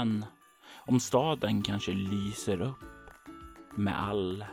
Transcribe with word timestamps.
Men 0.00 0.24
om 0.86 1.00
staden 1.00 1.62
kanske 1.62 1.92
lyser 1.92 2.60
upp 2.60 2.84
med 3.74 4.02
all 4.02 4.44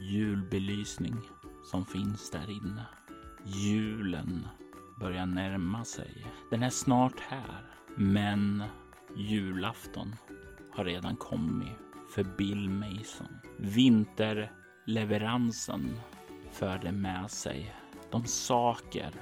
julbelysning 0.00 1.16
som 1.64 1.86
finns 1.86 2.30
där 2.30 2.50
inne. 2.50 2.86
Julen 3.44 4.48
börjar 5.00 5.26
närma 5.26 5.84
sig. 5.84 6.26
Den 6.50 6.62
är 6.62 6.70
snart 6.70 7.20
här. 7.20 7.64
Men 7.96 8.62
julafton 9.16 10.14
har 10.72 10.84
redan 10.84 11.16
kommit 11.16 11.78
för 12.14 12.24
Bill 12.24 12.70
Mason. 12.70 13.38
Vinterleveransen 13.58 15.98
förde 16.52 16.92
med 16.92 17.30
sig 17.30 17.74
de 18.10 18.26
saker 18.26 19.12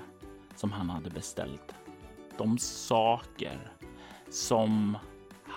som 0.56 0.72
han 0.72 0.90
hade 0.90 1.10
beställt. 1.10 1.74
De 2.38 2.58
saker 2.58 3.72
som 4.30 4.96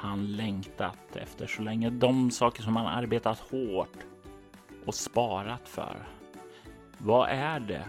han 0.04 0.32
längtat 0.32 1.16
efter 1.16 1.48
så 1.48 1.62
länge. 1.62 1.90
De 1.90 2.32
saker 2.32 2.64
som 2.64 2.76
han 2.76 2.88
arbetat 2.88 3.40
hårt 3.40 3.98
och 4.86 4.96
sparat 4.96 5.70
för. 5.70 6.08
Vad 6.98 7.30
är 7.30 7.60
det 7.60 7.86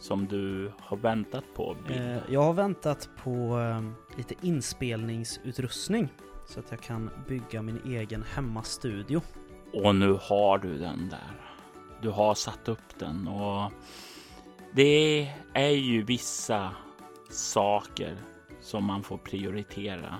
som 0.00 0.26
du 0.26 0.72
har 0.78 0.96
väntat 0.96 1.44
på? 1.54 1.76
Bill? 1.86 1.96
Eh, 1.96 2.18
jag 2.28 2.42
har 2.42 2.52
väntat 2.52 3.08
på 3.24 3.58
eh, 3.60 4.16
lite 4.16 4.34
inspelningsutrustning 4.42 6.08
så 6.46 6.60
att 6.60 6.70
jag 6.70 6.80
kan 6.80 7.10
bygga 7.28 7.62
min 7.62 7.80
egen 7.86 8.24
hemmastudio. 8.34 9.22
Och 9.72 9.94
nu 9.94 10.18
har 10.22 10.58
du 10.58 10.78
den 10.78 11.08
där. 11.08 11.40
Du 12.02 12.10
har 12.10 12.34
satt 12.34 12.68
upp 12.68 12.98
den 12.98 13.28
och 13.28 13.72
det 14.72 15.32
är 15.54 15.70
ju 15.70 16.02
vissa 16.02 16.70
saker 17.30 18.16
som 18.60 18.84
man 18.84 19.02
får 19.02 19.18
prioritera 19.18 20.18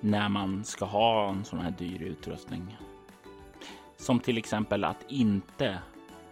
när 0.00 0.28
man 0.28 0.64
ska 0.64 0.84
ha 0.84 1.28
en 1.28 1.44
sån 1.44 1.58
här 1.58 1.70
dyr 1.70 2.02
utrustning. 2.02 2.76
Som 3.96 4.20
till 4.20 4.38
exempel 4.38 4.84
att 4.84 5.04
inte 5.08 5.78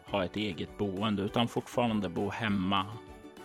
ha 0.04 0.24
ett 0.24 0.36
eget 0.36 0.78
boende 0.78 1.22
utan 1.22 1.48
fortfarande 1.48 2.08
bo 2.08 2.30
hemma 2.30 2.86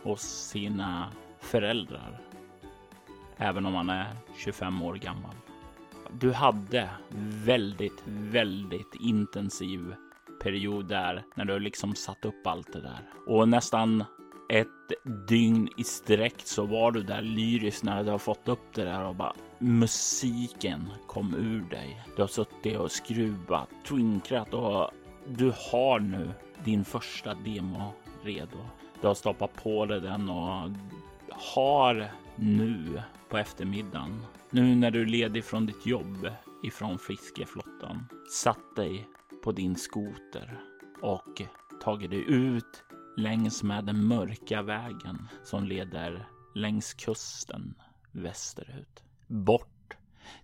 hos 0.03 0.21
sina 0.21 1.11
föräldrar. 1.39 2.21
Även 3.37 3.65
om 3.65 3.73
man 3.73 3.89
är 3.89 4.15
25 4.37 4.81
år 4.81 4.95
gammal. 4.95 5.35
Du 6.11 6.31
hade 6.31 6.89
väldigt, 7.45 8.03
väldigt 8.05 8.95
intensiv 9.01 9.95
period 10.43 10.85
där 10.85 11.23
när 11.35 11.45
du 11.45 11.59
liksom 11.59 11.95
satt 11.95 12.25
upp 12.25 12.47
allt 12.47 12.73
det 12.73 12.81
där 12.81 12.99
och 13.27 13.49
nästan 13.49 14.03
ett 14.49 14.67
dygn 15.27 15.69
i 15.77 15.83
sträck 15.83 16.35
så 16.37 16.65
var 16.65 16.91
du 16.91 17.03
där 17.03 17.21
lyrisk 17.21 17.83
när 17.83 18.03
du 18.03 18.11
har 18.11 18.17
fått 18.17 18.47
upp 18.47 18.73
det 18.73 18.83
där 18.83 19.03
och 19.03 19.15
bara 19.15 19.33
musiken 19.61 20.89
kom 21.07 21.35
ur 21.35 21.61
dig. 21.69 22.01
Du 22.15 22.21
har 22.21 22.27
suttit 22.27 22.77
och 22.77 22.91
skruvat, 22.91 23.69
twinkrat 23.87 24.53
och 24.53 24.89
du 25.27 25.53
har 25.71 25.99
nu 25.99 26.29
din 26.63 26.85
första 26.85 27.33
demo 27.33 27.93
redo. 28.23 28.57
Du 29.01 29.07
har 29.07 29.13
stoppat 29.13 29.63
på 29.63 29.85
dig 29.85 30.01
den 30.01 30.29
och 30.29 30.69
har 31.29 32.11
nu 32.35 33.01
på 33.29 33.37
eftermiddagen, 33.37 34.25
nu 34.49 34.75
när 34.75 34.91
du 34.91 35.01
är 35.01 35.05
ledig 35.05 35.45
från 35.45 35.65
ditt 35.65 35.85
jobb 35.85 36.27
ifrån 36.63 36.99
fiskeflottan, 36.99 38.05
satt 38.31 38.75
dig 38.75 39.07
på 39.43 39.51
din 39.51 39.75
skoter 39.75 40.59
och 41.01 41.41
tagit 41.83 42.09
dig 42.09 42.23
ut 42.27 42.83
längs 43.17 43.63
med 43.63 43.85
den 43.85 44.07
mörka 44.07 44.61
vägen 44.61 45.27
som 45.43 45.63
leder 45.63 46.27
längs 46.55 46.93
kusten 46.93 47.73
västerut. 48.11 49.03
Bort 49.31 49.97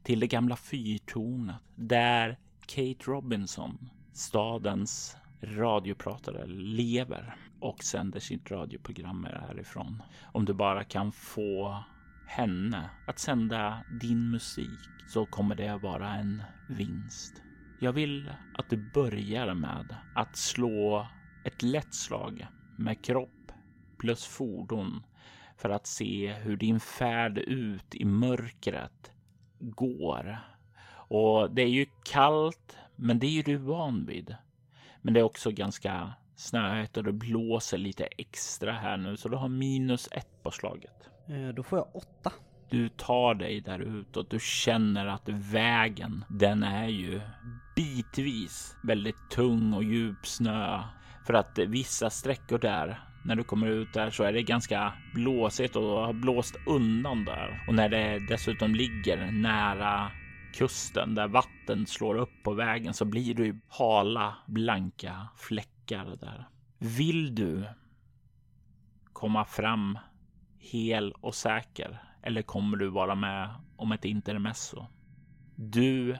till 0.04 0.20
det 0.20 0.28
gamla 0.28 0.56
fyrtornet 0.56 1.56
där 1.76 2.38
Kate 2.68 3.12
Robinson, 3.12 3.90
stadens 4.14 5.18
radiopratare, 5.42 6.46
lever 6.48 7.36
och 7.60 7.84
sänder 7.84 8.20
sitt 8.20 8.52
radioprogram 8.52 9.28
härifrån. 9.48 10.04
Om 10.32 10.46
du 10.46 10.54
bara 10.54 10.84
kan 10.84 11.12
få 11.12 11.84
henne 12.28 12.90
att 13.08 13.20
sända 13.20 13.84
din 14.02 14.32
musik 14.32 14.80
så 15.08 15.26
kommer 15.26 15.56
det 15.56 15.78
vara 15.78 16.16
en 16.16 16.44
vinst. 16.70 17.42
Jag 17.80 17.94
vill 17.94 18.32
att 18.54 18.70
du 18.70 18.78
börjar 18.94 19.54
med 19.54 19.96
att 20.16 20.38
slå 20.38 21.08
ett 21.44 21.64
lätt 21.64 21.94
slag 21.94 22.48
med 22.76 23.06
kropp 23.06 23.52
plus 23.98 24.26
fordon 24.26 25.04
för 25.58 25.70
att 25.70 25.88
se 25.88 26.34
hur 26.34 26.58
din 26.58 26.80
färd 26.80 27.38
ut 27.38 27.96
i 27.96 28.06
mörkret 28.06 29.12
går. 29.60 30.40
Och 31.10 31.52
det 31.52 31.62
är 31.62 31.70
ju 31.70 31.86
kallt, 32.04 32.78
men 32.96 33.20
det 33.20 33.28
är 33.28 33.32
ju 33.32 33.44
du 33.44 33.56
van 33.56 34.06
vid. 34.06 34.36
Men 35.02 35.14
det 35.14 35.20
är 35.20 35.24
också 35.24 35.52
ganska 35.52 36.14
snöigt 36.36 36.98
och 36.98 37.04
det 37.04 37.12
blåser 37.12 37.78
lite 37.78 38.06
extra 38.06 38.72
här 38.72 38.98
nu, 38.98 39.18
så 39.18 39.30
du 39.30 39.38
har 39.38 39.50
minus 39.50 40.10
ett 40.12 40.44
på 40.44 40.52
slaget. 40.52 41.10
Eh, 41.28 41.48
då 41.48 41.64
får 41.64 41.80
jag 41.80 41.96
åtta. 41.96 42.32
Du 42.70 42.90
tar 42.90 43.34
dig 43.34 43.62
där 43.62 43.80
ut 43.80 44.18
och 44.18 44.26
du 44.30 44.40
känner 44.40 45.06
att 45.06 45.30
vägen, 45.30 46.24
den 46.30 46.64
är 46.64 46.88
ju 46.88 47.22
bitvis 47.76 48.76
väldigt 48.84 49.30
tung 49.32 49.74
och 49.74 49.84
djup 49.84 50.28
snö. 50.28 50.84
För 51.26 51.34
att 51.34 51.58
vissa 51.58 52.10
sträckor 52.10 52.60
där, 52.60 53.07
när 53.28 53.36
du 53.36 53.44
kommer 53.44 53.68
ut 53.68 53.94
där 53.94 54.10
så 54.10 54.24
är 54.24 54.34
det 54.34 54.44
ganska 54.44 54.94
blåsigt 55.14 55.76
och 55.76 55.84
har 55.84 56.14
blåst 56.14 56.56
undan 56.66 57.26
där. 57.26 57.66
Och 57.68 57.76
när 57.76 57.90
det 57.90 58.20
dessutom 58.30 58.76
ligger 58.76 59.32
nära 59.32 60.12
kusten 60.54 61.16
där 61.16 61.28
vatten 61.28 61.86
slår 61.88 62.16
upp 62.16 62.44
på 62.44 62.54
vägen 62.54 62.94
så 62.94 63.06
blir 63.06 63.34
det 63.34 63.44
ju 63.44 63.60
hala, 63.68 64.36
blanka 64.46 65.28
fläckar 65.36 66.18
där. 66.20 66.48
Vill 66.78 67.36
du 67.36 67.64
komma 69.14 69.46
fram 69.46 69.98
hel 70.60 71.12
och 71.12 71.36
säker 71.36 72.02
eller 72.22 72.42
kommer 72.42 72.78
du 72.78 72.88
vara 72.90 73.16
med 73.16 73.50
om 73.76 73.92
ett 73.92 74.06
intermezzo? 74.06 74.86
Du 75.56 76.18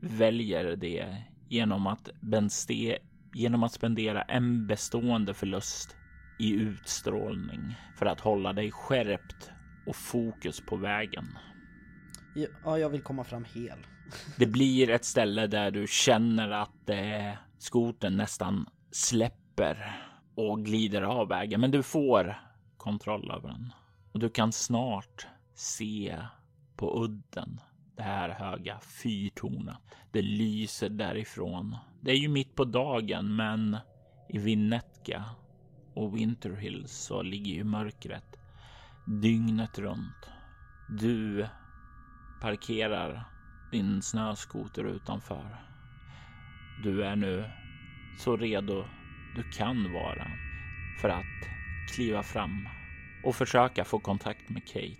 väljer 0.00 0.76
det 0.76 1.22
genom 1.48 1.86
att, 1.86 2.08
benste, 2.20 2.98
genom 3.34 3.62
att 3.62 3.72
spendera 3.72 4.22
en 4.22 4.66
bestående 4.66 5.34
förlust 5.34 5.96
i 6.38 6.52
utstrålning 6.52 7.76
för 7.98 8.06
att 8.06 8.20
hålla 8.20 8.52
dig 8.52 8.70
skärpt 8.70 9.50
och 9.86 9.96
fokus 9.96 10.60
på 10.60 10.76
vägen. 10.76 11.38
Ja, 12.64 12.78
jag 12.78 12.90
vill 12.90 13.02
komma 13.02 13.24
fram 13.24 13.44
hel. 13.54 13.78
Det 14.38 14.46
blir 14.46 14.90
ett 14.90 15.04
ställe 15.04 15.46
där 15.46 15.70
du 15.70 15.86
känner 15.86 16.50
att 16.50 16.90
eh, 16.90 17.32
skoten 17.58 18.16
nästan 18.16 18.68
släpper 18.90 20.02
och 20.34 20.64
glider 20.64 21.02
av 21.02 21.28
vägen, 21.28 21.60
men 21.60 21.70
du 21.70 21.82
får 21.82 22.36
kontroll 22.76 23.30
över 23.30 23.48
den 23.48 23.72
och 24.12 24.20
du 24.20 24.28
kan 24.28 24.52
snart 24.52 25.26
se 25.54 26.18
på 26.76 27.04
udden 27.04 27.60
det 27.96 28.02
här 28.02 28.28
höga 28.28 28.80
fyrtornet. 28.80 29.76
Det 30.12 30.22
lyser 30.22 30.88
därifrån. 30.88 31.76
Det 32.00 32.10
är 32.10 32.16
ju 32.16 32.28
mitt 32.28 32.54
på 32.54 32.64
dagen, 32.64 33.36
men 33.36 33.76
i 34.28 34.38
Vinnetka 34.38 35.24
och 35.96 36.16
Winter 36.16 36.56
Hills 36.56 36.92
så 36.92 37.22
ligger 37.22 37.52
ju 37.52 37.64
mörkret 37.64 38.36
dygnet 39.06 39.78
runt. 39.78 40.30
Du 40.88 41.46
parkerar 42.40 43.24
din 43.72 44.02
snöskoter 44.02 44.84
utanför. 44.84 45.56
Du 46.82 47.04
är 47.04 47.16
nu 47.16 47.44
så 48.18 48.36
redo 48.36 48.84
du 49.36 49.42
kan 49.42 49.92
vara 49.92 50.26
för 51.00 51.08
att 51.08 51.48
kliva 51.94 52.22
fram 52.22 52.68
och 53.24 53.36
försöka 53.36 53.84
få 53.84 53.98
kontakt 53.98 54.48
med 54.48 54.66
Kate. 54.66 54.96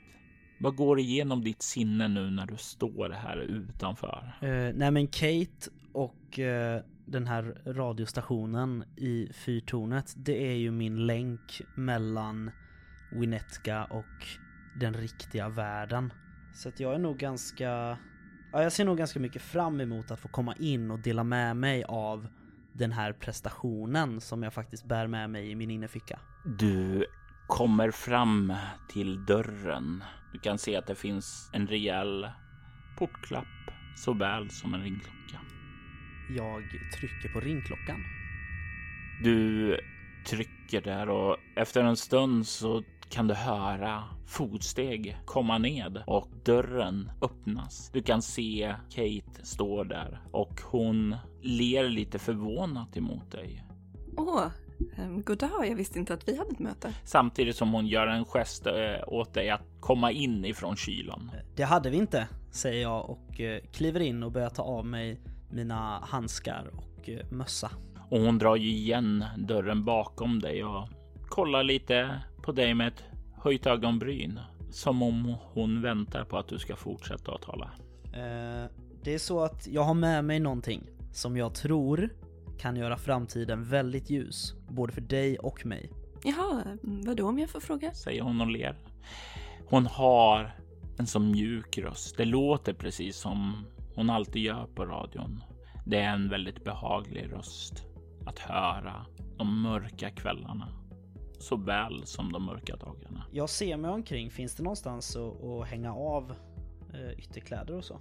Vad 0.60 0.76
går 0.76 0.98
igenom 0.98 1.44
ditt 1.44 1.62
sinne 1.62 2.08
nu 2.08 2.30
när 2.30 2.46
du 2.46 2.56
står 2.56 3.10
här 3.10 3.36
utanför? 3.36 4.32
Uh, 4.42 4.72
nej 4.74 4.90
men 4.90 5.06
Kate 5.06 5.70
och 5.92 6.38
uh, 6.38 6.80
den 7.06 7.26
här 7.26 7.62
radiostationen 7.64 8.84
i 8.96 9.32
fyrtornet, 9.32 10.14
det 10.16 10.52
är 10.52 10.56
ju 10.56 10.70
min 10.70 11.06
länk 11.06 11.62
mellan 11.74 12.50
Winnetka 13.12 13.84
och 13.84 14.26
den 14.80 14.94
riktiga 14.94 15.48
världen. 15.48 16.12
Så 16.54 16.68
att 16.68 16.80
jag 16.80 16.94
är 16.94 16.98
nog 16.98 17.18
ganska... 17.18 17.98
Ja, 18.52 18.62
jag 18.62 18.72
ser 18.72 18.84
nog 18.84 18.98
ganska 18.98 19.20
mycket 19.20 19.42
fram 19.42 19.80
emot 19.80 20.10
att 20.10 20.20
få 20.20 20.28
komma 20.28 20.54
in 20.58 20.90
och 20.90 20.98
dela 20.98 21.24
med 21.24 21.56
mig 21.56 21.84
av 21.84 22.28
den 22.72 22.92
här 22.92 23.12
prestationen 23.12 24.20
som 24.20 24.42
jag 24.42 24.52
faktiskt 24.52 24.84
bär 24.84 25.06
med 25.06 25.30
mig 25.30 25.50
i 25.50 25.54
min 25.54 25.70
innerficka. 25.70 26.18
Du 26.58 27.06
kommer 27.46 27.90
fram 27.90 28.52
till 28.88 29.24
dörren. 29.24 30.04
Du 30.32 30.38
kan 30.38 30.58
se 30.58 30.76
att 30.76 30.86
det 30.86 30.94
finns 30.94 31.50
en 31.52 31.66
rejäl 31.66 32.28
portklapp 32.98 33.46
såväl 33.96 34.50
som 34.50 34.74
en 34.74 34.82
ringklocka. 34.82 35.40
Jag 36.28 36.62
trycker 36.94 37.28
på 37.28 37.40
ringklockan. 37.40 38.04
Du 39.22 39.76
trycker 40.26 40.80
där 40.80 41.08
och 41.08 41.36
efter 41.56 41.84
en 41.84 41.96
stund 41.96 42.46
så 42.46 42.82
kan 43.08 43.26
du 43.26 43.34
höra 43.34 44.04
fotsteg 44.26 45.16
komma 45.24 45.58
ned 45.58 46.02
och 46.06 46.28
dörren 46.44 47.10
öppnas. 47.22 47.90
Du 47.92 48.02
kan 48.02 48.22
se 48.22 48.74
Kate 48.90 49.46
stå 49.46 49.84
där 49.84 50.20
och 50.32 50.60
hon 50.64 51.16
ler 51.42 51.88
lite 51.88 52.18
förvånat 52.18 52.96
emot 52.96 53.30
dig. 53.30 53.64
Åh, 54.16 54.46
um, 54.98 55.22
god 55.22 55.38
dag. 55.38 55.68
Jag 55.68 55.76
visste 55.76 55.98
inte 55.98 56.14
att 56.14 56.28
vi 56.28 56.36
hade 56.36 56.50
ett 56.50 56.58
möte. 56.58 56.94
Samtidigt 57.04 57.56
som 57.56 57.72
hon 57.72 57.86
gör 57.86 58.06
en 58.06 58.24
gest 58.24 58.66
eh, 58.66 58.72
åt 59.06 59.34
dig 59.34 59.50
att 59.50 59.62
komma 59.80 60.12
in 60.12 60.44
ifrån 60.44 60.76
kylan. 60.76 61.30
Det 61.56 61.62
hade 61.62 61.90
vi 61.90 61.96
inte, 61.96 62.28
säger 62.50 62.82
jag 62.82 63.10
och 63.10 63.40
eh, 63.40 63.62
kliver 63.72 64.00
in 64.00 64.22
och 64.22 64.32
börjar 64.32 64.50
ta 64.50 64.62
av 64.62 64.86
mig 64.86 65.20
mina 65.50 65.98
handskar 66.04 66.70
och 66.72 67.08
eh, 67.08 67.26
mössa. 67.30 67.70
Och 68.10 68.20
hon 68.20 68.38
drar 68.38 68.56
ju 68.56 68.68
igen 68.68 69.24
dörren 69.36 69.84
bakom 69.84 70.40
dig 70.40 70.64
och 70.64 70.88
kollar 71.28 71.62
lite 71.62 72.20
på 72.42 72.52
dig 72.52 72.74
med 72.74 72.88
ett 72.88 73.04
höjt 73.42 73.66
ögonbryn. 73.66 74.40
Som 74.70 75.02
om 75.02 75.34
hon 75.52 75.82
väntar 75.82 76.24
på 76.24 76.38
att 76.38 76.48
du 76.48 76.58
ska 76.58 76.76
fortsätta 76.76 77.34
att 77.34 77.42
tala. 77.42 77.70
Eh, 78.04 78.70
det 79.02 79.14
är 79.14 79.18
så 79.18 79.40
att 79.40 79.66
jag 79.66 79.82
har 79.82 79.94
med 79.94 80.24
mig 80.24 80.40
någonting 80.40 80.82
som 81.12 81.36
jag 81.36 81.54
tror 81.54 82.10
kan 82.58 82.76
göra 82.76 82.96
framtiden 82.96 83.64
väldigt 83.64 84.10
ljus. 84.10 84.54
Både 84.68 84.92
för 84.92 85.00
dig 85.00 85.38
och 85.38 85.66
mig. 85.66 85.90
Jaha, 86.24 86.62
vadå 86.82 87.28
om 87.28 87.38
jag 87.38 87.50
får 87.50 87.60
fråga? 87.60 87.94
Säger 87.94 88.22
hon 88.22 88.40
och 88.40 88.46
ler. 88.46 88.76
Hon 89.66 89.86
har 89.86 90.56
en 90.98 91.06
så 91.06 91.20
mjuk 91.20 91.78
röst. 91.78 92.16
Det 92.16 92.24
låter 92.24 92.72
precis 92.72 93.16
som 93.16 93.66
hon 93.96 94.10
alltid 94.10 94.42
gör 94.42 94.66
på 94.66 94.86
radion. 94.86 95.42
Det 95.86 96.00
är 96.00 96.12
en 96.12 96.28
väldigt 96.28 96.64
behaglig 96.64 97.32
röst 97.32 97.84
att 98.26 98.38
höra 98.38 99.06
de 99.38 99.62
mörka 99.62 100.10
kvällarna 100.10 100.68
såväl 101.38 102.06
som 102.06 102.32
de 102.32 102.44
mörka 102.44 102.76
dagarna. 102.76 103.24
Jag 103.32 103.50
ser 103.50 103.76
mig 103.76 103.90
omkring. 103.90 104.30
Finns 104.30 104.54
det 104.54 104.62
någonstans 104.62 105.16
att, 105.16 105.44
att 105.44 105.68
hänga 105.68 105.94
av 105.94 106.34
eh, 106.94 107.18
ytterkläder 107.18 107.74
och 107.74 107.84
så? 107.84 108.00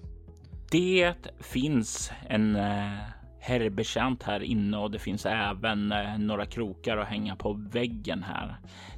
Det 0.72 1.16
finns 1.40 2.12
en 2.28 2.56
eh, 2.56 3.00
herrbetjänt 3.40 4.24
här 4.24 4.44
inne 4.44 4.78
och 4.78 4.92
det 4.92 5.00
finns 5.00 5.26
även 5.26 5.92
eh, 5.92 6.18
några 6.18 6.46
krokar 6.46 6.98
att 6.98 7.08
hänga 7.08 7.36
på 7.36 7.54
väggen 7.54 8.24
här. 8.24 8.56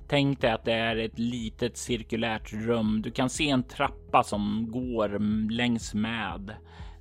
Tänk 0.08 0.42
dig 0.42 0.52
att 0.52 0.66
det 0.66 0.74
är 0.74 0.96
ett 0.96 1.20
litet 1.20 1.78
cirkulärt 1.78 2.54
rum. 2.54 3.02
Du 3.02 3.12
kan 3.12 3.30
se 3.30 3.50
en 3.50 3.64
trappa 3.64 4.24
som 4.24 4.68
går 4.72 5.20
längs 5.52 5.94
med 5.94 6.54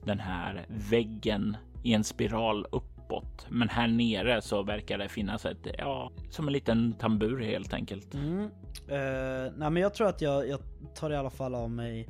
den 0.06 0.20
här 0.20 0.66
väggen 0.68 1.56
i 1.82 1.92
en 1.92 2.04
spiral 2.04 2.66
uppåt. 2.72 3.46
Men 3.48 3.68
här 3.68 3.88
nere 3.88 4.42
så 4.42 4.62
verkar 4.62 4.98
det 4.98 5.08
finnas 5.08 5.46
ett, 5.46 5.66
ja, 5.78 6.10
som 6.30 6.46
en 6.46 6.52
liten 6.52 6.92
tambur 6.92 7.40
helt 7.40 7.74
enkelt. 7.74 8.14
Mm. 8.14 8.40
Uh, 8.40 9.52
nej 9.56 9.70
men 9.70 9.76
jag 9.76 9.94
tror 9.94 10.08
att 10.08 10.20
jag, 10.20 10.48
jag 10.48 10.60
tar 10.94 11.10
i 11.10 11.16
alla 11.16 11.30
fall 11.30 11.54
av 11.54 11.70
mig 11.70 12.08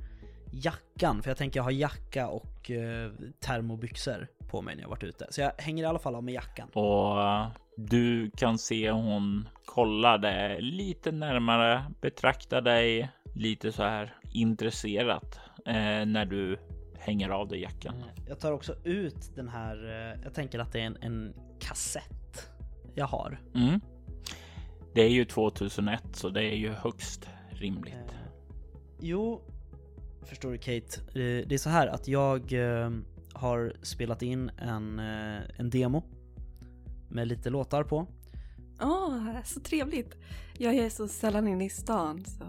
jackan, 0.52 1.22
för 1.22 1.30
jag 1.30 1.36
tänker 1.36 1.58
jag 1.58 1.64
har 1.64 1.70
jacka 1.70 2.28
och 2.28 2.70
uh, 2.70 3.12
termobyxor 3.40 4.28
på 4.50 4.62
mig 4.62 4.76
när 4.76 4.82
jag 4.82 4.88
varit 4.88 5.04
ute. 5.04 5.26
Så 5.30 5.40
jag 5.40 5.52
hänger 5.58 5.82
i 5.84 5.86
alla 5.86 5.98
fall 5.98 6.14
av 6.14 6.24
mig 6.24 6.34
jackan. 6.34 6.68
Och 6.72 7.16
uh, 7.16 7.48
du 7.76 8.30
kan 8.36 8.58
se 8.58 8.90
hon 8.90 9.48
kollar 9.64 10.18
det 10.18 10.60
lite 10.60 11.12
närmare, 11.12 11.84
betraktar 12.00 12.60
dig 12.60 13.10
lite 13.34 13.72
så 13.72 13.82
här 13.82 14.14
intresserat 14.32 15.40
eh, 15.66 16.06
när 16.06 16.24
du 16.24 16.58
hänger 17.06 17.28
av 17.28 17.48
dig 17.48 17.60
jackan. 17.60 17.94
Mm. 17.94 18.08
Jag 18.28 18.40
tar 18.40 18.52
också 18.52 18.76
ut 18.84 19.34
den 19.34 19.48
här, 19.48 19.84
eh, 19.84 20.20
jag 20.24 20.34
tänker 20.34 20.58
att 20.58 20.72
det 20.72 20.80
är 20.80 20.86
en, 20.86 20.96
en 21.00 21.34
kassett 21.60 22.50
jag 22.94 23.06
har. 23.06 23.40
Mm. 23.54 23.80
Det 24.94 25.02
är 25.02 25.08
ju 25.08 25.24
2001 25.24 26.02
så 26.12 26.28
det 26.28 26.44
är 26.44 26.56
ju 26.56 26.70
högst 26.70 27.28
rimligt. 27.50 27.94
Eh, 27.94 28.30
jo, 29.00 29.40
förstår 30.22 30.52
du 30.52 30.58
Kate. 30.58 31.00
Eh, 31.00 31.46
det 31.48 31.52
är 31.52 31.58
så 31.58 31.70
här 31.70 31.86
att 31.86 32.08
jag 32.08 32.52
eh, 32.52 32.90
har 33.32 33.72
spelat 33.82 34.22
in 34.22 34.50
en, 34.58 34.98
en 34.98 35.70
demo 35.70 36.02
med 37.08 37.28
lite 37.28 37.50
låtar 37.50 37.84
på. 37.84 38.06
Åh, 38.80 39.08
oh, 39.08 39.42
så 39.44 39.60
trevligt. 39.60 40.16
Jag 40.58 40.74
är 40.74 40.90
så 40.90 41.08
sällan 41.08 41.48
inne 41.48 41.64
i 41.64 41.70
stan 41.70 42.24
så... 42.24 42.44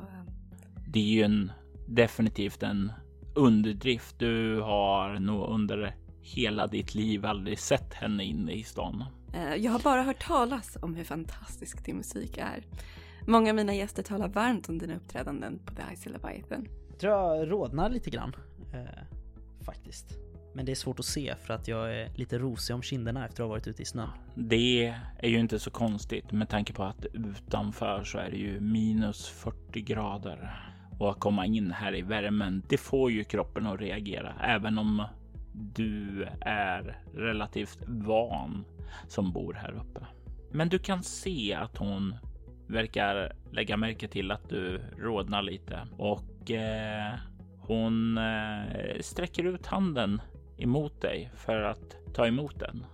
Det 0.88 1.00
är 1.00 1.04
ju 1.04 1.22
en, 1.22 1.52
definitivt 1.88 2.64
en 2.64 2.92
underdrift. 3.38 4.20
Du 4.20 4.62
har 4.62 5.20
nog 5.20 5.50
under 5.50 5.96
hela 6.22 6.68
ditt 6.68 6.96
liv 6.96 7.26
aldrig 7.26 7.60
sett 7.60 7.94
henne 7.94 8.24
inne 8.24 8.52
i 8.52 8.64
stan. 8.64 9.04
Eh, 9.34 9.56
jag 9.56 9.72
har 9.72 9.80
bara 9.80 10.04
hört 10.04 10.28
talas 10.28 10.78
om 10.82 10.96
hur 10.96 11.04
fantastisk 11.04 11.86
din 11.86 11.98
musik 11.98 12.38
är. 12.38 12.64
Många 13.28 13.50
av 13.50 13.56
mina 13.56 13.74
gäster 13.74 14.04
talar 14.04 14.28
varmt 14.28 14.70
om 14.70 14.78
dina 14.78 14.96
uppträdanden 14.96 15.60
på 15.66 15.76
The 15.76 15.82
Ice 15.96 16.06
Leviathan. 16.06 16.68
Jag 16.90 17.00
tror 17.00 17.14
jag 17.14 17.52
rodnar 17.52 17.90
lite 17.90 18.10
grann, 18.10 18.36
eh, 18.74 19.04
faktiskt. 19.66 20.18
Men 20.54 20.66
det 20.66 20.72
är 20.72 20.76
svårt 20.76 21.00
att 21.00 21.06
se 21.06 21.36
för 21.36 21.54
att 21.54 21.68
jag 21.68 21.96
är 21.96 22.10
lite 22.16 22.40
rosig 22.40 22.76
om 22.76 22.82
kinderna 22.82 23.26
efter 23.26 23.44
att 23.44 23.48
ha 23.48 23.50
varit 23.50 23.68
ute 23.68 23.82
i 23.82 23.86
snön. 23.86 24.10
Det 24.36 24.94
är 25.20 25.30
ju 25.30 25.40
inte 25.40 25.60
så 25.60 25.72
konstigt 25.72 26.32
med 26.32 26.50
tanke 26.50 26.74
på 26.74 26.84
att 26.84 27.06
utanför 27.14 28.04
så 28.04 28.18
är 28.18 28.32
det 28.32 28.38
ju 28.38 28.60
minus 28.60 29.30
40 29.30 29.82
grader 29.82 30.68
och 30.98 31.10
att 31.10 31.20
komma 31.20 31.46
in 31.46 31.72
här 31.72 31.96
i 31.96 32.02
värmen. 32.02 32.64
Det 32.70 32.78
får 32.78 33.12
ju 33.12 33.24
kroppen 33.24 33.68
att 33.68 33.80
reagera, 33.80 34.34
även 34.42 34.78
om 34.78 35.04
du 35.54 36.28
är 36.42 37.02
relativt 37.14 37.80
van 37.88 38.66
som 39.08 39.32
bor 39.32 39.54
här 39.54 39.72
uppe. 39.72 40.06
Men 40.52 40.70
du 40.70 40.80
kan 40.80 41.04
se 41.04 41.54
att 41.54 41.78
hon 41.78 42.16
verkar 42.68 43.34
lägga 43.52 43.78
märke 43.78 44.08
till 44.08 44.32
att 44.32 44.50
du 44.50 44.82
rodnar 44.98 45.42
lite 45.42 45.88
och 45.98 46.52
eh, 46.52 47.14
hon 47.60 48.18
eh, 48.18 49.02
sträcker 49.02 49.44
ut 49.44 49.66
handen 49.66 50.22
emot 50.58 51.02
dig 51.02 51.32
för 51.36 51.62
att 51.62 51.98
ta 52.14 52.28
emot 52.28 52.60
den. 52.60 52.86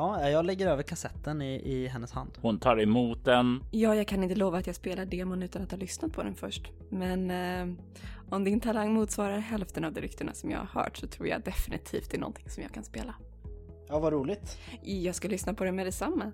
Ja, 0.00 0.28
jag 0.28 0.44
lägger 0.44 0.66
över 0.66 0.82
kassetten 0.82 1.42
i, 1.42 1.54
i 1.54 1.88
hennes 1.88 2.12
hand. 2.12 2.30
Hon 2.40 2.58
tar 2.58 2.80
emot 2.80 3.24
den. 3.24 3.64
Ja, 3.70 3.94
jag 3.94 4.08
kan 4.08 4.22
inte 4.22 4.34
lova 4.34 4.58
att 4.58 4.66
jag 4.66 4.76
spelar 4.76 5.04
demon 5.04 5.42
utan 5.42 5.62
att 5.62 5.70
ha 5.70 5.78
lyssnat 5.78 6.12
på 6.12 6.22
den 6.22 6.34
först. 6.34 6.70
Men 6.90 7.30
eh, 7.30 7.76
om 8.30 8.44
din 8.44 8.60
talang 8.60 8.92
motsvarar 8.92 9.38
hälften 9.38 9.84
av 9.84 9.92
de 9.92 10.00
ryktena 10.00 10.34
som 10.34 10.50
jag 10.50 10.58
har 10.58 10.82
hört 10.82 10.96
så 10.96 11.06
tror 11.06 11.28
jag 11.28 11.42
definitivt 11.42 12.10
det 12.10 12.16
är 12.16 12.20
någonting 12.20 12.50
som 12.50 12.62
jag 12.62 12.72
kan 12.72 12.84
spela. 12.84 13.14
Ja, 13.88 13.98
vad 13.98 14.12
roligt. 14.12 14.58
Jag 14.82 15.14
ska 15.14 15.28
lyssna 15.28 15.54
på 15.54 15.64
det 15.64 15.72
med 15.72 15.86
detsamma. 15.86 16.32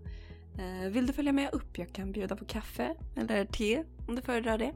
Eh, 0.58 0.90
vill 0.90 1.06
du 1.06 1.12
följa 1.12 1.32
med 1.32 1.48
upp? 1.52 1.78
Jag 1.78 1.92
kan 1.92 2.12
bjuda 2.12 2.36
på 2.36 2.44
kaffe 2.44 2.94
eller 3.16 3.44
te 3.44 3.84
om 4.08 4.16
du 4.16 4.22
föredrar 4.22 4.58
det. 4.58 4.72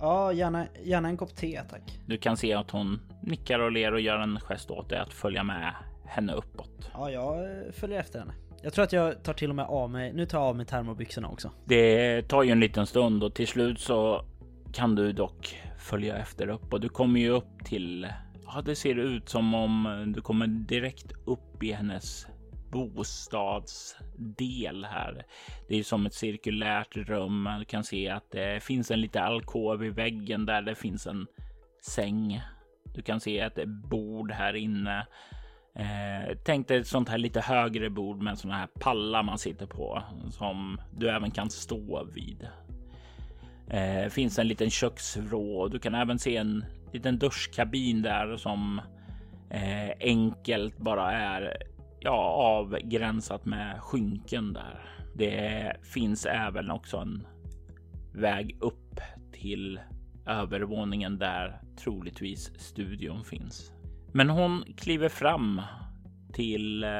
Ja, 0.00 0.32
gärna, 0.32 0.66
gärna 0.84 1.08
en 1.08 1.16
kopp 1.16 1.36
te 1.36 1.62
tack. 1.70 2.00
Du 2.06 2.18
kan 2.18 2.36
se 2.36 2.52
att 2.52 2.70
hon 2.70 3.00
nickar 3.22 3.58
och 3.58 3.72
ler 3.72 3.92
och 3.92 4.00
gör 4.00 4.18
en 4.18 4.40
gest 4.40 4.70
åt 4.70 4.88
dig 4.88 4.98
att 4.98 5.12
följa 5.12 5.44
med 5.44 5.74
henne 6.10 6.32
uppåt. 6.32 6.90
Ja, 6.92 7.10
jag 7.10 7.46
följer 7.74 8.00
efter 8.00 8.18
henne. 8.18 8.34
Jag 8.62 8.72
tror 8.72 8.84
att 8.84 8.92
jag 8.92 9.22
tar 9.22 9.32
till 9.32 9.50
och 9.50 9.56
med 9.56 9.64
av 9.64 9.90
mig, 9.90 10.12
nu 10.12 10.26
tar 10.26 10.38
jag 10.38 10.48
av 10.48 10.56
mig 10.56 10.66
termobyxorna 10.66 11.28
också. 11.28 11.50
Det 11.64 12.22
tar 12.22 12.42
ju 12.42 12.50
en 12.50 12.60
liten 12.60 12.86
stund 12.86 13.24
och 13.24 13.34
till 13.34 13.46
slut 13.46 13.80
så 13.80 14.24
kan 14.72 14.94
du 14.94 15.12
dock 15.12 15.60
följa 15.78 16.16
efter 16.16 16.48
upp 16.48 16.72
och 16.72 16.80
du 16.80 16.88
kommer 16.88 17.20
ju 17.20 17.28
upp 17.28 17.64
till, 17.64 18.08
ja 18.46 18.62
det 18.62 18.76
ser 18.76 18.94
ut 18.94 19.28
som 19.28 19.54
om 19.54 20.04
du 20.16 20.20
kommer 20.20 20.46
direkt 20.46 21.12
upp 21.26 21.62
i 21.62 21.72
hennes 21.72 22.26
bostadsdel 22.72 24.84
här. 24.84 25.26
Det 25.68 25.78
är 25.78 25.82
som 25.82 26.06
ett 26.06 26.14
cirkulärt 26.14 26.96
rum. 26.96 27.42
Man 27.42 27.64
kan 27.64 27.84
se 27.84 28.08
att 28.08 28.30
det 28.30 28.62
finns 28.62 28.90
en 28.90 29.00
liten 29.00 29.22
alkov 29.22 29.84
i 29.84 29.90
väggen 29.90 30.46
där 30.46 30.62
det 30.62 30.74
finns 30.74 31.06
en 31.06 31.26
säng. 31.86 32.42
Du 32.94 33.02
kan 33.02 33.20
se 33.20 33.38
ett 33.38 33.64
bord 33.66 34.32
här 34.32 34.56
inne. 34.56 35.06
Eh, 35.80 36.36
tänk 36.44 36.68
dig 36.68 36.78
ett 36.78 36.86
sånt 36.86 37.08
här 37.08 37.18
lite 37.18 37.40
högre 37.40 37.90
bord 37.90 38.22
med 38.22 38.38
såna 38.38 38.54
här 38.54 38.68
pallar 38.80 39.22
man 39.22 39.38
sitter 39.38 39.66
på 39.66 40.02
som 40.30 40.80
du 40.98 41.10
även 41.10 41.30
kan 41.30 41.50
stå 41.50 42.04
vid. 42.14 42.48
Eh, 43.70 44.08
finns 44.10 44.38
en 44.38 44.48
liten 44.48 44.70
köksvrå. 44.70 45.68
Du 45.68 45.78
kan 45.78 45.94
även 45.94 46.18
se 46.18 46.36
en 46.36 46.64
liten 46.92 47.18
duschkabin 47.18 48.02
där 48.02 48.36
som 48.36 48.80
eh, 49.50 49.90
enkelt 50.00 50.78
bara 50.78 51.12
är 51.12 51.56
ja, 52.00 52.22
avgränsat 52.32 53.44
med 53.44 53.80
skynken 53.80 54.52
där. 54.52 54.80
Det 55.14 55.76
finns 55.82 56.26
även 56.26 56.70
också 56.70 56.96
en 56.96 57.26
väg 58.12 58.56
upp 58.60 59.00
till 59.32 59.80
övervåningen 60.26 61.18
där 61.18 61.60
troligtvis 61.76 62.52
studion 62.58 63.24
finns. 63.24 63.72
Men 64.12 64.30
hon 64.30 64.64
kliver 64.76 65.08
fram 65.08 65.60
till 66.32 66.84
eh, 66.84 66.90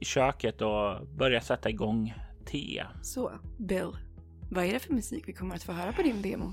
köket 0.00 0.62
och 0.62 1.06
börjar 1.06 1.40
sätta 1.40 1.70
igång 1.70 2.14
te. 2.46 2.84
Så, 3.02 3.32
Bill, 3.58 3.90
vad 4.50 4.64
är 4.64 4.72
det 4.72 4.78
för 4.78 4.92
musik 4.92 5.24
vi 5.26 5.32
kommer 5.32 5.54
att 5.54 5.62
få 5.62 5.72
höra 5.72 5.92
på 5.92 6.02
din 6.02 6.22
demo? 6.22 6.52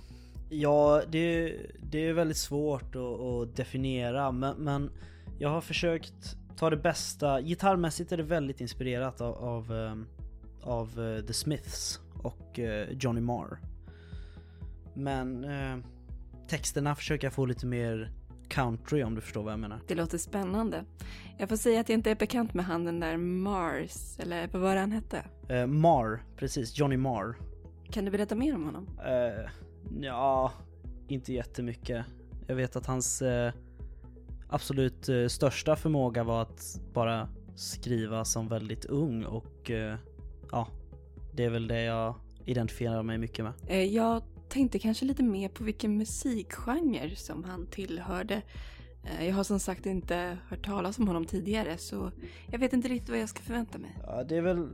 Ja, 0.49 1.01
det, 1.07 1.57
det 1.91 2.07
är 2.07 2.13
väldigt 2.13 2.37
svårt 2.37 2.95
att, 2.95 3.19
att 3.19 3.55
definiera, 3.55 4.31
men, 4.31 4.57
men, 4.57 4.91
jag 5.39 5.49
har 5.49 5.61
försökt 5.61 6.37
ta 6.57 6.69
det 6.69 6.77
bästa. 6.77 7.41
Gitarrmässigt 7.41 8.11
är 8.11 8.17
det 8.17 8.23
väldigt 8.23 8.61
inspirerat 8.61 9.21
av, 9.21 9.35
av, 9.35 9.71
ehm, 9.71 10.07
av, 10.61 10.99
eh, 10.99 11.25
The 11.25 11.33
Smiths 11.33 11.99
och 12.23 12.59
eh, 12.59 12.89
Johnny 12.91 13.21
Marr. 13.21 13.59
Men 14.93 15.43
eh, 15.43 15.77
texterna 16.47 16.95
försöker 16.95 17.27
jag 17.27 17.33
få 17.33 17.45
lite 17.45 17.65
mer 17.65 18.11
country 18.49 19.03
om 19.03 19.15
du 19.15 19.21
förstår 19.21 19.43
vad 19.43 19.53
jag 19.53 19.59
menar. 19.59 19.79
Det 19.87 19.95
låter 19.95 20.17
spännande. 20.17 20.85
Jag 21.37 21.49
får 21.49 21.55
säga 21.55 21.79
att 21.79 21.89
jag 21.89 21.97
inte 21.97 22.11
är 22.11 22.15
bekant 22.15 22.53
med 22.53 22.65
han 22.65 22.85
den 22.85 22.99
där 22.99 23.17
Mars, 23.17 24.19
eller 24.19 24.49
vad 24.53 24.61
var 24.61 24.73
det 24.73 24.79
han 24.79 24.91
hette? 24.91 25.25
Eh, 25.49 25.67
Marr, 25.67 26.23
precis, 26.35 26.77
Johnny 26.77 26.97
Marr. 26.97 27.35
Kan 27.91 28.05
du 28.05 28.11
berätta 28.11 28.35
mer 28.35 28.55
om 28.55 28.65
honom? 28.65 28.87
Eh, 29.05 29.49
ja, 30.01 30.51
inte 31.07 31.33
jättemycket. 31.33 32.05
Jag 32.47 32.55
vet 32.55 32.75
att 32.75 32.85
hans 32.85 33.21
eh, 33.21 33.53
absolut 34.49 35.09
eh, 35.09 35.27
största 35.27 35.75
förmåga 35.75 36.23
var 36.23 36.41
att 36.41 36.81
bara 36.93 37.29
skriva 37.55 38.25
som 38.25 38.47
väldigt 38.47 38.85
ung 38.85 39.25
och 39.25 39.71
eh, 39.71 39.95
ja, 40.51 40.67
det 41.33 41.45
är 41.45 41.49
väl 41.49 41.67
det 41.67 41.83
jag 41.83 42.15
identifierar 42.45 43.03
mig 43.03 43.17
mycket 43.17 43.45
med. 43.45 43.53
Eh, 43.67 43.83
jag 43.83 44.23
tänkte 44.49 44.79
kanske 44.79 45.05
lite 45.05 45.23
mer 45.23 45.49
på 45.49 45.63
vilken 45.63 45.97
musikgenre 45.97 47.15
som 47.15 47.43
han 47.43 47.67
tillhörde. 47.67 48.41
Eh, 49.03 49.27
Jag 49.27 49.35
har 49.35 49.43
som 49.43 49.59
sagt 49.59 49.85
inte 49.85 50.37
hört 50.49 50.65
talas 50.65 50.99
om 50.99 51.07
honom 51.07 51.25
tidigare 51.25 51.77
så 51.77 52.11
jag 52.51 52.59
vet 52.59 52.73
inte 52.73 52.87
riktigt 52.87 53.09
vad 53.09 53.19
jag 53.19 53.29
ska 53.29 53.41
förvänta 53.41 53.77
mig. 53.77 53.97
Ja, 54.07 54.23
det 54.23 54.37
är 54.37 54.41
väl 54.41 54.67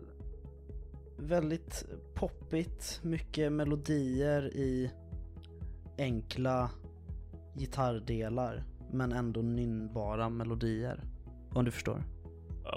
väldigt 1.17 1.86
poppigt, 2.13 3.00
mycket 3.03 3.51
melodier 3.51 4.55
i 4.55 4.91
enkla 5.98 6.70
gitarrdelar 7.58 8.63
men 8.91 9.12
ändå 9.12 9.41
nynnbara 9.41 10.29
melodier. 10.29 11.03
Om 11.53 11.65
du 11.65 11.72
förstår. 11.72 12.03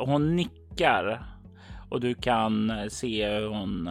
Hon 0.06 0.36
nickar 0.36 1.26
och 1.90 2.00
du 2.00 2.14
kan 2.14 2.72
se 2.90 3.28
hur 3.30 3.48
hon 3.48 3.90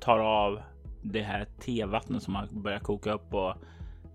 tar 0.00 0.18
av 0.18 0.60
det 1.02 1.22
här 1.22 1.46
tevattnet 1.60 2.22
som 2.22 2.34
har 2.34 2.46
börjat 2.46 2.82
koka 2.82 3.12
upp 3.12 3.34
och 3.34 3.54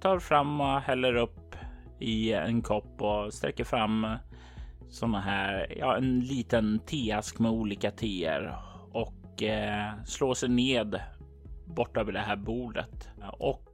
tar 0.02 0.20
fram 0.20 0.62
och 0.62 0.82
häller 0.82 1.16
upp 1.16 1.56
i 2.00 2.34
en 2.34 2.62
kopp 2.62 3.02
och 3.02 3.34
sträcker 3.34 3.64
fram 3.64 4.08
såna 4.90 5.22
här, 5.22 5.76
ja, 5.78 5.98
en 5.98 6.20
liten 6.20 6.80
teask 6.80 7.40
med 7.40 7.52
olika 7.52 7.92
teer 7.92 8.58
och 8.92 9.44
eh, 9.44 10.04
slår 10.06 10.34
sig 10.34 10.50
ned 10.50 11.00
borta 11.66 12.04
vid 12.04 12.16
det 12.16 12.20
här 12.20 12.36
bordet 12.36 13.10
och 13.38 13.72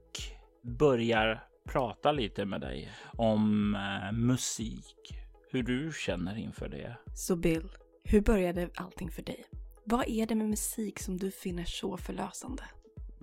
börjar 0.62 1.44
prata 1.68 2.12
lite 2.12 2.44
med 2.44 2.60
dig 2.60 2.90
om 3.12 3.74
eh, 3.74 4.12
musik, 4.12 5.14
hur 5.50 5.62
du 5.62 5.92
känner 5.92 6.38
inför 6.38 6.68
det. 6.68 6.96
Så 7.14 7.36
Bill, 7.36 7.68
hur 8.04 8.20
började 8.20 8.68
allting 8.74 9.10
för 9.10 9.22
dig? 9.22 9.44
Vad 9.84 10.08
är 10.08 10.26
det 10.26 10.34
med 10.34 10.48
musik 10.48 10.98
som 10.98 11.16
du 11.16 11.30
finner 11.30 11.64
så 11.64 11.96
förlösande? 11.96 12.62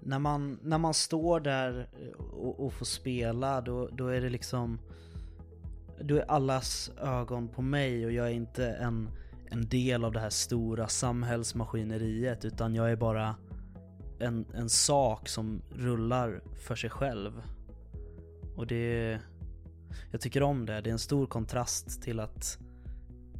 När 0.03 0.20
man, 0.20 0.60
när 0.63 0.77
man 0.77 0.94
står 0.94 1.39
där 1.39 1.88
eh, 2.01 2.20
och, 2.20 2.65
och 2.65 2.74
får 2.74 2.86
spela 2.86 3.62
då, 3.62 3.89
då 3.91 4.08
är 4.08 4.22
det 4.22 4.29
liksom 4.29 4.79
Då 6.01 6.15
är 6.15 6.32
allas 6.32 6.91
ögon 7.01 7.48
på 7.48 7.62
mig 7.62 8.06
och 8.06 8.12
jag 8.12 8.27
är 8.27 8.34
inte 8.34 8.68
en, 8.68 9.10
en 9.46 9.70
del 9.70 10.06
av 10.06 10.12
det 10.12 10.20
här 10.20 10.29
stora 10.29 10.88
samhällsmaskineriet 10.88 12.46
utan 12.46 12.75
jag 12.75 12.91
är 12.91 12.96
bara 12.96 13.36
en, 14.20 14.46
en 14.53 14.70
sak 14.70 15.29
som 15.29 15.62
rullar 15.75 16.41
för 16.60 16.75
sig 16.75 16.89
själv. 16.89 17.41
Och 18.56 18.68
det... 18.68 19.20
Jag 20.12 20.22
tycker 20.22 20.44
om 20.44 20.65
det. 20.65 20.82
Det 20.82 20.89
är 20.89 20.91
en 20.91 21.00
stor 21.00 21.27
kontrast 21.27 22.01
till 22.01 22.20
att 22.20 22.60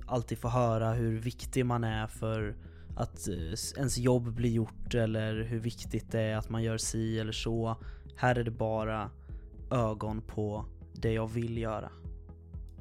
alltid 0.08 0.38
få 0.38 0.48
höra 0.48 0.94
hur 0.94 1.20
viktig 1.20 1.66
man 1.66 1.84
är 1.84 2.08
för 2.08 2.56
att 3.00 3.28
eh, 3.28 3.78
ens 3.78 3.98
jobb 3.98 4.34
blir 4.34 4.52
gjort 4.52 4.96
eller 4.96 5.44
hur 5.44 5.60
viktigt 5.60 6.12
det 6.12 6.20
är 6.20 6.38
att 6.38 6.50
man 6.50 6.64
gör 6.64 6.78
si 6.78 7.20
eller 7.20 7.32
så. 7.32 7.78
Här 8.16 8.36
är 8.36 8.44
det 8.44 8.52
bara 8.52 9.10
ögon 9.72 10.22
på 10.22 10.66
det 10.94 11.14
jag 11.14 11.28
vill 11.28 11.58
göra. 11.58 11.90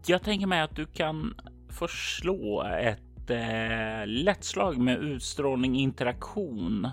Jag 0.06 0.22
tänker 0.22 0.46
mig 0.46 0.60
att 0.60 0.76
du 0.76 0.86
kan 0.86 1.34
få 1.68 1.88
slå 1.88 2.62
ett 2.62 3.30
eh, 3.30 4.06
lätt 4.06 4.44
slag 4.44 4.78
med 4.78 4.98
utstrålning 4.98 5.76
interaktion 5.76 6.88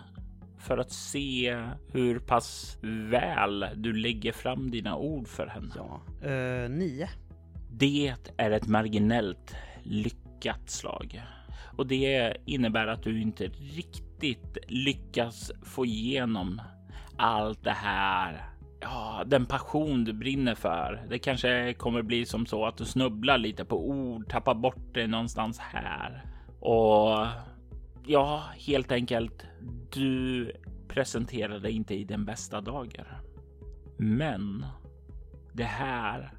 för 0.59 0.77
att 0.77 0.91
se 0.91 1.63
hur 1.91 2.19
pass 2.19 2.77
väl 3.09 3.65
du 3.75 3.93
lägger 3.93 4.31
fram 4.31 4.71
dina 4.71 4.97
ord 4.97 5.27
för 5.27 5.47
henne. 5.47 5.73
Ja, 5.75 6.01
eh, 6.29 6.69
nio. 6.69 7.09
Det 7.71 8.15
är 8.37 8.51
ett 8.51 8.67
marginellt 8.67 9.55
lyckat 9.83 10.69
slag 10.69 11.21
och 11.75 11.87
det 11.87 12.37
innebär 12.45 12.87
att 12.87 13.03
du 13.03 13.21
inte 13.21 13.47
riktigt 13.47 14.57
lyckas 14.67 15.51
få 15.63 15.85
igenom 15.85 16.61
allt 17.17 17.63
det 17.63 17.71
här. 17.71 18.49
Ja, 18.81 19.23
den 19.25 19.45
passion 19.45 20.03
du 20.03 20.13
brinner 20.13 20.55
för. 20.55 21.05
Det 21.09 21.19
kanske 21.19 21.73
kommer 21.73 22.01
bli 22.01 22.25
som 22.25 22.45
så 22.45 22.65
att 22.65 22.77
du 22.77 22.85
snubblar 22.85 23.37
lite 23.37 23.65
på 23.65 23.89
ord, 23.89 24.29
tappar 24.29 24.55
bort 24.55 24.93
det 24.93 25.07
någonstans 25.07 25.59
här 25.59 26.25
och 26.59 27.27
ja, 28.05 28.43
helt 28.67 28.91
enkelt. 28.91 29.45
Du 29.93 30.51
presenterar 30.87 31.59
dig 31.59 31.71
inte 31.71 31.95
i 31.95 32.03
den 32.03 32.25
bästa 32.25 32.61
dagar. 32.61 33.21
Men 33.97 34.65
det 35.53 35.63
här 35.63 36.33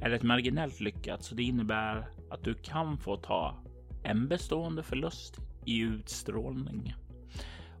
är 0.00 0.10
ett 0.10 0.22
marginellt 0.22 0.80
lyckat, 0.80 1.22
så 1.22 1.34
det 1.34 1.42
innebär 1.42 2.08
att 2.30 2.44
du 2.44 2.54
kan 2.54 2.98
få 2.98 3.16
ta 3.16 3.65
en 4.06 4.28
bestående 4.28 4.82
förlust 4.82 5.36
i 5.64 5.80
utstrålning. 5.80 6.94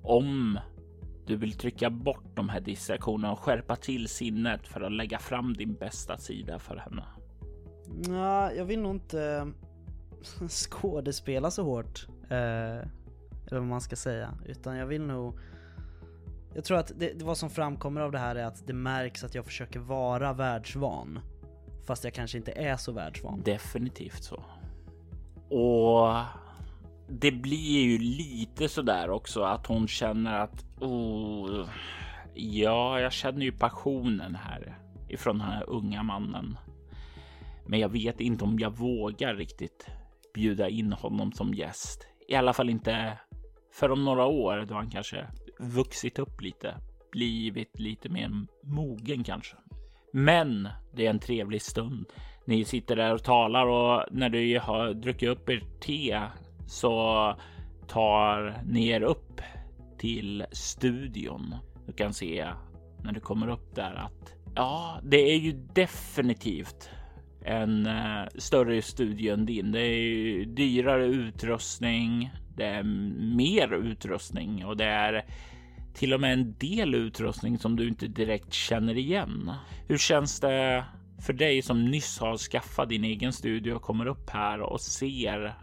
Om 0.02 0.58
du 1.26 1.36
vill 1.36 1.52
trycka 1.52 1.90
bort 1.90 2.24
de 2.34 2.48
här 2.48 2.60
distraktionerna 2.60 3.32
och 3.32 3.38
skärpa 3.38 3.76
till 3.76 4.08
sinnet 4.08 4.68
för 4.68 4.80
att 4.80 4.92
lägga 4.92 5.18
fram 5.18 5.54
din 5.54 5.74
bästa 5.74 6.18
sida 6.18 6.58
för 6.58 6.76
henne. 6.76 7.04
Ja, 8.08 8.52
jag 8.52 8.64
vill 8.64 8.80
nog 8.80 8.94
inte 8.94 9.52
skådespela 10.48 11.50
så 11.50 11.62
hårt. 11.62 12.06
Eh, 12.28 12.88
eller 13.46 13.58
vad 13.58 13.68
man 13.68 13.80
ska 13.80 13.96
säga. 13.96 14.34
Utan 14.46 14.76
jag 14.76 14.86
vill 14.86 15.02
nog... 15.02 15.38
Jag 16.54 16.64
tror 16.64 16.78
att 16.78 16.92
det, 16.96 17.12
det 17.12 17.24
vad 17.24 17.38
som 17.38 17.50
framkommer 17.50 18.00
av 18.00 18.12
det 18.12 18.18
här 18.18 18.36
är 18.36 18.44
att 18.44 18.66
det 18.66 18.72
märks 18.72 19.24
att 19.24 19.34
jag 19.34 19.44
försöker 19.44 19.80
vara 19.80 20.32
världsvan. 20.32 21.18
Fast 21.86 22.04
jag 22.04 22.14
kanske 22.14 22.38
inte 22.38 22.52
är 22.52 22.76
så 22.76 22.92
världsvan. 22.92 23.42
Definitivt 23.44 24.24
så. 24.24 24.44
Och 25.48 26.14
det 27.08 27.32
blir 27.32 27.82
ju 27.82 27.98
lite 27.98 28.68
sådär 28.68 29.10
också 29.10 29.42
att 29.42 29.66
hon 29.66 29.88
känner 29.88 30.40
att 30.40 30.64
oh, 30.80 31.68
ja, 32.34 33.00
jag 33.00 33.12
känner 33.12 33.42
ju 33.42 33.52
passionen 33.52 34.34
här 34.34 34.78
ifrån 35.08 35.38
den 35.38 35.48
här 35.48 35.70
unga 35.70 36.02
mannen. 36.02 36.58
Men 37.66 37.80
jag 37.80 37.88
vet 37.88 38.20
inte 38.20 38.44
om 38.44 38.58
jag 38.58 38.76
vågar 38.76 39.34
riktigt 39.34 39.86
bjuda 40.34 40.68
in 40.68 40.92
honom 40.92 41.32
som 41.32 41.54
gäst. 41.54 42.06
I 42.28 42.34
alla 42.34 42.52
fall 42.52 42.70
inte 42.70 43.18
för 43.72 43.90
om 43.90 44.04
några 44.04 44.26
år 44.26 44.66
då 44.68 44.74
han 44.74 44.90
kanske 44.90 45.26
vuxit 45.58 46.18
upp 46.18 46.40
lite, 46.40 46.74
blivit 47.12 47.80
lite 47.80 48.08
mer 48.08 48.30
mogen 48.62 49.24
kanske. 49.24 49.56
Men 50.12 50.68
det 50.94 51.06
är 51.06 51.10
en 51.10 51.18
trevlig 51.18 51.62
stund. 51.62 52.06
Ni 52.46 52.64
sitter 52.64 52.96
där 52.96 53.14
och 53.14 53.24
talar 53.24 53.66
och 53.66 54.04
när 54.10 54.28
du 54.28 54.58
har 54.62 54.94
druckit 54.94 55.28
upp 55.28 55.48
er 55.48 55.62
te 55.80 56.20
så 56.66 57.34
tar 57.88 58.62
ni 58.66 58.88
er 58.88 59.00
upp 59.00 59.40
till 59.98 60.44
studion. 60.52 61.54
Du 61.86 61.92
kan 61.92 62.14
se 62.14 62.46
när 63.04 63.12
du 63.12 63.20
kommer 63.20 63.48
upp 63.48 63.74
där 63.74 63.94
att 63.94 64.34
ja, 64.54 65.00
det 65.02 65.16
är 65.16 65.36
ju 65.36 65.52
definitivt 65.52 66.90
en 67.44 67.86
eh, 67.86 68.24
större 68.34 68.82
studio 68.82 69.32
än 69.32 69.46
din. 69.46 69.72
Det 69.72 69.80
är 69.80 69.98
ju 69.98 70.44
dyrare 70.44 71.06
utrustning. 71.06 72.30
Det 72.56 72.64
är 72.64 72.82
mer 73.36 73.74
utrustning 73.74 74.64
och 74.64 74.76
det 74.76 74.84
är 74.84 75.24
till 75.94 76.14
och 76.14 76.20
med 76.20 76.32
en 76.32 76.54
del 76.58 76.94
utrustning 76.94 77.58
som 77.58 77.76
du 77.76 77.88
inte 77.88 78.06
direkt 78.06 78.52
känner 78.52 78.98
igen. 78.98 79.52
Hur 79.88 79.98
känns 79.98 80.40
det 80.40 80.84
för 81.18 81.32
dig 81.32 81.62
som 81.62 81.90
nyss 81.90 82.18
har 82.18 82.36
skaffat 82.36 82.88
din 82.88 83.04
egen 83.04 83.32
studio 83.32 83.72
och 83.72 83.82
kommer 83.82 84.06
upp 84.06 84.30
här 84.30 84.60
och 84.60 84.80
ser 84.80 85.54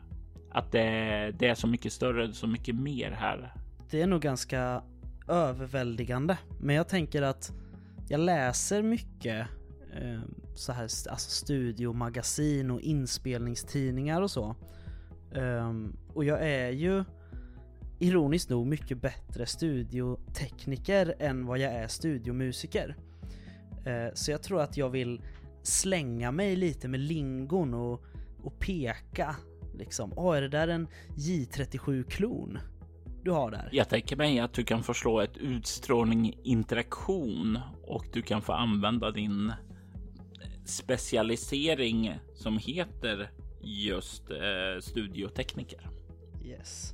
att 0.51 0.71
det, 0.71 1.31
det 1.39 1.47
är 1.47 1.55
så 1.55 1.67
mycket 1.67 1.93
större, 1.93 2.33
så 2.33 2.47
mycket 2.47 2.75
mer 2.75 3.11
här? 3.11 3.53
Det 3.89 4.01
är 4.01 4.07
nog 4.07 4.21
ganska 4.21 4.83
överväldigande. 5.27 6.37
Men 6.59 6.75
jag 6.75 6.87
tänker 6.87 7.21
att 7.21 7.51
jag 8.09 8.19
läser 8.19 8.81
mycket 8.81 9.47
eh, 9.93 10.19
så 10.55 10.71
här 10.71 10.83
alltså 10.83 11.29
studiomagasin 11.29 12.71
och 12.71 12.81
inspelningstidningar 12.81 14.21
och 14.21 14.31
så. 14.31 14.55
Um, 15.31 15.97
och 16.13 16.25
jag 16.25 16.47
är 16.49 16.69
ju 16.69 17.03
ironiskt 17.99 18.49
nog 18.49 18.67
mycket 18.67 19.01
bättre 19.01 19.45
studiotekniker 19.45 21.15
än 21.19 21.45
vad 21.45 21.59
jag 21.59 21.73
är 21.73 21.87
studiomusiker. 21.87 22.95
Uh, 23.87 24.13
så 24.13 24.31
jag 24.31 24.43
tror 24.43 24.61
att 24.61 24.77
jag 24.77 24.89
vill 24.89 25.21
slänga 25.63 26.31
mig 26.31 26.55
lite 26.55 26.87
med 26.87 26.99
lingon 26.99 27.73
och, 27.73 28.03
och 28.43 28.59
peka 28.59 29.35
liksom. 29.73 30.13
Åh, 30.15 30.37
är 30.37 30.41
det 30.41 30.47
där 30.47 30.67
en 30.67 30.87
J37-klon? 31.15 32.59
du 33.23 33.31
har 33.31 33.51
där. 33.51 33.69
Jag 33.71 33.89
tänker 33.89 34.15
mig 34.15 34.39
att 34.39 34.53
du 34.53 34.63
kan 34.63 34.83
få 34.83 34.93
slå 34.93 35.19
ett 35.19 35.37
utstrålning 35.37 36.39
interaktion 36.43 37.59
och 37.83 38.05
du 38.13 38.21
kan 38.21 38.41
få 38.41 38.53
använda 38.53 39.11
din 39.11 39.53
specialisering 40.65 42.19
som 42.33 42.57
heter 42.57 43.31
just 43.61 44.29
eh, 44.29 44.81
studiotekniker. 44.81 45.89
Yes. 46.45 46.93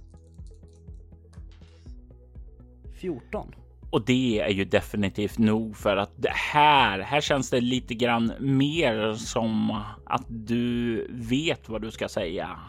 14. 2.94 3.56
Och 3.92 4.06
det 4.06 4.40
är 4.40 4.50
ju 4.50 4.66
definitivt 4.66 5.38
nog 5.38 5.78
för 5.78 5.98
att 5.98 6.12
det 6.16 6.34
här, 6.34 7.00
här 7.00 7.22
känns 7.22 7.50
det 7.50 7.62
lite 7.62 7.94
grann 7.94 8.34
mer 8.40 9.14
som 9.14 9.72
att 10.06 10.26
du 10.28 11.08
vet 11.12 11.70
vad 11.70 11.82
du 11.82 11.92
ska 11.92 12.08
säga. 12.08 12.60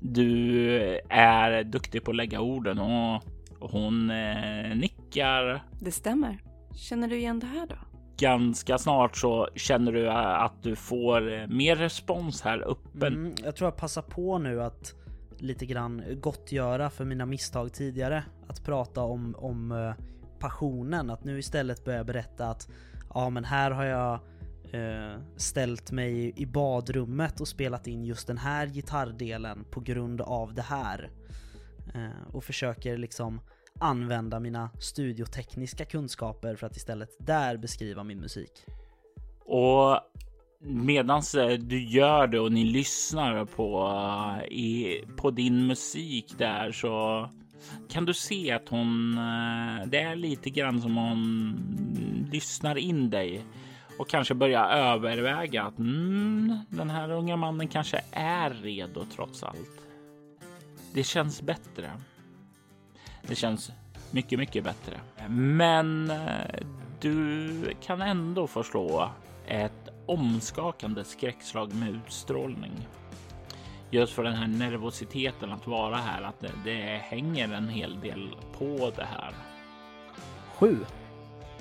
Du 0.00 1.00
är 1.08 1.64
duktig 1.64 2.04
på 2.04 2.10
att 2.10 2.16
lägga 2.16 2.40
orden 2.40 2.78
och 2.78 3.22
hon 3.70 4.10
eh, 4.10 4.76
nickar. 4.76 5.64
Det 5.80 5.90
stämmer. 5.90 6.38
Känner 6.74 7.08
du 7.08 7.16
igen 7.16 7.40
det 7.40 7.46
här 7.46 7.66
då? 7.66 7.76
Ganska 8.16 8.78
snart 8.78 9.16
så 9.16 9.48
känner 9.54 9.92
du 9.92 10.10
att 10.10 10.62
du 10.62 10.76
får 10.76 11.46
mer 11.46 11.76
respons 11.76 12.42
här 12.42 12.62
uppe. 12.62 13.06
Mm, 13.06 13.34
jag 13.44 13.56
tror 13.56 13.66
jag 13.66 13.76
passar 13.76 14.02
på 14.02 14.38
nu 14.38 14.62
att 14.62 14.94
lite 15.38 15.66
grann 15.66 16.02
gottgöra 16.20 16.90
för 16.90 17.04
mina 17.04 17.26
misstag 17.26 17.72
tidigare. 17.72 18.24
Att 18.48 18.64
prata 18.64 19.02
om, 19.02 19.34
om 19.38 19.72
eh, 19.72 20.04
passionen, 20.38 21.10
att 21.10 21.24
nu 21.24 21.38
istället 21.38 21.84
börja 21.84 22.04
berätta 22.04 22.46
att 22.46 22.68
ja 23.14 23.30
men 23.30 23.44
här 23.44 23.70
har 23.70 23.84
jag 23.84 24.20
eh, 24.72 25.20
ställt 25.36 25.92
mig 25.92 26.32
i 26.36 26.46
badrummet 26.46 27.40
och 27.40 27.48
spelat 27.48 27.86
in 27.86 28.04
just 28.04 28.26
den 28.26 28.38
här 28.38 28.66
gitarrdelen 28.66 29.64
på 29.70 29.80
grund 29.80 30.20
av 30.20 30.54
det 30.54 30.62
här. 30.62 31.10
Eh, 31.94 32.34
och 32.34 32.44
försöker 32.44 32.96
liksom 32.96 33.40
använda 33.80 34.40
mina 34.40 34.70
studiotekniska 34.80 35.84
kunskaper 35.84 36.56
för 36.56 36.66
att 36.66 36.76
istället 36.76 37.10
där 37.18 37.56
beskriva 37.56 38.04
min 38.04 38.20
musik. 38.20 38.64
Och 39.44 40.00
medans 40.60 41.34
eh, 41.34 41.58
du 41.58 41.84
gör 41.84 42.26
det 42.26 42.40
och 42.40 42.52
ni 42.52 42.64
lyssnar 42.64 43.44
på, 43.44 43.88
eh, 44.40 44.52
i, 44.52 45.04
på 45.16 45.30
din 45.30 45.66
musik 45.66 46.34
där 46.38 46.72
så 46.72 47.28
kan 47.88 48.04
du 48.04 48.14
se 48.14 48.52
att 48.52 48.68
hon, 48.68 49.18
eh, 49.18 49.86
det 49.86 50.00
är 50.00 50.16
lite 50.16 50.50
grann 50.50 50.80
som 50.80 50.96
hon 50.96 52.28
lyssnar 52.32 52.78
in 52.78 53.10
dig 53.10 53.44
och 53.98 54.08
kanske 54.08 54.34
börjar 54.34 54.64
överväga 54.64 55.62
att 55.62 55.78
mm, 55.78 56.58
den 56.68 56.90
här 56.90 57.10
unga 57.10 57.36
mannen 57.36 57.68
kanske 57.68 58.00
är 58.12 58.50
redo 58.50 59.04
trots 59.14 59.42
allt. 59.42 59.80
Det 60.92 61.04
känns 61.04 61.42
bättre. 61.42 61.90
Det 63.22 63.34
känns 63.34 63.72
mycket, 64.10 64.38
mycket 64.38 64.64
bättre. 64.64 65.00
Men 65.28 66.10
eh, 66.10 66.66
du 67.00 67.74
kan 67.82 68.02
ändå 68.02 68.46
förslå 68.46 69.10
ett 69.46 69.88
omskakande 70.06 71.04
skräckslag 71.04 71.74
med 71.74 71.88
utstrålning. 71.90 72.72
Just 73.90 74.12
för 74.12 74.22
den 74.22 74.34
här 74.34 74.46
nervositeten 74.46 75.52
att 75.52 75.66
vara 75.66 75.96
här, 75.96 76.22
att 76.22 76.40
det, 76.40 76.52
det 76.64 77.02
hänger 77.04 77.52
en 77.52 77.68
hel 77.68 78.00
del 78.00 78.36
på 78.58 78.92
det 78.96 79.04
här. 79.04 79.32
Sju. 80.54 80.76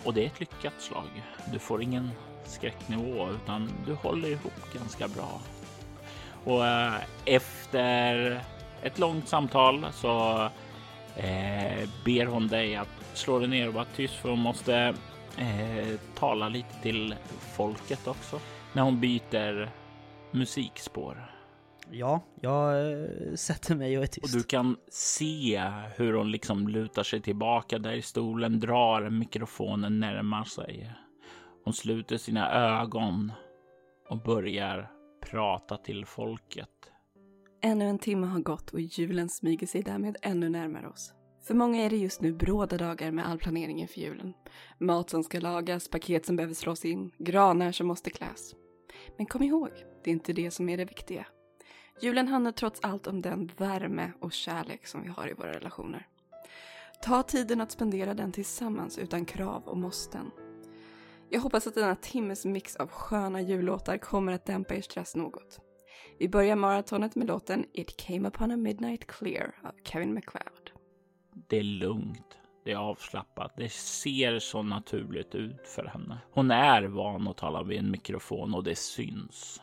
Och 0.04 0.14
det 0.14 0.22
är 0.22 0.26
ett 0.26 0.40
lyckat 0.40 0.74
slag. 0.82 1.24
Du 1.52 1.60
får 1.60 1.82
ingen 1.82 2.12
skräcknivå 2.46 3.30
utan 3.32 3.70
du 3.86 3.94
håller 3.94 4.30
ihop 4.30 4.74
ganska 4.74 5.08
bra. 5.08 5.42
Och 6.44 6.66
äh, 6.68 6.94
efter 7.26 8.42
ett 8.82 9.00
långt 9.00 9.28
samtal 9.28 9.86
så 9.94 10.44
äh, 11.16 11.90
ber 12.06 12.26
hon 12.26 12.48
dig 12.48 12.76
att 12.76 12.90
slå 13.14 13.40
dig 13.40 13.48
ner 13.48 13.68
och 13.68 13.74
vara 13.74 13.86
tyst 13.86 14.14
för 14.14 14.30
hon 14.30 14.40
måste 14.40 14.94
äh, 15.38 16.00
tala 16.16 16.50
lite 16.50 16.82
till 16.82 17.16
folket 17.56 18.08
också 18.08 18.40
när 18.74 18.82
hon 18.82 19.00
byter 19.00 19.70
musikspår. 20.32 21.33
Ja, 21.96 22.22
jag 22.42 22.92
äh, 22.92 23.34
sätter 23.36 23.76
mig 23.76 23.98
och 23.98 24.04
är 24.04 24.08
tyst. 24.08 24.36
Och 24.36 24.42
du 24.42 24.44
kan 24.44 24.78
se 24.90 25.72
hur 25.96 26.14
hon 26.14 26.32
liksom 26.32 26.68
lutar 26.68 27.04
sig 27.04 27.22
tillbaka 27.22 27.80
där 27.80 27.94
i 27.94 28.02
stolen, 28.02 28.60
drar 28.60 29.10
mikrofonen 29.10 30.00
närmar 30.00 30.44
sig. 30.44 30.92
Hon 31.64 31.74
sluter 31.74 32.18
sina 32.18 32.52
ögon 32.52 33.32
och 34.10 34.24
börjar 34.24 34.92
prata 35.32 35.78
till 35.78 36.06
folket. 36.06 36.70
Ännu 37.62 37.86
en 37.86 38.00
timme 38.00 38.28
har 38.28 38.40
gått 38.40 38.70
och 38.70 38.82
julen 38.82 39.30
smyger 39.30 39.68
sig 39.68 39.82
därmed 39.82 40.18
ännu 40.22 40.50
närmare 40.50 40.88
oss. 40.88 41.14
För 41.48 41.54
många 41.54 41.82
är 41.82 41.90
det 41.90 41.98
just 41.98 42.22
nu 42.22 42.34
bråda 42.34 42.78
dagar 42.78 43.12
med 43.12 43.28
all 43.28 43.38
planering 43.38 43.82
inför 43.82 44.02
julen. 44.02 44.34
Mat 44.80 45.10
som 45.10 45.24
ska 45.24 45.40
lagas, 45.40 45.88
paket 45.90 46.26
som 46.26 46.36
behöver 46.36 46.54
slås 46.54 46.86
in, 46.86 47.12
granar 47.18 47.72
som 47.72 47.88
måste 47.88 48.10
kläs. 48.10 48.56
Men 49.18 49.26
kom 49.26 49.44
ihåg, 49.44 49.70
det 50.04 50.10
är 50.10 50.14
inte 50.14 50.34
det 50.34 50.52
som 50.52 50.70
är 50.70 50.78
det 50.78 50.86
viktiga. 50.86 51.26
Julen 52.02 52.28
handlar 52.28 52.52
trots 52.52 52.80
allt 52.84 53.08
om 53.08 53.22
den 53.22 53.52
värme 53.58 54.12
och 54.20 54.34
kärlek 54.34 54.88
som 54.88 55.04
vi 55.04 55.10
har 55.10 55.30
i 55.30 55.34
våra 55.34 55.54
relationer. 55.54 56.08
Ta 57.04 57.24
tiden 57.24 57.62
att 57.62 57.72
spendera 57.72 58.14
den 58.14 58.32
tillsammans 58.32 58.98
utan 58.98 59.26
krav 59.26 59.64
och 59.64 59.78
måsten. 59.78 60.32
Jag 61.30 61.42
hoppas 61.42 61.68
att 61.68 61.76
denna 61.76 61.96
timmes 61.96 62.46
mix 62.46 62.76
av 62.76 62.88
sköna 62.88 63.42
jullåtar 63.42 63.98
kommer 63.98 64.34
att 64.34 64.46
dämpa 64.46 64.76
er 64.76 64.82
stress 64.82 65.16
något. 65.16 65.60
Vi 66.20 66.30
börjar 66.30 66.56
maratonet 66.56 67.16
med 67.16 67.28
låten 67.28 67.66
It 67.74 67.98
came 67.98 68.28
upon 68.28 68.52
a 68.52 68.58
midnight 68.58 69.08
clear 69.08 69.56
av 69.64 69.72
Kevin 69.84 70.14
MacLeod. 70.14 70.72
Det 71.34 71.58
är 71.58 71.64
lugnt. 71.64 72.38
Det 72.66 72.72
är 72.72 72.76
avslappnat. 72.76 73.54
Det 73.58 73.72
ser 73.72 74.40
så 74.40 74.62
naturligt 74.64 75.36
ut 75.36 75.68
för 75.68 75.86
henne. 75.86 76.18
Hon 76.32 76.52
är 76.52 76.84
van 76.84 77.28
att 77.28 77.38
tala 77.38 77.64
vid 77.64 77.80
en 77.80 77.92
mikrofon 77.92 78.54
och 78.54 78.64
det 78.64 78.76
syns. 78.76 79.62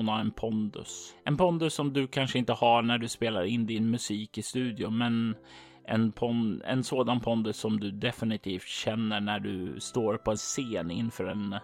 Hon 0.00 0.08
har 0.08 0.20
en 0.20 0.30
pondus. 0.30 1.14
En 1.24 1.36
pondus 1.36 1.74
som 1.74 1.92
du 1.92 2.06
kanske 2.06 2.38
inte 2.38 2.52
har 2.52 2.82
när 2.82 2.98
du 2.98 3.08
spelar 3.08 3.44
in 3.44 3.66
din 3.66 3.90
musik 3.90 4.38
i 4.38 4.42
studion, 4.42 4.98
men 4.98 5.36
en, 5.84 6.12
pon 6.12 6.62
en 6.64 6.84
sådan 6.84 7.20
pondus 7.20 7.56
som 7.56 7.80
du 7.80 7.90
definitivt 7.90 8.66
känner 8.66 9.20
när 9.20 9.40
du 9.40 9.80
står 9.80 10.16
på 10.16 10.30
en 10.30 10.36
scen 10.36 10.90
inför 10.90 11.24
en 11.24 11.54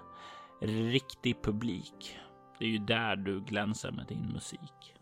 riktig 0.61 1.43
publik. 1.43 2.19
Det 2.59 2.65
är 2.65 2.69
ju 2.69 2.79
där 2.79 3.17
du 3.17 3.41
glänser 3.41 3.91
med 3.91 4.07
din 4.07 4.33
musik. 4.33 4.95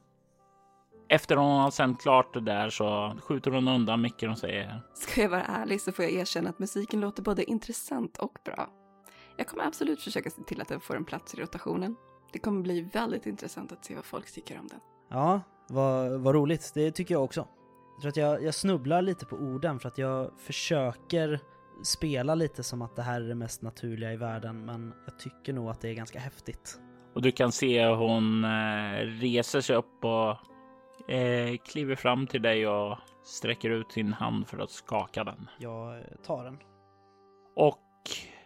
Efter 1.09 1.37
hon 1.37 1.61
har 1.61 1.70
sänt 1.70 2.03
klart 2.03 2.35
det 2.35 2.40
där 2.40 2.70
så 2.70 3.16
skjuter 3.23 3.51
hon 3.51 3.68
undan 3.68 4.01
micken 4.01 4.31
och 4.31 4.38
säger. 4.38 4.83
Ska 4.94 5.23
jag 5.23 5.29
vara 5.29 5.44
ärlig 5.44 5.81
så 5.81 5.92
får 5.92 6.05
jag 6.05 6.12
erkänna 6.12 6.51
att 6.51 6.59
musiken 6.59 7.01
låter 7.01 7.23
både 7.23 7.44
intressant 7.44 8.16
och 8.16 8.38
bra. 8.44 8.68
Jag 9.37 9.47
kommer 9.47 9.64
absolut 9.64 10.03
försöka 10.03 10.31
se 10.31 10.42
till 10.42 10.61
att 10.61 10.68
den 10.68 10.81
får 10.81 10.97
en 10.97 11.05
plats 11.05 11.35
i 11.35 11.40
rotationen. 11.40 11.97
Det 12.35 12.38
kommer 12.40 12.62
bli 12.62 12.81
väldigt 12.81 13.27
intressant 13.27 13.73
att 13.73 13.85
se 13.85 13.94
vad 13.94 14.05
folk 14.05 14.33
tycker 14.33 14.59
om 14.59 14.68
den. 14.68 14.81
Ja, 15.09 15.40
vad, 15.68 16.20
vad 16.20 16.35
roligt. 16.35 16.73
Det 16.75 16.90
tycker 16.90 17.14
jag 17.14 17.25
också. 17.25 17.49
Jag 17.94 18.01
tror 18.01 18.09
att 18.09 18.16
jag, 18.16 18.42
jag 18.44 18.55
snubblar 18.55 19.03
lite 19.03 19.27
på 19.27 19.37
orden 19.37 19.81
för 19.81 19.88
att 19.88 19.99
jag 19.99 20.31
försöker 20.38 21.40
spela 21.85 22.35
lite 22.35 22.62
som 22.62 22.83
att 22.83 22.97
det 22.97 23.03
här 23.03 23.20
är 23.20 23.29
det 23.29 23.35
mest 23.35 23.62
naturliga 23.62 24.12
i 24.12 24.16
världen 24.16 24.64
men 24.64 24.94
jag 25.07 25.18
tycker 25.18 25.53
nog 25.53 25.70
att 25.70 25.81
det 25.81 25.88
är 25.88 25.94
ganska 25.94 26.18
häftigt. 26.18 26.81
Och 27.14 27.23
du 27.23 27.33
kan 27.33 27.53
se 27.53 27.87
hon 27.87 28.44
eh, 28.44 28.99
reser 28.99 29.61
sig 29.61 29.77
upp 29.77 30.05
och 30.05 31.11
eh, 31.11 31.57
kliver 31.57 31.94
fram 31.94 32.27
till 32.27 32.42
dig 32.42 32.68
och 32.68 32.99
sträcker 33.25 33.70
ut 33.70 33.92
sin 33.92 34.12
hand 34.12 34.47
för 34.47 34.59
att 34.59 34.70
skaka 34.70 35.25
den. 35.25 35.49
Jag 35.59 36.03
tar 36.27 36.44
den. 36.44 36.59
Och 37.57 37.81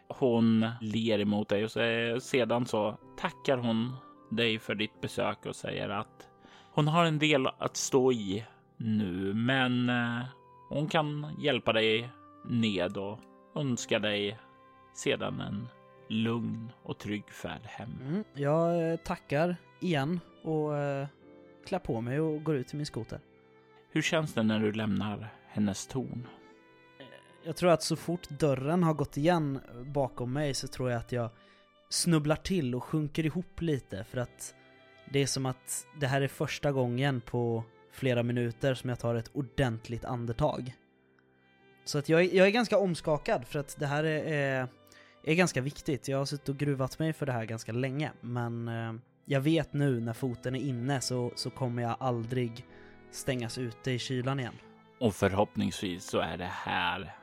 hon 0.09 0.67
ler 0.81 1.19
emot 1.19 1.49
dig 1.49 1.65
och 1.65 1.71
så, 1.71 1.81
sedan 2.21 2.67
så 2.67 2.99
tackar 3.19 3.57
hon 3.57 3.93
dig 4.31 4.59
för 4.59 4.75
ditt 4.75 5.01
besök 5.01 5.47
och 5.47 5.57
säger 5.57 5.89
att 5.89 6.29
hon 6.73 6.89
har 6.89 7.05
en 7.05 7.19
del 7.19 7.47
att 7.47 7.77
stå 7.77 8.13
i 8.13 8.45
nu, 8.77 9.35
men 9.35 9.89
eh, 9.89 10.25
hon 10.69 10.89
kan 10.89 11.37
hjälpa 11.39 11.73
dig 11.73 12.11
ned 12.45 12.97
och 12.97 13.19
önska 13.57 13.99
dig 13.99 14.39
sedan 14.95 15.41
en 15.41 15.69
lugn 16.09 16.73
och 16.83 16.99
trygg 16.99 17.31
färd 17.31 17.63
hem. 17.65 17.91
Mm, 18.09 18.25
jag 18.35 18.93
eh, 18.93 18.97
tackar 18.97 19.57
igen 19.81 20.21
och 20.43 20.77
eh, 20.77 21.07
klär 21.67 21.79
på 21.79 22.01
mig 22.01 22.21
och 22.21 22.45
går 22.45 22.57
ut 22.57 22.69
till 22.69 22.77
min 22.77 22.87
skoter. 22.87 23.21
Hur 23.91 24.03
känns 24.03 24.35
det 24.35 24.43
när 24.43 24.61
du 24.61 24.73
lämnar 24.73 25.35
hennes 25.49 25.87
torn? 25.87 26.27
Jag 27.45 27.57
tror 27.57 27.71
att 27.71 27.83
så 27.83 27.97
fort 27.97 28.29
dörren 28.29 28.83
har 28.83 28.95
gått 28.95 29.17
igen 29.17 29.61
bakom 29.87 30.33
mig 30.33 30.55
så 30.55 30.69
tror 30.69 30.91
jag 30.91 30.99
att 30.99 31.13
jag 31.13 31.31
snubblar 31.89 32.37
till 32.37 32.75
och 32.75 32.85
sjunker 32.85 33.27
ihop 33.27 33.61
lite 33.61 34.05
för 34.05 34.19
att 34.19 34.55
det 35.11 35.19
är 35.19 35.27
som 35.27 35.47
att 35.47 35.87
det 36.01 36.07
här 36.07 36.21
är 36.21 36.29
första 36.29 36.73
gången 36.73 37.21
på 37.21 37.65
flera 37.93 38.23
minuter 38.23 38.75
som 38.75 38.91
jag 38.91 38.99
tar 38.99 39.15
ett 39.15 39.31
ordentligt 39.33 40.05
andetag. 40.05 40.75
Så 41.85 41.99
att 41.99 42.09
jag, 42.09 42.21
är, 42.21 42.37
jag 42.37 42.47
är 42.47 42.51
ganska 42.51 42.79
omskakad 42.79 43.47
för 43.47 43.59
att 43.59 43.77
det 43.79 43.87
här 43.87 44.05
är, 44.05 44.25
är, 44.25 44.69
är 45.25 45.35
ganska 45.35 45.61
viktigt. 45.61 46.09
Jag 46.09 46.19
har 46.19 46.25
suttit 46.25 46.49
och 46.49 46.57
gruvat 46.57 46.99
mig 46.99 47.13
för 47.13 47.27
det 47.27 47.33
här 47.33 47.45
ganska 47.45 47.73
länge 47.73 48.13
men 48.21 48.69
eh, 48.69 48.93
jag 49.25 49.41
vet 49.41 49.73
nu 49.73 50.01
när 50.01 50.13
foten 50.13 50.55
är 50.55 50.61
inne 50.61 51.01
så, 51.01 51.33
så 51.35 51.51
kommer 51.51 51.83
jag 51.83 51.97
aldrig 52.01 52.67
stängas 53.11 53.59
ute 53.59 53.91
i 53.91 53.99
kylan 53.99 54.41
igen. 54.41 54.55
Och 55.01 55.15
förhoppningsvis 55.15 56.05
så 56.05 56.19
är 56.19 56.37
det 56.37 56.51
här 56.53 57.15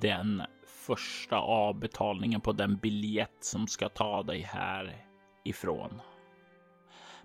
den 0.00 0.42
första 0.86 1.36
avbetalningen 1.38 2.40
på 2.40 2.52
den 2.52 2.76
biljett 2.76 3.36
som 3.40 3.66
ska 3.66 3.88
ta 3.88 4.22
dig 4.22 4.40
härifrån. 4.40 6.00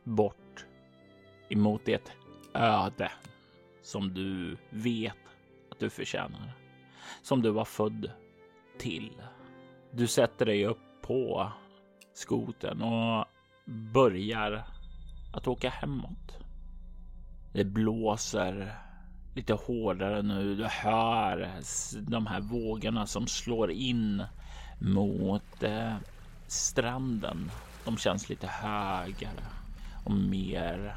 Bort 0.03 0.65
emot 1.49 1.81
det 1.85 2.15
öde 2.53 3.11
som 3.81 4.13
du 4.13 4.57
vet 4.69 5.17
att 5.71 5.79
du 5.79 5.89
förtjänar. 5.89 6.51
Som 7.21 7.41
du 7.41 7.49
var 7.49 7.65
född 7.65 8.11
till. 8.77 9.21
Du 9.91 10.07
sätter 10.07 10.45
dig 10.45 10.65
upp 10.65 11.01
på 11.01 11.51
skoten 12.13 12.81
och 12.81 13.25
börjar 13.65 14.63
att 15.33 15.47
åka 15.47 15.69
hemåt. 15.69 16.37
Det 17.53 17.65
blåser 17.65 18.75
lite 19.39 19.53
hårdare 19.53 20.21
nu. 20.21 20.55
Du 20.55 20.65
hör 20.65 21.51
de 21.99 22.27
här 22.27 22.39
vågorna 22.39 23.07
som 23.07 23.27
slår 23.27 23.71
in 23.71 24.23
mot 24.79 25.63
eh, 25.63 25.95
stranden. 26.47 27.51
De 27.85 27.97
känns 27.97 28.29
lite 28.29 28.47
högre 28.47 29.29
och 30.03 30.11
mer 30.11 30.95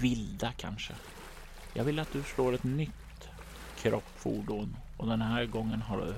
vilda 0.00 0.52
kanske. 0.56 0.94
Jag 1.74 1.84
vill 1.84 1.98
att 1.98 2.12
du 2.12 2.22
slår 2.22 2.54
ett 2.54 2.64
nytt 2.64 3.28
kroppfordon 3.82 4.76
och 4.96 5.06
den 5.06 5.22
här 5.22 5.44
gången 5.46 5.82
har 5.82 5.96
du 6.00 6.14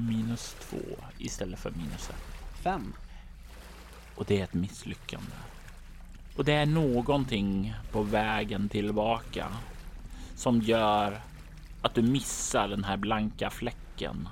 minus 0.00 0.56
två 0.60 0.96
istället 1.18 1.58
för 1.58 1.70
minus 1.70 2.10
ett. 2.10 2.62
Fem. 2.62 2.92
Och 4.14 4.24
det 4.24 4.40
är 4.40 4.44
ett 4.44 4.54
misslyckande. 4.54 5.36
Och 6.36 6.44
det 6.44 6.52
är 6.52 6.66
någonting 6.66 7.74
på 7.92 8.02
vägen 8.02 8.68
tillbaka 8.68 9.48
som 10.42 10.60
gör 10.60 11.20
att 11.82 11.94
du 11.94 12.02
missar 12.02 12.68
den 12.68 12.84
här 12.84 12.96
blanka 12.96 13.50
fläcken. 13.50 14.28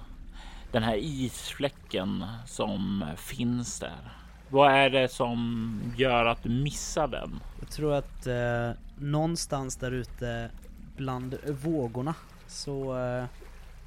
Den 0.72 0.82
här 0.82 0.96
isfläcken 0.96 2.24
som 2.46 3.04
finns 3.16 3.80
där. 3.80 4.12
Vad 4.48 4.72
är 4.72 4.90
det 4.90 5.08
som 5.08 5.92
gör 5.96 6.26
att 6.26 6.42
du 6.42 6.48
missar 6.48 7.08
den? 7.08 7.40
Jag 7.60 7.70
tror 7.70 7.94
att 7.94 8.26
eh, 8.26 8.70
någonstans 8.98 9.76
där 9.76 9.92
ute 9.92 10.50
bland 10.96 11.38
vågorna 11.48 12.14
så 12.46 12.98
eh, 12.98 13.24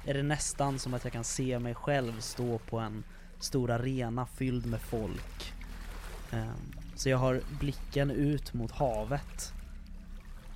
är 0.04 0.14
det 0.14 0.22
nästan 0.22 0.78
som 0.78 0.94
att 0.94 1.04
jag 1.04 1.12
kan 1.12 1.24
se 1.24 1.58
mig 1.58 1.74
själv 1.74 2.20
stå 2.20 2.58
på 2.58 2.78
en 2.78 3.04
stor 3.38 3.70
arena 3.70 4.26
fylld 4.26 4.66
med 4.66 4.80
folk. 4.80 5.52
Eh, 6.32 6.54
så 6.94 7.08
jag 7.08 7.18
har 7.18 7.40
blicken 7.58 8.10
ut 8.10 8.54
mot 8.54 8.72
havet 8.72 9.54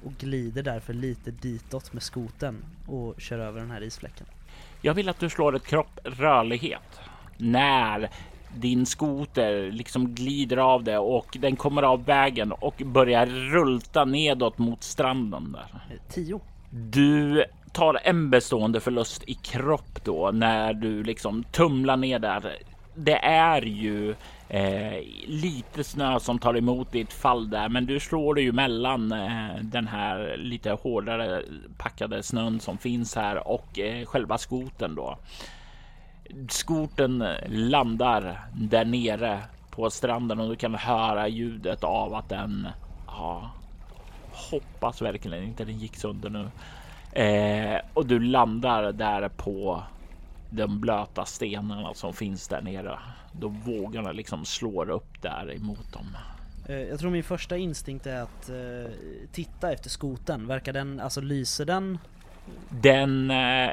och 0.05 0.13
glider 0.19 0.63
därför 0.63 0.93
lite 0.93 1.31
ditåt 1.31 1.93
med 1.93 2.03
skoten 2.03 2.65
och 2.87 3.21
kör 3.21 3.39
över 3.39 3.61
den 3.61 3.71
här 3.71 3.83
isfläcken. 3.83 4.27
Jag 4.83 4.95
vill 4.95 5.09
att 5.09 5.21
du 5.21 5.31
slår 5.31 5.57
ett 5.57 5.67
kropp 5.67 6.01
rörlighet 6.05 7.01
när 7.37 8.11
din 8.57 8.87
skoter 8.87 9.73
liksom 9.73 10.15
glider 10.15 10.57
av 10.57 10.85
det 10.85 10.99
och 10.99 11.37
den 11.41 11.57
kommer 11.57 11.83
av 11.83 12.05
vägen 12.05 12.53
och 12.53 12.83
börjar 12.85 13.27
rulta 13.27 14.05
nedåt 14.05 14.59
mot 14.59 14.83
stranden 14.83 15.53
där. 15.53 15.99
Tio. 16.09 16.41
Du 16.71 17.45
tar 17.73 18.01
en 18.05 18.31
bestående 18.31 18.81
förlust 18.81 19.23
i 19.27 19.35
kropp 19.35 20.05
då 20.05 20.31
när 20.31 20.75
du 20.75 21.03
liksom 21.03 21.45
tumlar 21.45 21.97
ner 21.97 22.19
där. 22.19 22.57
Det 22.95 23.25
är 23.25 23.63
ju 23.63 24.15
eh, 24.49 25.03
lite 25.27 25.85
snö 25.85 26.21
som 26.21 26.39
tar 26.39 26.57
emot 26.57 26.93
ditt 26.93 27.13
fall 27.13 27.51
där, 27.51 27.69
men 27.69 27.87
du 27.87 28.01
slår 28.01 28.35
dig 28.35 28.45
ju 28.45 28.53
mellan 28.53 29.13
eh, 29.13 29.57
den 29.63 29.87
här 29.87 30.37
lite 30.37 30.71
hårdare 30.71 31.43
packade 31.79 32.23
snön 32.23 32.61
som 32.61 32.79
finns 32.79 33.17
här 33.17 33.49
och 33.49 33.79
eh, 33.79 34.07
själva 34.07 34.39
skoten 34.39 34.95
då. 34.95 35.19
Skoten 36.49 37.25
landar 37.47 38.41
där 38.55 38.85
nere 38.85 39.43
på 39.71 39.91
stranden 39.91 40.41
och 40.41 40.49
du 40.49 40.57
kan 40.57 40.75
höra 40.75 41.29
ljudet 41.29 41.85
av 41.85 42.15
att 42.15 42.29
den 42.29 42.69
ja, 43.07 43.51
hoppas 44.33 45.03
verkligen 45.03 45.45
inte 45.45 45.65
den 45.65 45.79
gick 45.79 45.97
sönder 45.97 46.31
nu. 46.31 46.51
Eh, 47.23 47.81
och 47.95 48.07
du 48.07 48.19
landar 48.19 48.93
där 48.93 49.29
på 49.29 49.83
de 50.51 50.81
blöta 50.81 51.25
stenarna 51.25 51.95
som 51.95 52.13
finns 52.13 52.49
där 52.49 52.63
nere. 52.63 52.99
Då 53.41 53.49
vågorna 53.49 54.13
liksom 54.13 54.45
slår 54.45 54.91
upp 54.91 55.23
där 55.23 55.55
emot 55.57 55.93
dem. 55.93 56.07
Eh, 56.69 56.77
Jag 56.77 56.99
tror 57.01 57.11
min 57.11 57.25
första 57.25 57.57
instinkt 57.57 58.07
är 58.07 58.21
att 58.23 58.49
eh, 58.49 58.93
titta 59.33 59.73
efter 59.73 59.91
skoten. 59.91 60.47
Verkar 60.47 60.73
den, 60.73 61.01
alltså 61.01 61.21
lyser 61.21 61.65
den? 61.65 61.99
Den 62.71 63.31
eh, 63.31 63.71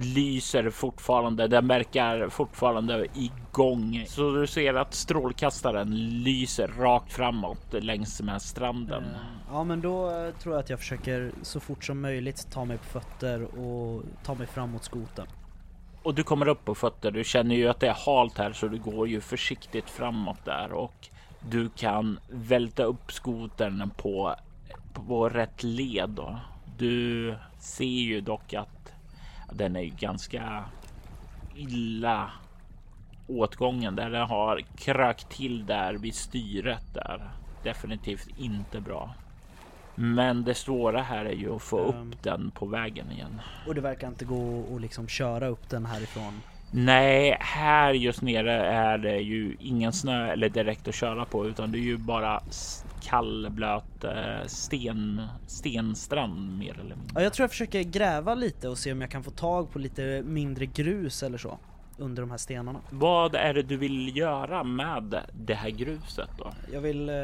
lyser 0.00 0.70
fortfarande. 0.70 1.48
Den 1.48 1.68
verkar 1.68 2.28
fortfarande 2.28 3.06
igång. 3.14 4.04
Så 4.08 4.30
du 4.34 4.46
ser 4.46 4.74
att 4.74 4.94
strålkastaren 4.94 5.90
lyser 6.22 6.68
rakt 6.68 7.12
framåt 7.12 7.66
längs 7.72 8.22
med 8.22 8.42
stranden. 8.42 9.02
Eh, 9.04 9.10
Ja 9.52 9.64
men 9.64 9.80
då 9.80 10.10
eh, 10.10 10.30
tror 10.34 10.54
jag 10.54 10.60
att 10.60 10.70
jag 10.70 10.78
försöker 10.78 11.32
så 11.42 11.60
fort 11.60 11.84
som 11.84 12.00
möjligt 12.00 12.50
ta 12.50 12.64
mig 12.64 12.78
på 12.78 12.84
fötter 12.84 13.42
och 13.58 14.02
ta 14.24 14.34
mig 14.34 14.46
fram 14.46 14.70
mot 14.70 14.84
skoten. 14.84 15.26
Och 16.08 16.14
du 16.14 16.22
kommer 16.22 16.48
upp 16.48 16.64
på 16.64 16.74
fötter. 16.74 17.10
Du 17.10 17.24
känner 17.24 17.54
ju 17.54 17.68
att 17.68 17.80
det 17.80 17.88
är 17.88 17.96
halt 18.06 18.38
här 18.38 18.52
så 18.52 18.68
du 18.68 18.78
går 18.78 19.08
ju 19.08 19.20
försiktigt 19.20 19.90
framåt 19.90 20.44
där 20.44 20.72
och 20.72 21.08
du 21.50 21.68
kan 21.68 22.20
välta 22.28 22.82
upp 22.82 23.12
skotern 23.12 23.90
på, 23.96 24.34
på 24.92 25.28
rätt 25.28 25.62
led. 25.62 26.10
Då. 26.10 26.38
Du 26.78 27.34
ser 27.58 27.84
ju 27.84 28.20
dock 28.20 28.54
att 28.54 28.92
den 29.52 29.76
är 29.76 29.84
ganska 29.84 30.64
illa 31.56 32.30
åtgången 33.26 33.96
där 33.96 34.10
den 34.10 34.28
har 34.28 34.60
krökt 34.76 35.28
till 35.30 35.66
där 35.66 35.94
vid 35.94 36.14
styret 36.14 36.94
där. 36.94 37.30
Definitivt 37.62 38.28
inte 38.38 38.80
bra. 38.80 39.14
Men 39.98 40.44
det 40.44 40.54
svåra 40.54 41.02
här 41.02 41.24
är 41.24 41.32
ju 41.32 41.54
att 41.56 41.62
få 41.62 41.78
Um. 41.78 42.12
upp 42.12 42.22
den 42.22 42.50
på 42.50 42.66
vägen 42.66 43.10
igen. 43.12 43.40
Och 43.66 43.74
det 43.74 43.80
verkar 43.80 44.08
inte 44.08 44.24
gå 44.24 44.64
att 44.74 44.80
liksom 44.80 45.08
köra 45.08 45.46
upp 45.48 45.68
den 45.70 45.86
härifrån. 45.86 46.40
Nej, 46.70 47.36
här 47.40 47.92
just 47.92 48.22
nere 48.22 48.52
är 48.66 48.98
det 48.98 49.16
ju 49.18 49.56
ingen 49.60 49.92
snö 49.92 50.32
eller 50.32 50.48
direkt 50.48 50.88
att 50.88 50.94
köra 50.94 51.24
på 51.24 51.46
utan 51.46 51.72
det 51.72 51.78
är 51.78 51.82
ju 51.82 51.96
bara 51.96 52.42
s- 52.48 52.84
kall 53.02 53.46
blöt 53.50 54.04
eh, 54.04 54.46
sten, 54.46 55.22
stenstrand 55.46 56.58
mer 56.58 56.72
eller 56.72 56.82
mindre. 56.96 57.12
Ja, 57.14 57.22
jag 57.22 57.32
tror 57.32 57.42
jag 57.44 57.50
försöker 57.50 57.82
gräva 57.82 58.34
lite 58.34 58.68
och 58.68 58.78
se 58.78 58.92
om 58.92 59.00
jag 59.00 59.10
kan 59.10 59.22
få 59.24 59.30
tag 59.30 59.72
på 59.72 59.78
lite 59.78 60.22
mindre 60.26 60.66
grus 60.66 61.22
eller 61.22 61.38
så 61.38 61.58
under 61.98 62.22
de 62.22 62.30
här 62.30 62.38
stenarna. 62.38 62.78
Vad 62.90 63.34
är 63.34 63.54
det 63.54 63.62
du 63.62 63.76
vill 63.76 64.16
göra 64.16 64.64
med 64.64 65.14
det 65.32 65.54
här 65.54 65.70
gruset 65.70 66.30
då? 66.38 66.52
Jag 66.72 66.80
vill 66.80 67.08
eh, 67.08 67.14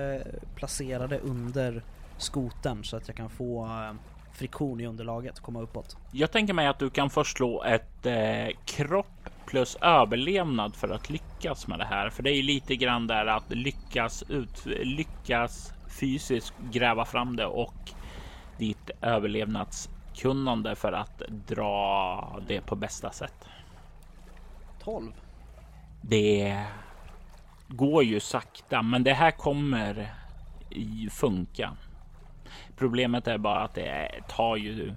placera 0.55 1.07
det 1.07 1.19
under 1.19 1.83
skoten 2.19 2.85
så 2.85 2.97
att 2.97 3.09
jag 3.09 3.17
kan 3.17 3.31
få 3.31 3.67
eh, 3.67 3.93
friktion 4.33 4.81
i 4.81 4.87
underlaget 4.87 5.39
och 5.39 5.45
komma 5.45 5.61
uppåt. 5.61 5.97
Jag 6.13 6.33
tänker 6.33 6.55
mig 6.55 6.67
att 6.67 6.79
du 6.79 6.91
kan 6.91 7.11
först 7.11 7.37
slå 7.37 7.63
ett 7.63 8.07
eh, 8.07 8.57
kropp 8.65 9.07
plus 9.47 9.77
överlevnad 9.81 10.77
för 10.77 10.89
att 10.89 11.11
lyckas 11.11 11.67
med 11.67 11.79
det 11.79 11.85
här. 11.85 12.11
För 12.11 12.23
det 12.23 12.31
är 12.31 12.37
ju 12.37 12.43
lite 12.43 12.77
grann 12.77 13.07
där 13.07 13.27
att 13.27 13.51
lyckas 13.51 14.23
ut, 14.29 14.67
lyckas 14.67 15.73
fysiskt 15.89 16.55
gräva 16.73 17.05
fram 17.05 17.37
det 17.37 17.47
och 17.47 17.75
ditt 18.59 18.91
överlevnadskunnande 19.01 20.77
för 20.77 20.93
att 20.93 21.23
dra 21.29 22.41
det 22.47 22.61
på 22.61 22.77
bästa 22.77 23.11
sätt. 23.11 23.45
12. 24.85 25.13
Det 26.03 26.65
går 27.69 28.05
ju 28.05 28.21
sakta, 28.21 28.83
men 28.83 29.05
det 29.05 29.15
här 29.15 29.31
kommer 29.31 30.15
funka. 31.11 31.77
Problemet 32.77 33.29
är 33.29 33.39
bara 33.39 33.61
att 33.61 33.75
det 33.75 34.11
tar 34.29 34.57
ju 34.57 34.95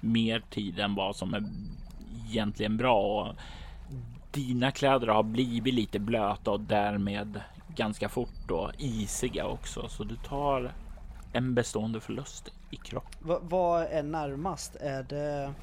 mer 0.00 0.42
tid 0.50 0.78
än 0.78 0.94
vad 0.94 1.16
som 1.16 1.34
är 1.34 1.44
egentligen 2.28 2.76
bra. 2.76 3.22
Och 3.22 3.36
dina 4.30 4.70
kläder 4.70 5.06
har 5.06 5.22
blivit 5.22 5.74
lite 5.74 5.98
blöta 5.98 6.50
och 6.50 6.60
därmed 6.60 7.40
ganska 7.76 8.08
fort 8.08 8.48
då 8.48 8.70
isiga 8.78 9.46
också, 9.46 9.88
så 9.88 10.04
du 10.04 10.16
tar 10.16 10.72
en 11.32 11.54
bestående 11.54 12.00
förlust 12.00 12.52
i 12.70 12.76
kropp. 12.76 13.16
Va, 13.20 13.38
vad 13.42 13.82
är 13.82 14.02
närmast? 14.02 14.76
Är 14.76 15.02
det 15.02 15.54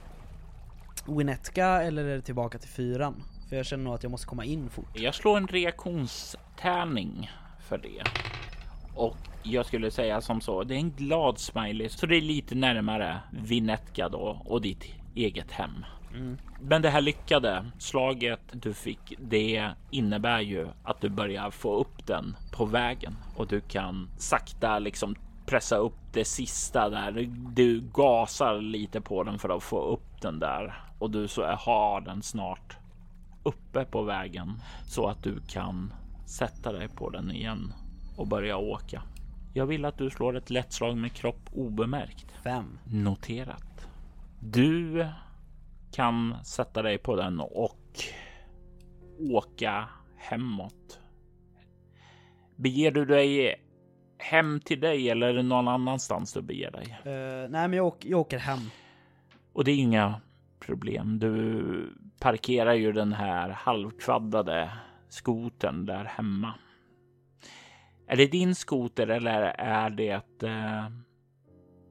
Winnetka 1.06 1.66
eller 1.66 2.06
är 2.06 2.16
det 2.16 2.22
tillbaka 2.22 2.58
till 2.58 2.70
fyran? 2.70 3.24
För 3.50 3.56
jag 3.56 3.66
känner 3.66 3.84
nog 3.84 3.94
att 3.94 4.04
jag 4.04 4.12
måste 4.12 4.28
komma 4.28 4.46
in 4.46 4.70
fort. 4.70 4.90
Jag 4.94 5.16
slår 5.16 5.38
en 5.38 5.48
reaktionstärning 5.48 7.32
för 7.60 7.78
det. 7.78 8.04
Och 8.98 9.18
jag 9.44 9.66
skulle 9.66 9.92
säga 9.92 10.22
som 10.22 10.42
så, 10.42 10.64
det 10.64 10.76
är 10.76 10.80
en 10.80 10.92
glad 10.92 11.40
smiley, 11.40 11.90
så 11.90 12.06
det 12.06 12.18
är 12.18 12.22
lite 12.22 12.56
närmare 12.56 13.20
Vinetka 13.32 14.10
då 14.10 14.42
och 14.46 14.62
ditt 14.62 14.84
eget 15.16 15.52
hem. 15.52 15.86
Mm. 16.14 16.38
Men 16.62 16.82
det 16.82 16.90
här 16.90 17.02
lyckade 17.02 17.66
slaget 17.80 18.40
du 18.52 18.74
fick, 18.74 19.14
det 19.20 19.72
innebär 19.92 20.40
ju 20.40 20.68
att 20.84 21.02
du 21.02 21.10
börjar 21.10 21.52
få 21.52 21.76
upp 21.76 22.08
den 22.08 22.36
på 22.52 22.66
vägen 22.66 23.16
och 23.36 23.48
du 23.48 23.62
kan 23.62 24.10
sakta 24.18 24.80
liksom 24.80 25.16
pressa 25.46 25.76
upp 25.76 25.98
det 26.14 26.26
sista 26.26 26.90
där. 26.90 27.30
Du 27.56 27.82
gasar 27.94 28.62
lite 28.62 29.02
på 29.02 29.24
den 29.24 29.40
för 29.40 29.58
att 29.58 29.64
få 29.64 29.82
upp 29.82 30.22
den 30.22 30.40
där 30.40 30.74
och 31.00 31.12
du 31.12 31.28
så 31.28 31.46
har 31.46 32.02
den 32.02 32.22
snart 32.22 32.78
uppe 33.44 33.86
på 33.86 34.02
vägen 34.02 34.62
så 34.86 35.08
att 35.08 35.24
du 35.24 35.40
kan 35.48 35.94
sätta 36.26 36.72
dig 36.72 36.88
på 36.88 37.10
den 37.10 37.32
igen 37.32 37.74
och 38.18 38.28
börja 38.28 38.58
åka. 38.58 39.04
Jag 39.54 39.66
vill 39.66 39.86
att 39.86 39.98
du 39.98 40.10
slår 40.10 40.38
ett 40.38 40.50
lätt 40.50 40.74
slag 40.74 40.98
med 40.98 41.14
kropp 41.14 41.50
obemärkt. 41.54 42.32
Fem. 42.44 42.80
Noterat. 42.86 43.88
Du 44.40 45.08
kan 45.92 46.36
sätta 46.44 46.82
dig 46.82 46.98
på 46.98 47.16
den 47.16 47.40
och 47.40 48.04
åka 49.20 49.90
hemåt. 50.18 51.00
Beger 52.56 52.92
du 52.92 53.06
dig 53.06 53.56
hem 54.18 54.60
till 54.60 54.80
dig 54.80 55.10
eller 55.10 55.28
är 55.28 55.34
det 55.34 55.44
någon 55.44 55.68
annanstans 55.68 56.34
du 56.34 56.42
beger 56.42 56.72
dig? 56.72 56.86
Uh, 56.86 57.50
nej, 57.50 57.68
men 57.68 57.74
jag, 57.74 57.86
åker, 57.86 58.10
jag 58.10 58.20
åker 58.20 58.38
hem. 58.40 58.60
Och 59.54 59.64
det 59.64 59.72
är 59.72 59.76
inga 59.76 60.22
problem. 60.60 61.20
Du 61.20 61.94
parkerar 62.20 62.74
ju 62.74 62.92
den 62.92 63.14
här 63.14 63.50
halvkvaddade 63.50 64.72
skoten 65.10 65.86
där 65.86 66.04
hemma. 66.04 66.54
Är 68.10 68.18
det 68.18 68.28
din 68.28 68.56
skoter 68.56 69.08
eller 69.08 69.42
är 69.58 69.90
det 69.90 70.44
eh, 70.44 70.88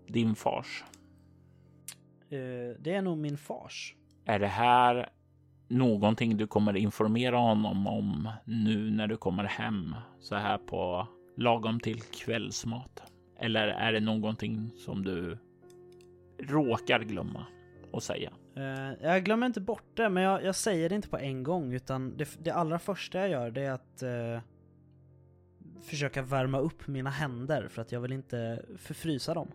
din 0.06 0.34
fars? 0.34 0.84
Uh, 2.32 2.76
det 2.80 2.94
är 2.94 3.02
nog 3.02 3.18
min 3.18 3.36
fars. 3.38 3.94
Är 4.24 4.38
det 4.38 4.46
här 4.46 5.08
någonting 5.68 6.36
du 6.36 6.46
kommer 6.46 6.76
informera 6.76 7.36
honom 7.36 7.86
om 7.86 8.28
nu 8.44 8.90
när 8.90 9.06
du 9.06 9.16
kommer 9.16 9.44
hem 9.44 9.94
så 10.20 10.34
här 10.34 10.58
på 10.58 11.08
lagom 11.36 11.80
till 11.80 12.00
kvällsmat? 12.02 13.02
Eller 13.38 13.68
är 13.68 13.92
det 13.92 14.00
någonting 14.00 14.70
som 14.76 15.04
du 15.04 15.38
råkar 16.38 17.00
glömma 17.00 17.46
att 17.92 18.02
säga? 18.02 18.32
Uh, 18.56 18.92
jag 19.02 19.24
glömmer 19.24 19.46
inte 19.46 19.60
bort 19.60 19.96
det, 19.96 20.08
men 20.08 20.22
jag, 20.22 20.44
jag, 20.44 20.54
säger 20.54 20.88
det 20.88 20.94
inte 20.94 21.08
på 21.08 21.18
en 21.18 21.42
gång 21.42 21.72
utan 21.72 22.16
det, 22.16 22.44
det 22.44 22.50
allra 22.50 22.78
första 22.78 23.18
jag 23.18 23.28
gör 23.28 23.50
det 23.50 23.62
är 23.62 23.72
att 23.72 24.02
uh, 24.02 24.40
försöka 25.82 26.22
värma 26.22 26.58
upp 26.58 26.86
mina 26.86 27.10
händer 27.10 27.68
för 27.68 27.82
att 27.82 27.92
jag 27.92 28.00
vill 28.00 28.12
inte 28.12 28.64
förfrysa 28.78 29.34
dem. 29.34 29.52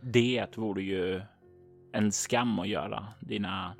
Det 0.00 0.58
vore 0.58 0.82
ju 0.82 1.22
en 1.92 2.12
skam 2.12 2.58
att 2.58 2.68
göra. 2.68 3.06
Dina 3.20 3.74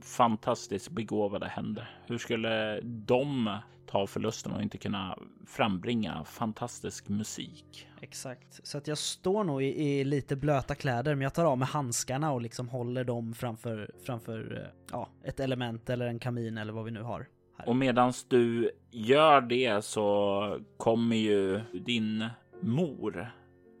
fantastiskt 0.00 0.90
begåvade 0.90 1.46
händer. 1.46 2.00
Hur 2.06 2.18
skulle 2.18 2.80
de 2.80 3.58
ta 3.86 4.06
förlusten 4.06 4.52
och 4.52 4.62
inte 4.62 4.78
kunna 4.78 5.18
frambringa 5.46 6.24
fantastisk 6.24 7.08
musik? 7.08 7.88
Exakt, 8.00 8.66
så 8.66 8.78
att 8.78 8.86
jag 8.86 8.98
står 8.98 9.44
nog 9.44 9.62
i, 9.62 9.66
i, 9.66 10.04
lite 10.04 10.36
blöta 10.36 10.74
kläder, 10.74 11.14
men 11.14 11.22
jag 11.22 11.34
tar 11.34 11.44
av 11.44 11.58
mig 11.58 11.68
handskarna 11.68 12.32
och 12.32 12.42
liksom 12.42 12.68
håller 12.68 13.04
dem 13.04 13.34
framför, 13.34 13.90
framför 14.06 14.60
eh, 14.60 14.80
ja, 14.90 15.08
ett 15.24 15.40
element 15.40 15.90
eller 15.90 16.06
en 16.06 16.18
kamin 16.18 16.58
eller 16.58 16.72
vad 16.72 16.84
vi 16.84 16.90
nu 16.90 17.02
har. 17.02 17.26
Här. 17.62 17.68
Och 17.68 17.76
medans 17.76 18.24
du 18.28 18.70
gör 18.90 19.40
det 19.40 19.84
så 19.84 20.58
kommer 20.76 21.16
ju 21.16 21.60
din 21.72 22.28
mor 22.60 23.30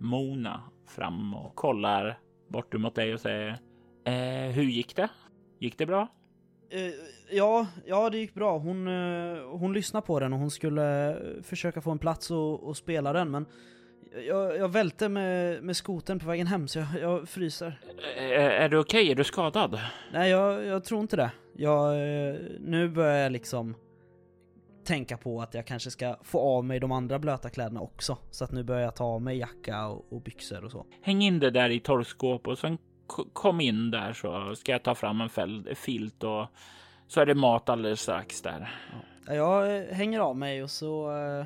Mona 0.00 0.62
fram 0.86 1.34
och 1.34 1.54
kollar 1.54 2.18
bort 2.48 2.74
mot 2.74 2.94
dig 2.94 3.14
och 3.14 3.20
säger 3.20 3.48
eh, 4.04 4.54
hur 4.54 4.62
gick 4.62 4.96
det? 4.96 5.08
Gick 5.58 5.78
det 5.78 5.86
bra? 5.86 6.08
Eh, 6.70 6.92
ja, 7.30 7.66
ja 7.86 8.10
det 8.10 8.18
gick 8.18 8.34
bra. 8.34 8.58
Hon, 8.58 8.88
eh, 8.88 9.42
hon 9.50 9.72
lyssnade 9.72 10.06
på 10.06 10.20
den 10.20 10.32
och 10.32 10.38
hon 10.38 10.50
skulle 10.50 11.10
eh, 11.10 11.42
försöka 11.42 11.80
få 11.80 11.90
en 11.90 11.98
plats 11.98 12.30
och, 12.30 12.68
och 12.68 12.76
spela 12.76 13.12
den 13.12 13.30
men 13.30 13.46
jag, 14.26 14.56
jag 14.56 14.68
välte 14.68 15.08
med, 15.08 15.62
med 15.62 15.76
skoten 15.76 16.18
på 16.18 16.26
vägen 16.26 16.46
hem 16.46 16.68
så 16.68 16.78
jag, 16.78 16.88
jag 17.00 17.28
fryser. 17.28 17.80
Är, 18.16 18.50
är 18.50 18.68
du 18.68 18.78
okej? 18.78 19.10
Är 19.10 19.14
du 19.14 19.24
skadad? 19.24 19.80
Nej, 20.12 20.30
jag, 20.30 20.64
jag 20.66 20.84
tror 20.84 21.00
inte 21.00 21.16
det. 21.16 21.30
Jag, 21.56 21.94
nu 22.60 22.88
börjar 22.88 23.18
jag 23.18 23.32
liksom 23.32 23.74
tänka 24.84 25.16
på 25.16 25.40
att 25.40 25.54
jag 25.54 25.66
kanske 25.66 25.90
ska 25.90 26.16
få 26.22 26.40
av 26.40 26.64
mig 26.64 26.80
de 26.80 26.92
andra 26.92 27.18
blöta 27.18 27.50
kläderna 27.50 27.80
också. 27.80 28.18
Så 28.30 28.44
att 28.44 28.52
nu 28.52 28.62
börjar 28.62 28.82
jag 28.82 28.96
ta 28.96 29.04
av 29.04 29.22
mig 29.22 29.38
jacka 29.38 29.86
och, 29.86 30.12
och 30.12 30.22
byxor 30.22 30.64
och 30.64 30.70
så. 30.70 30.86
Häng 31.02 31.22
in 31.22 31.38
det 31.38 31.50
där 31.50 31.70
i 31.70 31.80
torrskåp 31.80 32.48
och 32.48 32.58
sen 32.58 32.78
kom 33.32 33.60
in 33.60 33.90
där 33.90 34.12
så 34.12 34.54
ska 34.54 34.72
jag 34.72 34.82
ta 34.82 34.94
fram 34.94 35.20
en 35.20 35.28
filt 35.74 36.24
och 36.24 36.46
så 37.08 37.20
är 37.20 37.26
det 37.26 37.34
mat 37.34 37.68
alldeles 37.68 38.00
strax 38.00 38.42
där. 38.42 38.74
Ja. 39.26 39.34
Jag 39.34 39.76
eh, 39.76 39.94
hänger 39.94 40.20
av 40.20 40.36
mig 40.36 40.62
och 40.62 40.70
så 40.70 41.10
uh, 41.10 41.44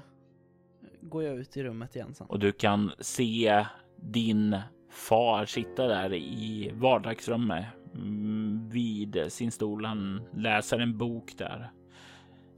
går 1.08 1.22
jag 1.22 1.36
ut 1.36 1.56
i 1.56 1.62
rummet 1.62 1.96
igen 1.96 2.14
sen. 2.14 2.26
Och 2.26 2.38
du 2.38 2.52
kan 2.52 2.92
se 2.98 3.66
din 3.96 4.56
far 4.90 5.44
sitta 5.44 5.86
där 5.86 6.14
i 6.14 6.70
vardagsrummet 6.74 7.66
mm, 7.94 8.68
vid 8.68 9.24
sin 9.28 9.52
stol. 9.52 9.84
Han 9.84 10.20
läser 10.34 10.78
en 10.78 10.98
bok 10.98 11.32
där. 11.38 11.70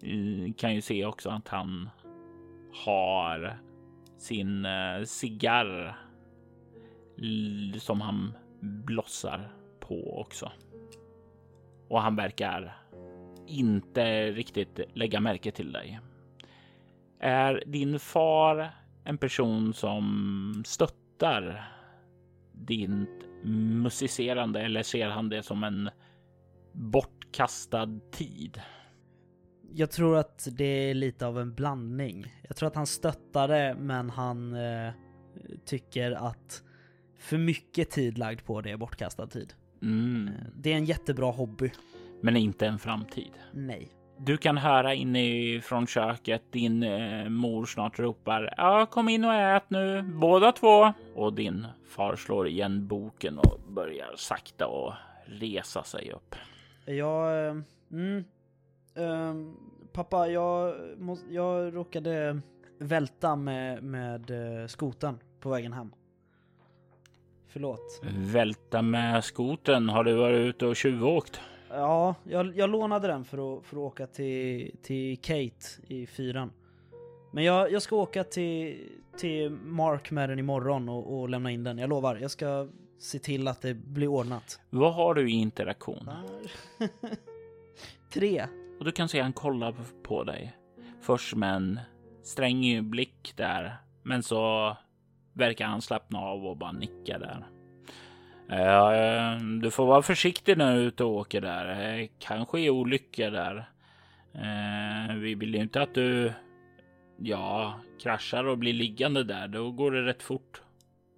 Mm, 0.03 0.53
kan 0.53 0.75
ju 0.75 0.81
se 0.81 1.05
också 1.05 1.31
att 1.31 1.49
han 1.49 1.91
har 2.85 3.59
sin 4.19 4.65
eh, 4.65 5.05
cigarr 5.05 5.99
som 7.79 8.01
han 8.01 8.33
blossar 8.61 9.53
på 9.81 10.21
också. 10.21 10.53
Och 11.89 12.01
han 12.01 12.17
verkar 12.17 12.77
inte 13.47 14.31
riktigt 14.31 14.81
lägga 14.95 15.21
märke 15.21 15.51
till 15.51 15.73
dig. 15.73 16.01
Är 17.21 17.63
din 17.67 17.99
far 17.99 18.71
en 19.05 19.19
person 19.19 19.75
som 19.75 20.63
stöttar 20.67 21.69
ditt 22.53 23.25
musicerande 23.45 24.61
eller 24.61 24.83
ser 24.83 25.09
han 25.09 25.29
det 25.29 25.43
som 25.43 25.65
en 25.65 25.91
bortkastad 26.73 28.01
tid? 28.13 28.61
Jag 29.73 29.91
tror 29.91 30.17
att 30.17 30.49
det 30.53 30.65
är 30.65 30.95
lite 30.95 31.27
av 31.27 31.41
en 31.41 31.55
blandning. 31.55 32.35
Jag 32.49 32.57
tror 32.57 32.67
att 32.67 32.75
han 32.75 32.87
stöttar 32.87 33.49
det, 33.49 33.77
men 33.79 34.11
han 34.11 34.55
eh, 34.55 34.93
tycker 35.65 36.13
att 36.13 36.63
för 37.19 37.39
mycket 37.39 37.91
tid 37.91 38.19
lagd 38.19 38.45
på 38.45 38.61
det 38.61 38.71
är 38.71 38.77
bortkastad 38.77 39.27
tid. 39.27 39.55
Mm. 39.83 40.31
Det 40.57 40.73
är 40.73 40.77
en 40.77 40.85
jättebra 40.85 41.31
hobby. 41.31 41.71
Men 42.23 42.37
inte 42.37 42.67
en 42.67 42.79
framtid. 42.79 43.33
Nej. 43.53 43.98
Du 44.21 44.37
kan 44.37 44.57
höra 44.57 44.95
inifrån 44.95 45.87
köket 45.87 46.53
din 46.53 46.83
eh, 46.83 47.29
mor 47.29 47.67
snart 47.67 47.99
ropar 47.99 48.55
ja, 48.57 48.87
kom 48.87 49.09
in 49.09 49.25
och 49.25 49.35
ät 49.35 49.71
nu 49.71 50.03
båda 50.03 50.53
två. 50.53 50.93
Och 51.15 51.33
din 51.33 51.67
far 51.89 52.17
slår 52.17 52.49
igen 52.49 52.87
boken 52.87 53.39
och 53.39 53.61
börjar 53.69 54.13
sakta 54.17 54.67
och 54.67 54.93
resa 55.25 55.83
sig 55.83 56.13
upp. 56.13 56.35
Jag, 56.85 57.47
eh, 57.47 57.57
mm, 57.93 58.25
eh, 58.95 59.35
pappa, 59.93 60.29
jag, 60.29 60.75
må, 60.99 61.19
jag 61.31 61.77
råkade 61.77 62.41
välta 62.79 63.37
med, 63.37 63.83
med 63.83 64.31
eh, 64.31 64.67
skoten 64.67 65.19
på 65.41 65.51
vägen 65.51 65.73
hem. 65.73 65.93
Förlåt. 67.49 68.01
Välta 68.17 68.83
med 68.83 69.25
skoten. 69.25 69.89
Har 69.89 70.05
du 70.05 70.15
varit 70.15 70.39
ute 70.39 70.67
och 70.67 70.77
tjuvåkt? 70.77 71.41
Ja, 71.71 72.15
jag, 72.25 72.57
jag 72.57 72.71
lånade 72.71 73.09
den 73.09 73.25
för 73.25 73.59
att, 73.59 73.65
för 73.65 73.77
att 73.77 73.81
åka 73.81 74.07
till, 74.07 74.77
till 74.83 75.19
Kate 75.19 75.67
i 75.87 76.07
fyran. 76.07 76.53
Men 77.33 77.45
jag, 77.45 77.73
jag 77.73 77.83
ska 77.83 77.97
åka 77.97 78.25
till, 78.25 78.89
till 79.19 79.51
Mark 79.51 80.11
med 80.11 80.29
den 80.29 80.39
imorgon 80.39 80.89
och, 80.89 81.19
och 81.19 81.29
lämna 81.29 81.51
in 81.51 81.65
den. 81.65 81.79
Jag 81.79 81.91
lovar, 81.91 82.17
jag 82.17 82.31
ska 82.31 82.69
se 82.99 83.19
till 83.19 83.49
att 83.49 83.63
det 83.63 83.75
blir 83.75 84.09
ordnat. 84.09 84.61
Vad 84.71 84.95
har 84.95 85.15
du 85.15 85.31
i 85.31 85.33
interaktion? 85.33 86.11
Tre. 88.13 88.47
Och 88.79 88.85
du 88.85 88.93
kan 88.93 89.09
se 89.09 89.21
han 89.21 89.33
kollar 89.33 89.75
på 90.03 90.25
dig. 90.25 90.57
Först 91.01 91.35
med 91.35 91.55
en 91.55 91.81
sträng 92.23 92.91
blick 92.91 93.33
där, 93.37 93.77
men 94.03 94.23
så 94.23 94.77
verkar 95.33 95.67
han 95.67 95.83
slappna 95.83 96.19
av 96.19 96.47
och 96.47 96.57
bara 96.57 96.73
nicka 96.73 97.19
där. 97.19 97.47
Uh, 98.53 99.59
du 99.63 99.71
får 99.71 99.87
vara 99.87 100.03
försiktig 100.03 100.59
när 100.59 100.75
du 100.75 100.81
är 100.81 100.85
ute 100.85 101.05
och 101.05 101.11
åker 101.11 101.41
där. 101.41 102.09
Kanske 102.19 102.61
är 102.61 102.71
olyckor 102.71 103.31
där. 103.31 103.71
Uh, 104.35 105.17
vi 105.17 105.35
vill 105.35 105.55
inte 105.55 105.83
att 105.83 105.95
du 105.95 106.33
ja, 107.19 107.81
kraschar 108.03 108.45
och 108.45 108.59
blir 108.59 108.73
liggande 108.73 109.25
där. 109.25 109.49
Då 109.49 109.71
går 109.71 109.91
det 109.91 110.03
rätt 110.03 110.23
fort. 110.23 110.63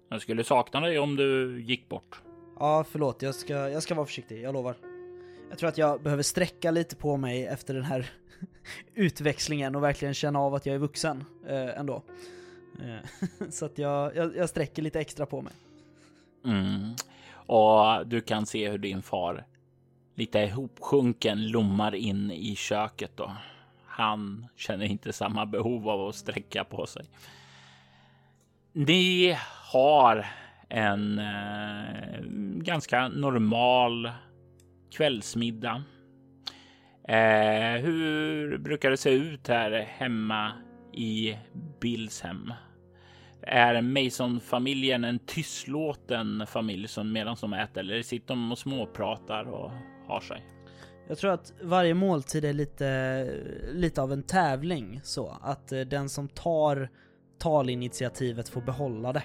Jag 0.09 0.21
skulle 0.21 0.43
sakna 0.43 0.79
dig 0.79 0.99
om 0.99 1.15
du 1.15 1.61
gick 1.61 1.89
bort. 1.89 2.21
Ja, 2.59 2.85
förlåt. 2.91 3.21
Jag 3.21 3.35
ska, 3.35 3.53
jag 3.53 3.83
ska 3.83 3.95
vara 3.95 4.05
försiktig. 4.05 4.41
Jag 4.41 4.53
lovar. 4.53 4.75
Jag 5.49 5.57
tror 5.57 5.69
att 5.69 5.77
jag 5.77 6.01
behöver 6.01 6.23
sträcka 6.23 6.71
lite 6.71 6.95
på 6.95 7.17
mig 7.17 7.45
efter 7.45 7.73
den 7.73 7.83
här 7.83 8.09
utväxlingen 8.93 9.75
och 9.75 9.83
verkligen 9.83 10.13
känna 10.13 10.39
av 10.39 10.55
att 10.55 10.65
jag 10.65 10.75
är 10.75 10.79
vuxen 10.79 11.23
eh, 11.47 11.79
ändå. 11.79 12.03
Eh, 12.79 13.29
så 13.49 13.65
att 13.65 13.77
jag, 13.77 14.15
jag, 14.15 14.35
jag, 14.35 14.49
sträcker 14.49 14.81
lite 14.81 14.99
extra 14.99 15.25
på 15.25 15.41
mig. 15.41 15.53
Mm. 16.45 16.95
Och 17.45 18.07
du 18.07 18.21
kan 18.21 18.45
se 18.45 18.69
hur 18.69 18.77
din 18.77 19.01
far 19.01 19.45
lite 20.15 20.39
ihopsjunken 20.39 21.47
lommar 21.47 21.95
in 21.95 22.31
i 22.31 22.55
köket 22.55 23.11
då. 23.17 23.31
Han 23.85 24.47
känner 24.55 24.85
inte 24.85 25.13
samma 25.13 25.45
behov 25.45 25.89
av 25.89 26.07
att 26.07 26.15
sträcka 26.15 26.63
på 26.63 26.85
sig. 26.85 27.05
Ni 28.73 29.37
har 29.73 30.25
en 30.69 31.19
eh, 31.19 32.21
ganska 32.63 33.07
normal 33.07 34.11
kvällsmiddag. 34.91 35.83
Eh, 37.07 37.81
hur 37.81 38.57
brukar 38.57 38.89
det 38.89 38.97
se 38.97 39.09
ut 39.09 39.47
här 39.47 39.71
hemma 39.71 40.51
i 40.93 41.37
Bills 41.81 42.21
hem? 42.21 42.53
Är 43.41 43.81
Mason-familjen 43.81 45.03
en 45.03 45.19
tystlåten 45.19 46.47
familj 46.47 46.87
som 46.87 47.11
medan 47.11 47.37
de 47.41 47.53
äter 47.53 47.79
eller 47.81 48.01
sitter 48.01 48.27
de 48.27 48.51
och 48.51 48.57
småpratar 48.57 49.43
och 49.43 49.71
har 50.07 50.19
sig? 50.19 50.45
Jag 51.07 51.17
tror 51.17 51.31
att 51.31 51.53
varje 51.61 51.93
måltid 51.93 52.45
är 52.45 52.53
lite, 52.53 53.29
lite 53.73 54.01
av 54.01 54.13
en 54.13 54.23
tävling 54.23 55.01
så 55.03 55.37
att 55.41 55.71
eh, 55.71 55.79
den 55.79 56.09
som 56.09 56.27
tar 56.27 56.89
talinitiativet 57.39 58.49
får 58.49 58.61
behålla 58.61 59.13
det. 59.13 59.23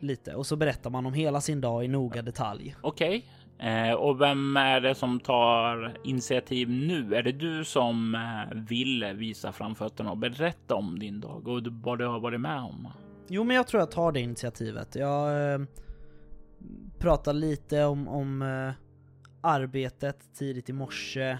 Lite, 0.00 0.34
och 0.34 0.46
så 0.46 0.56
berättar 0.56 0.90
man 0.90 1.06
om 1.06 1.12
hela 1.12 1.40
sin 1.40 1.60
dag 1.60 1.84
i 1.84 1.88
noga 1.88 2.22
detalj. 2.22 2.76
Okej, 2.80 3.30
eh, 3.58 3.92
och 3.92 4.20
vem 4.20 4.56
är 4.56 4.80
det 4.80 4.94
som 4.94 5.20
tar 5.20 5.96
initiativ 6.04 6.70
nu? 6.70 7.14
Är 7.14 7.22
det 7.22 7.32
du 7.32 7.64
som 7.64 8.14
eh, 8.14 8.56
vill 8.56 9.04
visa 9.14 9.52
framfötterna 9.52 10.10
och 10.10 10.18
berätta 10.18 10.74
om 10.74 10.98
din 10.98 11.20
dag 11.20 11.48
och 11.48 11.62
vad 11.66 11.98
du 11.98 12.06
har 12.06 12.20
varit 12.20 12.40
med 12.40 12.60
om? 12.60 12.88
Jo 13.28 13.44
men 13.44 13.56
jag 13.56 13.66
tror 13.66 13.80
jag 13.80 13.90
tar 13.90 14.12
det 14.12 14.20
initiativet. 14.20 14.94
Jag 14.94 15.52
eh, 15.52 15.60
pratar 16.98 17.32
lite 17.32 17.84
om, 17.84 18.08
om 18.08 18.42
eh, 18.42 18.72
arbetet 19.40 20.34
tidigt 20.34 20.68
i 20.68 20.72
morse. 20.72 21.38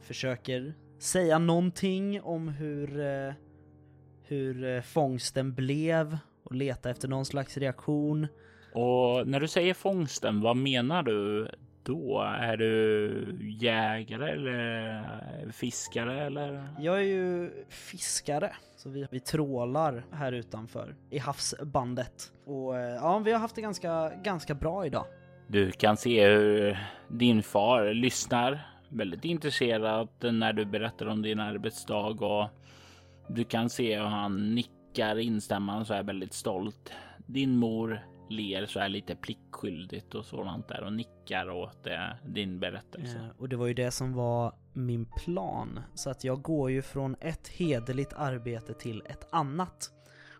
Försöker 0.00 0.74
säga 0.98 1.38
någonting 1.38 2.20
om 2.22 2.48
hur, 2.48 3.00
eh, 3.00 3.32
hur 4.22 4.64
eh, 4.64 4.82
fångsten 4.82 5.54
blev 5.54 6.18
och 6.44 6.54
leta 6.54 6.90
efter 6.90 7.08
någon 7.08 7.24
slags 7.24 7.56
reaktion. 7.56 8.26
Och 8.74 9.28
när 9.28 9.40
du 9.40 9.48
säger 9.48 9.74
fångsten, 9.74 10.40
vad 10.40 10.56
menar 10.56 11.02
du 11.02 11.48
då? 11.82 12.20
Är 12.40 12.56
du 12.56 13.38
jägare 13.60 14.30
eller 14.30 15.52
fiskare 15.52 16.26
eller? 16.26 16.68
Jag 16.78 16.96
är 16.96 17.04
ju 17.04 17.50
fiskare, 17.68 18.52
så 18.76 18.90
vi, 18.90 19.06
vi 19.10 19.20
trålar 19.20 20.04
här 20.12 20.32
utanför 20.32 20.94
i 21.10 21.18
havsbandet. 21.18 22.32
Och 22.46 22.78
eh, 22.78 22.94
ja, 22.94 23.18
vi 23.18 23.32
har 23.32 23.38
haft 23.38 23.54
det 23.54 23.62
ganska, 23.62 24.12
ganska 24.24 24.54
bra 24.54 24.86
idag. 24.86 25.06
Du 25.46 25.70
kan 25.70 25.96
se 25.96 26.28
hur 26.28 26.78
din 27.08 27.42
far 27.42 27.94
lyssnar 27.94 28.66
väldigt 28.88 29.24
intresserad 29.24 30.08
när 30.20 30.52
du 30.52 30.64
berättar 30.64 31.06
om 31.06 31.22
din 31.22 31.40
arbetsdag 31.40 32.24
och 32.24 32.48
du 33.28 33.44
kan 33.44 33.70
se 33.70 33.98
hur 33.98 34.04
han 34.04 34.54
nickar 34.54 35.18
instämmande 35.18 35.84
så 35.84 35.94
är 35.94 36.02
väldigt 36.02 36.32
stolt. 36.32 36.92
Din 37.26 37.56
mor 37.56 38.00
ler 38.28 38.66
så 38.66 38.80
här 38.80 38.88
lite 38.88 39.16
pliktskyldigt 39.16 40.14
och 40.14 40.24
sådant 40.24 40.68
där 40.68 40.84
och 40.84 40.92
nickar 40.92 41.50
åt 41.50 41.84
det, 41.84 42.18
din 42.26 42.60
berättelse. 42.60 43.18
Eh, 43.18 43.40
och 43.40 43.48
det 43.48 43.56
var 43.56 43.66
ju 43.66 43.74
det 43.74 43.90
som 43.90 44.12
var 44.12 44.54
min 44.72 45.06
plan. 45.06 45.80
Så 45.94 46.10
att 46.10 46.24
jag 46.24 46.42
går 46.42 46.70
ju 46.70 46.82
från 46.82 47.16
ett 47.20 47.48
hederligt 47.48 48.12
arbete 48.12 48.74
till 48.74 49.02
ett 49.06 49.28
annat. 49.30 49.90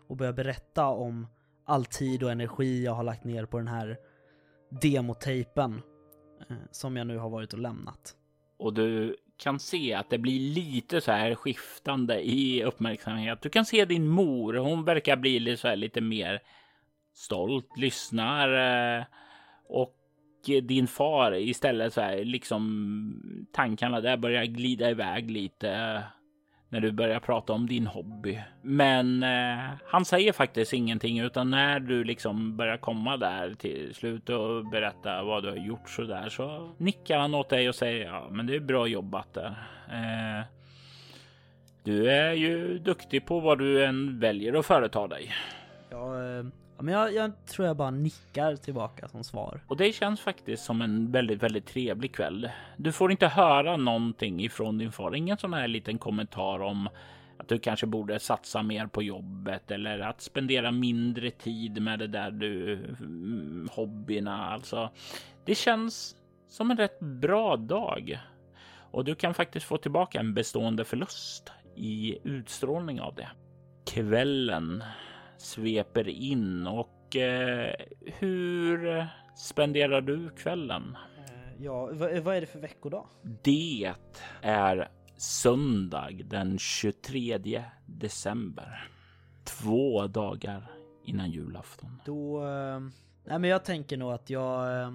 Och 0.07 0.17
börjar 0.17 0.33
berätta 0.33 0.85
om 0.85 1.27
all 1.65 1.85
tid 1.85 2.23
och 2.23 2.31
energi 2.31 2.83
jag 2.83 2.91
har 2.91 3.03
lagt 3.03 3.23
ner 3.23 3.45
på 3.45 3.57
den 3.57 3.67
här 3.67 3.97
demotejpen. 4.81 5.81
Eh, 6.49 6.55
som 6.71 6.97
jag 6.97 7.07
nu 7.07 7.17
har 7.17 7.29
varit 7.29 7.53
och 7.53 7.59
lämnat. 7.59 8.15
Och 8.57 8.73
du 8.73 9.15
kan 9.37 9.59
se 9.59 9.93
att 9.93 10.09
det 10.09 10.17
blir 10.17 10.39
lite 10.39 11.01
så 11.01 11.11
här 11.11 11.35
skiftande 11.35 12.29
i 12.29 12.63
uppmärksamhet. 12.63 13.41
Du 13.41 13.49
kan 13.49 13.65
se 13.65 13.85
din 13.85 14.07
mor. 14.07 14.53
Hon 14.53 14.85
verkar 14.85 15.15
bli 15.17 15.39
lite 15.39 15.61
så 15.61 15.67
här 15.67 15.75
lite 15.75 16.01
mer 16.01 16.41
stolt, 17.15 17.77
lyssnar 17.77 18.49
eh, 18.97 19.03
och 19.69 19.95
din 20.63 20.87
far 20.87 21.35
istället 21.35 21.93
så 21.93 22.01
här 22.01 22.25
liksom 22.25 23.47
tankarna 23.53 24.01
där 24.01 24.17
börjar 24.17 24.45
glida 24.45 24.89
iväg 24.89 25.31
lite 25.31 25.69
eh, 25.69 26.01
när 26.69 26.79
du 26.79 26.91
börjar 26.91 27.19
prata 27.19 27.53
om 27.53 27.67
din 27.67 27.87
hobby. 27.87 28.39
Men 28.61 29.23
eh, 29.23 29.69
han 29.85 30.05
säger 30.05 30.33
faktiskt 30.33 30.73
ingenting 30.73 31.19
utan 31.19 31.49
när 31.49 31.79
du 31.79 32.03
liksom 32.03 32.57
börjar 32.57 32.77
komma 32.77 33.17
där 33.17 33.53
till 33.53 33.95
slut 33.95 34.29
och 34.29 34.65
berätta 34.65 35.23
vad 35.23 35.43
du 35.43 35.49
har 35.49 35.57
gjort 35.57 35.89
så 35.89 36.01
där 36.01 36.29
så 36.29 36.69
nickar 36.77 37.19
han 37.19 37.35
åt 37.35 37.49
dig 37.49 37.69
och 37.69 37.75
säger 37.75 38.05
ja, 38.05 38.27
men 38.31 38.47
det 38.47 38.55
är 38.55 38.59
bra 38.59 38.87
jobbat 38.87 39.33
där. 39.33 39.67
Eh, 39.91 40.45
du 41.83 42.11
är 42.11 42.33
ju 42.33 42.79
duktig 42.79 43.25
på 43.25 43.39
vad 43.39 43.57
du 43.57 43.85
än 43.85 44.19
väljer 44.19 44.53
att 44.53 44.65
företa 44.65 45.07
dig. 45.07 45.31
Ja, 45.89 46.23
eh, 46.23 46.45
ja 46.77 46.83
men 46.83 46.93
jag, 46.93 47.13
jag 47.13 47.45
tror 47.45 47.67
jag 47.67 47.77
bara 47.77 47.91
nickar 47.91 48.55
tillbaka 48.55 49.07
som 49.07 49.23
svar. 49.23 49.61
Och 49.67 49.77
det 49.77 49.93
känns 49.93 50.21
faktiskt 50.21 50.63
som 50.63 50.81
en 50.81 51.11
väldigt, 51.11 51.43
väldigt 51.43 51.65
trevlig 51.65 52.15
kväll. 52.15 52.49
Du 52.77 52.91
får 52.91 53.11
inte 53.11 53.27
höra 53.27 53.77
någonting 53.77 54.43
ifrån 54.43 54.77
din 54.77 54.91
far. 54.91 55.15
Ingen 55.15 55.37
sån 55.37 55.53
här 55.53 55.67
liten 55.67 55.97
kommentar 55.97 56.61
om 56.61 56.89
att 57.37 57.47
du 57.47 57.59
kanske 57.59 57.85
borde 57.85 58.19
satsa 58.19 58.63
mer 58.63 58.87
på 58.87 59.03
jobbet 59.03 59.71
eller 59.71 59.99
att 59.99 60.21
spendera 60.21 60.71
mindre 60.71 61.31
tid 61.31 61.81
med 61.81 61.99
det 61.99 62.07
där 62.07 62.31
du 62.31 62.73
mm, 62.73 63.69
hobbyerna. 63.71 64.45
Alltså, 64.45 64.89
det 65.45 65.55
känns 65.55 66.15
som 66.47 66.71
en 66.71 66.77
rätt 66.77 66.99
bra 66.99 67.55
dag 67.55 68.19
och 68.91 69.05
du 69.05 69.15
kan 69.15 69.33
faktiskt 69.33 69.65
få 69.65 69.77
tillbaka 69.77 70.19
en 70.19 70.33
bestående 70.33 70.85
förlust 70.85 71.51
i 71.75 72.17
utstrålning 72.23 73.01
av 73.01 73.15
det. 73.15 73.29
Kvällen 73.85 74.83
sveper 75.37 76.07
in 76.07 76.67
och 76.67 77.15
eh, 77.15 77.75
hur 78.01 79.07
spenderar 79.35 80.01
du 80.01 80.29
kvällen? 80.29 80.97
Eh, 81.17 81.63
ja, 81.63 81.89
vad, 81.93 82.19
vad 82.19 82.35
är 82.35 82.41
det 82.41 82.47
för 82.47 82.59
veckodag? 82.59 83.07
Det 83.43 83.93
är 84.41 84.89
söndag 85.17 86.21
den 86.25 86.59
23 86.59 87.63
december. 87.85 88.89
Två 89.43 90.07
dagar 90.07 90.71
innan 91.03 91.31
julafton. 91.31 92.01
Då... 92.05 92.47
Eh, 92.47 92.79
nej 93.23 93.39
men 93.39 93.49
jag 93.49 93.65
tänker 93.65 93.97
nog 93.97 94.11
att 94.11 94.29
jag, 94.29 94.81
eh, 94.81 94.91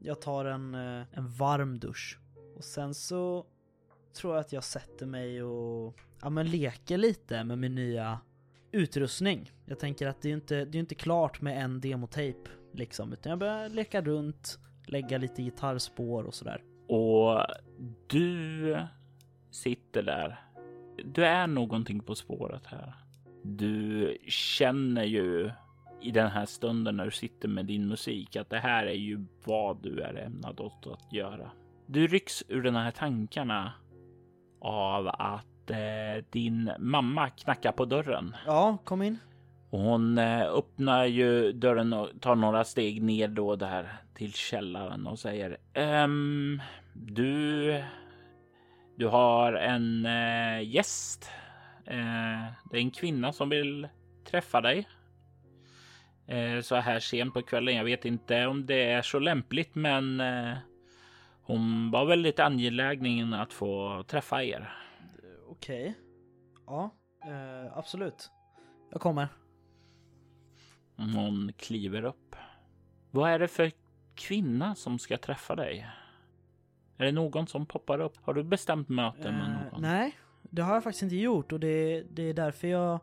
jag 0.00 0.20
tar 0.20 0.44
en, 0.44 0.74
eh, 0.74 1.06
en 1.12 1.28
varm 1.28 1.78
dusch. 1.78 2.18
Och 2.56 2.64
sen 2.64 2.94
så 2.94 3.46
tror 4.16 4.34
jag 4.34 4.40
att 4.40 4.52
jag 4.52 4.64
sätter 4.64 5.06
mig 5.06 5.42
och 5.42 5.98
ja, 6.22 6.30
men 6.30 6.50
leker 6.50 6.98
lite 6.98 7.44
med 7.44 7.58
min 7.58 7.74
nya 7.74 8.18
utrustning. 8.76 9.50
Jag 9.64 9.78
tänker 9.78 10.06
att 10.06 10.22
det 10.22 10.28
är 10.28 10.34
inte, 10.34 10.64
det 10.64 10.78
är 10.78 10.80
inte 10.80 10.94
klart 10.94 11.40
med 11.40 11.64
en 11.64 11.80
demotape 11.80 12.50
liksom, 12.72 13.12
utan 13.12 13.30
jag 13.30 13.38
börjar 13.38 13.68
leka 13.68 14.02
runt, 14.02 14.58
lägga 14.86 15.18
lite 15.18 15.42
gitarrspår 15.42 16.24
och 16.24 16.34
sådär. 16.34 16.62
Och 16.88 17.46
du 18.06 18.78
sitter 19.50 20.02
där. 20.02 20.40
Du 21.04 21.26
är 21.26 21.46
någonting 21.46 22.00
på 22.00 22.14
spåret 22.14 22.66
här. 22.66 22.94
Du 23.42 24.16
känner 24.26 25.04
ju 25.04 25.50
i 26.02 26.10
den 26.10 26.30
här 26.30 26.46
stunden 26.46 26.96
när 26.96 27.04
du 27.04 27.10
sitter 27.10 27.48
med 27.48 27.66
din 27.66 27.88
musik 27.88 28.36
att 28.36 28.50
det 28.50 28.58
här 28.58 28.86
är 28.86 28.94
ju 28.94 29.24
vad 29.44 29.82
du 29.82 30.00
är 30.00 30.14
ämnad 30.14 30.60
åt 30.60 30.86
att 30.86 31.12
göra. 31.12 31.50
Du 31.86 32.06
rycks 32.06 32.44
ur 32.48 32.62
de 32.62 32.74
här 32.74 32.90
tankarna 32.90 33.72
av 34.60 35.08
att 35.08 35.55
eh, 35.70 36.24
din 36.30 36.70
mamma 36.78 37.28
knackar 37.30 37.72
på 37.72 37.84
dörren. 37.84 38.36
Ja, 38.46 38.78
kom 38.84 39.02
in. 39.02 39.18
Och 39.70 39.80
hon 39.80 40.18
eh, 40.18 40.42
öppnar 40.42 41.04
ju 41.04 41.52
dörren 41.52 41.92
och 41.92 42.08
tar 42.20 42.34
några 42.34 42.64
steg 42.64 43.02
ner 43.02 43.28
då 43.28 43.56
där 43.56 43.92
till 44.14 44.32
källaren 44.32 45.06
och 45.06 45.18
säger 45.18 45.56
ehm, 45.74 46.62
du. 46.92 47.82
Du 48.96 49.06
har 49.06 49.52
en 49.52 50.06
eh, 50.06 50.62
gäst. 50.62 51.30
Eh, 51.86 52.52
det 52.70 52.76
är 52.76 52.80
en 52.80 52.90
kvinna 52.90 53.32
som 53.32 53.48
vill 53.48 53.88
träffa 54.30 54.60
dig. 54.60 54.88
Eh, 56.26 56.60
så 56.60 56.74
här 56.76 57.00
sent 57.00 57.34
på 57.34 57.42
kvällen. 57.42 57.76
Jag 57.76 57.84
vet 57.84 58.04
inte 58.04 58.46
om 58.46 58.66
det 58.66 58.90
är 58.90 59.02
så 59.02 59.18
lämpligt, 59.18 59.74
men 59.74 60.20
eh, 60.20 60.56
hon 61.42 61.90
var 61.90 62.04
väldigt 62.04 62.40
angelägen 62.40 63.34
att 63.34 63.52
få 63.52 64.04
träffa 64.08 64.44
er. 64.44 64.85
Okej. 65.56 65.94
Ja, 66.66 66.90
eh, 67.24 67.78
absolut. 67.78 68.30
Jag 68.90 69.00
kommer. 69.00 69.28
Hon 70.96 71.52
kliver 71.56 72.04
upp. 72.04 72.36
Vad 73.10 73.30
är 73.30 73.38
det 73.38 73.48
för 73.48 73.72
kvinna 74.14 74.74
som 74.74 74.98
ska 74.98 75.18
träffa 75.18 75.56
dig? 75.56 75.86
Är 76.98 77.04
det 77.04 77.12
någon 77.12 77.46
som 77.46 77.66
poppar 77.66 78.00
upp? 78.00 78.16
Har 78.22 78.34
du 78.34 78.44
bestämt 78.44 78.88
möte 78.88 79.32
med 79.32 79.56
Eh, 79.66 79.72
någon? 79.72 79.82
nej, 79.82 80.18
det 80.42 80.62
har 80.62 80.74
jag 80.74 80.84
faktiskt 80.84 81.02
inte 81.02 81.16
gjort 81.16 81.52
och 81.52 81.60
det, 81.60 82.02
det 82.02 82.22
är 82.22 82.34
därför 82.34 82.68
jag 82.68 83.00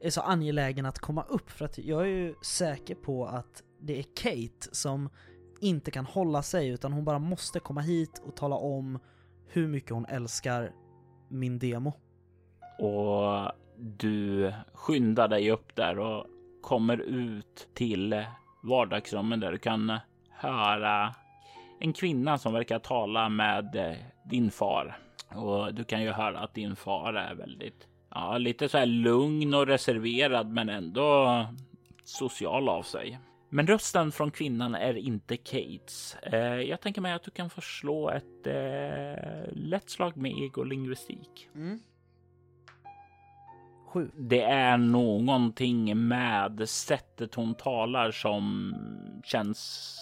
är 0.00 0.10
så 0.10 0.20
angelägen 0.20 0.86
att 0.86 0.98
komma 0.98 1.22
upp 1.22 1.50
för 1.50 1.64
att 1.64 1.78
jag 1.78 2.02
är 2.02 2.06
ju 2.06 2.34
säker 2.42 2.94
på 2.94 3.26
att 3.26 3.62
det 3.80 3.98
är 3.98 4.04
Kate 4.16 4.68
som 4.74 5.08
inte 5.60 5.90
kan 5.90 6.06
hålla 6.06 6.42
sig 6.42 6.68
utan 6.68 6.92
hon 6.92 7.04
bara 7.04 7.18
måste 7.18 7.60
komma 7.60 7.80
hit 7.80 8.18
och 8.24 8.36
tala 8.36 8.56
om 8.56 8.98
hur 9.46 9.68
mycket 9.68 9.90
hon 9.90 10.06
älskar 10.06 10.72
min 11.32 11.58
demo. 11.58 11.92
Och 12.78 13.52
Du 13.76 14.52
skyndar 14.72 15.28
dig 15.28 15.50
upp 15.50 15.76
där 15.76 15.98
och 15.98 16.26
kommer 16.62 16.96
ut 16.96 17.68
till 17.74 18.24
vardagsrummen 18.62 19.40
där 19.40 19.52
du 19.52 19.58
kan 19.58 19.98
höra 20.30 21.14
en 21.80 21.92
kvinna 21.92 22.38
som 22.38 22.52
verkar 22.52 22.78
tala 22.78 23.28
med 23.28 23.76
eh, 23.76 23.96
din 24.24 24.50
far. 24.50 24.98
Och 25.34 25.74
du 25.74 25.84
kan 25.84 26.02
ju 26.02 26.10
höra 26.10 26.38
att 26.38 26.54
din 26.54 26.76
far 26.76 27.14
är 27.14 27.34
väldigt, 27.34 27.86
ja, 28.10 28.38
lite 28.38 28.68
så 28.68 28.78
här 28.78 28.86
lugn 28.86 29.54
och 29.54 29.66
reserverad, 29.66 30.48
men 30.48 30.68
ändå 30.68 31.46
social 32.04 32.68
av 32.68 32.82
sig. 32.82 33.18
Men 33.54 33.66
rösten 33.66 34.12
från 34.12 34.30
kvinnan 34.30 34.74
är 34.74 34.94
inte 34.94 35.36
Kates. 35.36 36.16
Eh, 36.22 36.60
jag 36.60 36.80
tänker 36.80 37.00
mig 37.00 37.12
att 37.12 37.22
du 37.22 37.30
kan 37.30 37.50
få 37.50 37.60
slå 37.60 38.10
ett 38.10 38.46
eh, 38.46 39.52
lätt 39.52 39.90
slag 39.90 40.16
med 40.16 40.32
egolingvistik. 40.32 41.48
Mm. 41.54 41.80
Sju. 43.86 44.10
Det 44.16 44.42
är 44.42 44.76
någonting 44.76 46.08
med 46.08 46.68
sättet 46.68 47.34
hon 47.34 47.54
talar 47.54 48.10
som 48.10 48.74
känns 49.24 49.96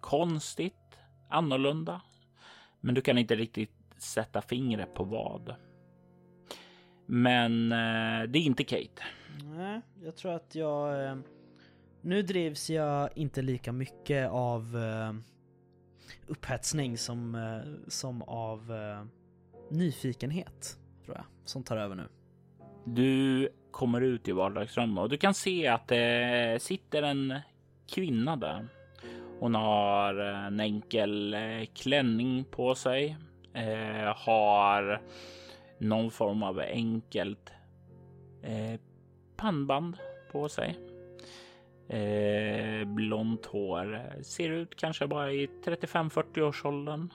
konstigt, 0.00 0.98
annorlunda. 1.30 2.00
Men 2.80 2.94
du 2.94 3.00
kan 3.00 3.18
inte 3.18 3.36
riktigt 3.36 3.94
sätta 3.96 4.42
fingret 4.42 4.94
på 4.94 5.04
vad. 5.04 5.54
Men 7.06 7.72
eh, 7.72 8.28
det 8.28 8.38
är 8.38 8.46
inte 8.46 8.64
Kate. 8.64 9.02
Nej, 9.56 9.80
jag 10.04 10.16
tror 10.16 10.32
att 10.32 10.54
jag... 10.54 11.04
Eh, 11.06 11.16
nu 12.02 12.22
drivs 12.22 12.70
jag 12.70 13.10
inte 13.14 13.42
lika 13.42 13.72
mycket 13.72 14.30
av 14.30 14.76
eh, 14.76 15.14
upphetsning 16.26 16.98
som, 16.98 17.34
eh, 17.34 17.88
som 17.88 18.22
av 18.22 18.72
eh, 18.72 19.04
nyfikenhet, 19.70 20.78
tror 21.04 21.16
jag, 21.16 21.24
som 21.44 21.62
tar 21.62 21.76
över 21.76 21.94
nu. 21.94 22.08
Du 22.84 23.48
kommer 23.70 24.00
ut 24.00 24.28
i 24.28 24.32
vardagsrummet 24.32 25.02
och 25.02 25.08
du 25.08 25.16
kan 25.16 25.34
se 25.34 25.66
att 25.66 25.88
det 25.88 26.62
sitter 26.62 27.02
en 27.02 27.34
kvinna 27.86 28.36
där. 28.36 28.68
Hon 29.40 29.54
har 29.54 30.14
en 30.14 30.60
enkel 30.60 31.34
eh, 31.34 31.64
klänning 31.74 32.44
på 32.44 32.74
sig, 32.74 33.16
eh, 33.54 34.16
har 34.16 35.02
någon 35.78 36.10
form 36.10 36.42
av 36.42 36.58
enkelt 36.58 37.50
eh, 38.42 38.80
pannband 39.36 39.96
på 40.32 40.48
sig. 40.48 40.78
Eh, 41.88 42.84
blont 42.84 43.46
hår, 43.46 44.02
ser 44.22 44.50
ut 44.50 44.76
kanske 44.76 45.06
bara 45.06 45.32
i 45.32 45.46
35-40 45.64 46.40
års 46.40 46.64
åldern. 46.64 47.12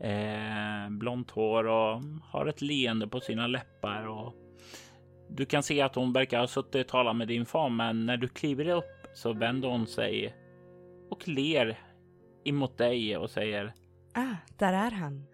Eh, 0.00 0.90
blont 0.90 1.30
hår 1.30 1.66
och 1.66 2.02
har 2.22 2.46
ett 2.46 2.62
leende 2.62 3.08
på 3.08 3.20
sina 3.20 3.46
läppar 3.46 4.06
och 4.08 4.34
du 5.28 5.44
kan 5.44 5.62
se 5.62 5.80
att 5.80 5.94
hon 5.94 6.12
verkar 6.12 6.38
ha 6.40 6.46
suttit 6.46 6.86
och 6.86 6.88
talat 6.88 7.16
med 7.16 7.28
din 7.28 7.46
far, 7.46 7.68
men 7.68 8.06
när 8.06 8.16
du 8.16 8.28
kliver 8.28 8.68
upp 8.68 9.06
så 9.14 9.32
vänder 9.32 9.68
hon 9.68 9.86
sig 9.86 10.34
och 11.10 11.28
ler 11.28 11.78
emot 12.44 12.78
dig 12.78 13.16
och 13.16 13.30
säger 13.30 13.72
Ah, 14.14 14.34
där 14.58 14.72
är 14.72 14.90
han. 14.90 15.24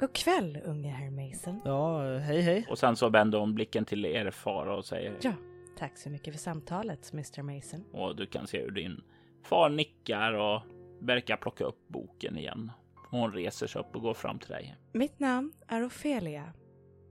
God 0.00 0.12
kväll, 0.14 0.58
unge 0.64 0.90
herr 0.90 1.10
Mason. 1.10 1.60
Ja, 1.64 2.18
hej 2.18 2.40
hej. 2.40 2.66
och 2.70 2.78
sen 2.78 2.96
så 2.96 3.08
vänder 3.08 3.38
hon 3.38 3.54
blicken 3.54 3.84
till 3.84 4.06
er 4.06 4.30
far 4.30 4.66
och 4.66 4.84
säger 4.84 5.16
Ja, 5.20 5.32
tack 5.76 5.96
så 5.98 6.10
mycket 6.10 6.34
för 6.34 6.40
samtalet, 6.40 7.12
Mr 7.12 7.42
Mason. 7.42 7.84
och 7.92 8.16
du 8.16 8.26
kan 8.26 8.46
se 8.46 8.62
hur 8.62 8.70
din 8.70 9.04
far 9.42 9.68
nickar 9.70 10.32
och 10.32 10.62
verkar 11.00 11.36
plocka 11.36 11.64
upp 11.64 11.88
boken 11.88 12.38
igen. 12.38 12.72
Hon 13.10 13.32
reser 13.32 13.66
sig 13.66 13.80
upp 13.80 13.96
och 13.96 14.02
går 14.02 14.14
fram 14.14 14.38
till 14.38 14.48
dig. 14.50 14.76
Mitt 14.92 15.18
namn 15.20 15.52
är 15.68 15.86
Ofelia. 15.86 16.52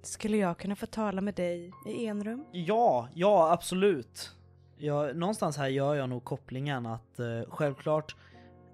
Skulle 0.02 0.38
jag 0.38 0.58
kunna 0.58 0.76
få 0.76 0.86
tala 0.86 1.22
med 1.22 1.36
dig 1.36 1.72
i 1.88 2.06
enrum? 2.06 2.46
Ja, 2.52 3.10
ja 3.14 3.52
absolut. 3.52 4.32
Ja, 4.78 5.14
någonstans 5.14 5.58
här 5.58 5.68
gör 5.68 5.96
jag 5.96 6.10
nog 6.10 6.24
kopplingen 6.24 6.86
att 6.86 7.20
eh, 7.20 7.42
självklart 7.50 8.16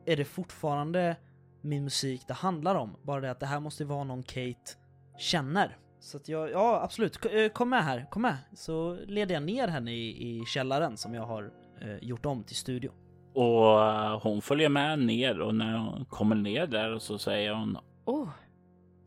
är 0.05 0.17
det 0.17 0.25
fortfarande 0.25 1.15
min 1.61 1.83
musik 1.83 2.21
det 2.27 2.33
handlar 2.33 2.75
om. 2.75 2.95
Bara 3.03 3.21
det 3.21 3.31
att 3.31 3.39
det 3.39 3.45
här 3.45 3.59
måste 3.59 3.85
vara 3.85 4.03
någon 4.03 4.23
Kate 4.23 4.71
känner. 5.17 5.77
Så 6.01 6.17
att 6.17 6.29
jag, 6.29 6.51
ja 6.51 6.81
absolut, 6.83 7.25
eh, 7.25 7.47
kom 7.47 7.69
med 7.69 7.83
här, 7.83 8.05
kom 8.09 8.21
med. 8.21 8.37
Så 8.53 8.97
leder 9.07 9.33
jag 9.33 9.43
ner 9.43 9.67
henne 9.67 9.91
i, 9.91 10.39
i 10.39 10.45
källaren 10.45 10.97
som 10.97 11.13
jag 11.13 11.25
har 11.25 11.51
eh, 11.81 11.97
gjort 12.01 12.25
om 12.25 12.43
till 12.43 12.55
studio. 12.55 12.91
Och 13.33 13.83
eh, 13.83 14.19
hon 14.21 14.41
följer 14.41 14.69
med 14.69 14.99
ner 14.99 15.39
och 15.39 15.55
när 15.55 15.77
hon 15.77 16.05
kommer 16.05 16.35
ner 16.35 16.67
där 16.67 16.99
så 16.99 17.17
säger 17.17 17.53
hon 17.53 17.77
Oh, 18.05 18.29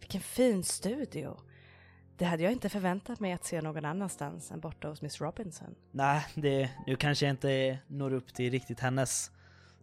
vilken 0.00 0.20
fin 0.20 0.64
studio. 0.64 1.36
Det 2.16 2.24
hade 2.24 2.42
jag 2.42 2.52
inte 2.52 2.68
förväntat 2.68 3.20
mig 3.20 3.32
att 3.32 3.44
se 3.44 3.62
någon 3.62 3.84
annanstans 3.84 4.50
än 4.50 4.60
borta 4.60 4.88
hos 4.88 5.02
Miss 5.02 5.20
Robinson. 5.20 5.74
Nej, 5.90 6.24
det, 6.34 6.70
nu 6.86 6.96
kanske 6.96 7.26
jag 7.26 7.32
inte 7.32 7.78
når 7.86 8.12
upp 8.12 8.34
till 8.34 8.50
riktigt 8.50 8.80
hennes 8.80 9.30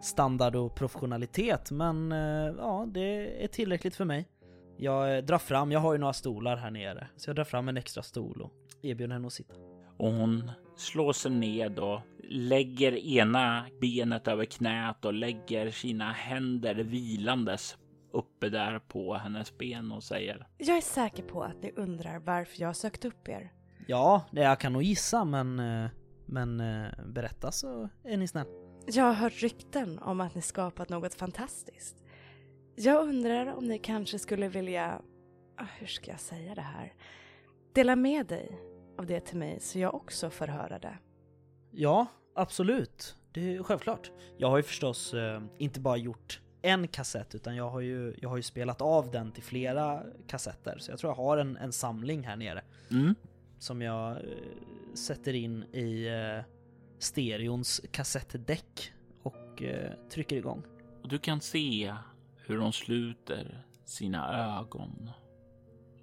standard 0.01 0.55
och 0.55 0.75
professionalitet, 0.75 1.71
men 1.71 2.11
eh, 2.11 2.53
ja, 2.57 2.85
det 2.87 3.43
är 3.43 3.47
tillräckligt 3.47 3.95
för 3.95 4.05
mig. 4.05 4.27
Jag 4.81 5.17
eh, 5.17 5.23
drar 5.23 5.37
fram, 5.37 5.71
jag 5.71 5.79
har 5.79 5.93
ju 5.93 5.99
några 5.99 6.13
stolar 6.13 6.57
här 6.57 6.71
nere, 6.71 7.07
så 7.15 7.29
jag 7.29 7.35
drar 7.35 7.43
fram 7.43 7.67
en 7.67 7.77
extra 7.77 8.03
stol 8.03 8.41
och 8.41 8.51
erbjuder 8.81 9.13
henne 9.13 9.27
att 9.27 9.33
sitta. 9.33 9.55
och 9.97 10.11
hon 10.11 10.51
slår 10.77 11.13
sig 11.13 11.31
ned 11.31 11.79
och 11.79 11.99
lägger 12.29 12.91
ena 12.97 13.65
benet 13.81 14.27
över 14.27 14.45
knät 14.45 15.05
och 15.05 15.13
lägger 15.13 15.71
sina 15.71 16.11
händer 16.11 16.75
vilandes 16.75 17.77
uppe 18.13 18.49
där 18.49 18.79
på 18.79 19.13
hennes 19.13 19.57
ben 19.57 19.91
och 19.91 20.03
säger 20.03 20.47
Jag 20.57 20.77
är 20.77 20.81
säker 20.81 21.23
på 21.23 21.43
att 21.43 21.61
ni 21.61 21.71
undrar 21.75 22.19
varför 22.19 22.61
jag 22.61 22.67
har 22.67 22.73
sökt 22.73 23.05
upp 23.05 23.27
er. 23.29 23.51
Ja, 23.87 24.23
det 24.31 24.41
jag 24.41 24.59
kan 24.59 24.73
nog 24.73 24.83
gissa, 24.83 25.25
men, 25.25 25.59
eh, 25.59 25.89
men 26.25 26.59
eh, 26.59 27.05
berätta 27.05 27.51
så 27.51 27.89
är 28.03 28.17
ni 28.17 28.27
snäll. 28.27 28.47
Jag 28.85 29.03
har 29.03 29.13
hört 29.13 29.41
rykten 29.41 29.99
om 29.99 30.21
att 30.21 30.35
ni 30.35 30.41
skapat 30.41 30.89
något 30.89 31.13
fantastiskt. 31.13 31.97
Jag 32.75 33.07
undrar 33.07 33.47
om 33.47 33.65
ni 33.65 33.79
kanske 33.79 34.19
skulle 34.19 34.47
vilja, 34.47 35.01
ah, 35.57 35.65
hur 35.77 35.87
ska 35.87 36.11
jag 36.11 36.19
säga 36.19 36.55
det 36.55 36.61
här? 36.61 36.93
Dela 37.73 37.95
med 37.95 38.27
dig 38.27 38.59
av 38.97 39.05
det 39.05 39.19
till 39.19 39.37
mig 39.37 39.59
så 39.59 39.79
jag 39.79 39.95
också 39.95 40.29
får 40.29 40.47
höra 40.47 40.79
det. 40.79 40.97
Ja, 41.71 42.05
absolut. 42.35 43.15
Det 43.31 43.55
är 43.55 43.63
självklart. 43.63 44.11
Jag 44.37 44.49
har 44.49 44.57
ju 44.57 44.63
förstås 44.63 45.13
eh, 45.13 45.41
inte 45.57 45.79
bara 45.79 45.97
gjort 45.97 46.41
en 46.61 46.87
kassett 46.87 47.35
utan 47.35 47.55
jag 47.55 47.69
har 47.69 47.79
ju, 47.79 48.15
jag 48.21 48.29
har 48.29 48.37
ju 48.37 48.43
spelat 48.43 48.81
av 48.81 49.11
den 49.11 49.31
till 49.31 49.43
flera 49.43 50.03
kassetter. 50.27 50.77
Så 50.79 50.91
jag 50.91 50.99
tror 50.99 51.11
jag 51.11 51.17
har 51.17 51.37
en, 51.37 51.57
en 51.57 51.71
samling 51.71 52.23
här 52.23 52.35
nere 52.35 52.63
mm. 52.91 53.15
som 53.59 53.81
jag 53.81 54.11
eh, 54.11 54.17
sätter 54.93 55.33
in 55.33 55.63
i 55.63 56.07
eh, 56.07 56.45
stereons 56.99 57.81
kassettdäck 57.91 58.93
och 59.23 59.63
eh, 59.63 59.91
trycker 60.09 60.35
igång. 60.35 60.63
Och 61.03 61.09
du 61.09 61.17
kan 61.17 61.41
se 61.41 61.95
hur 62.51 62.59
hon 62.59 62.73
sluter 62.73 63.65
sina 63.85 64.57
ögon, 64.57 65.09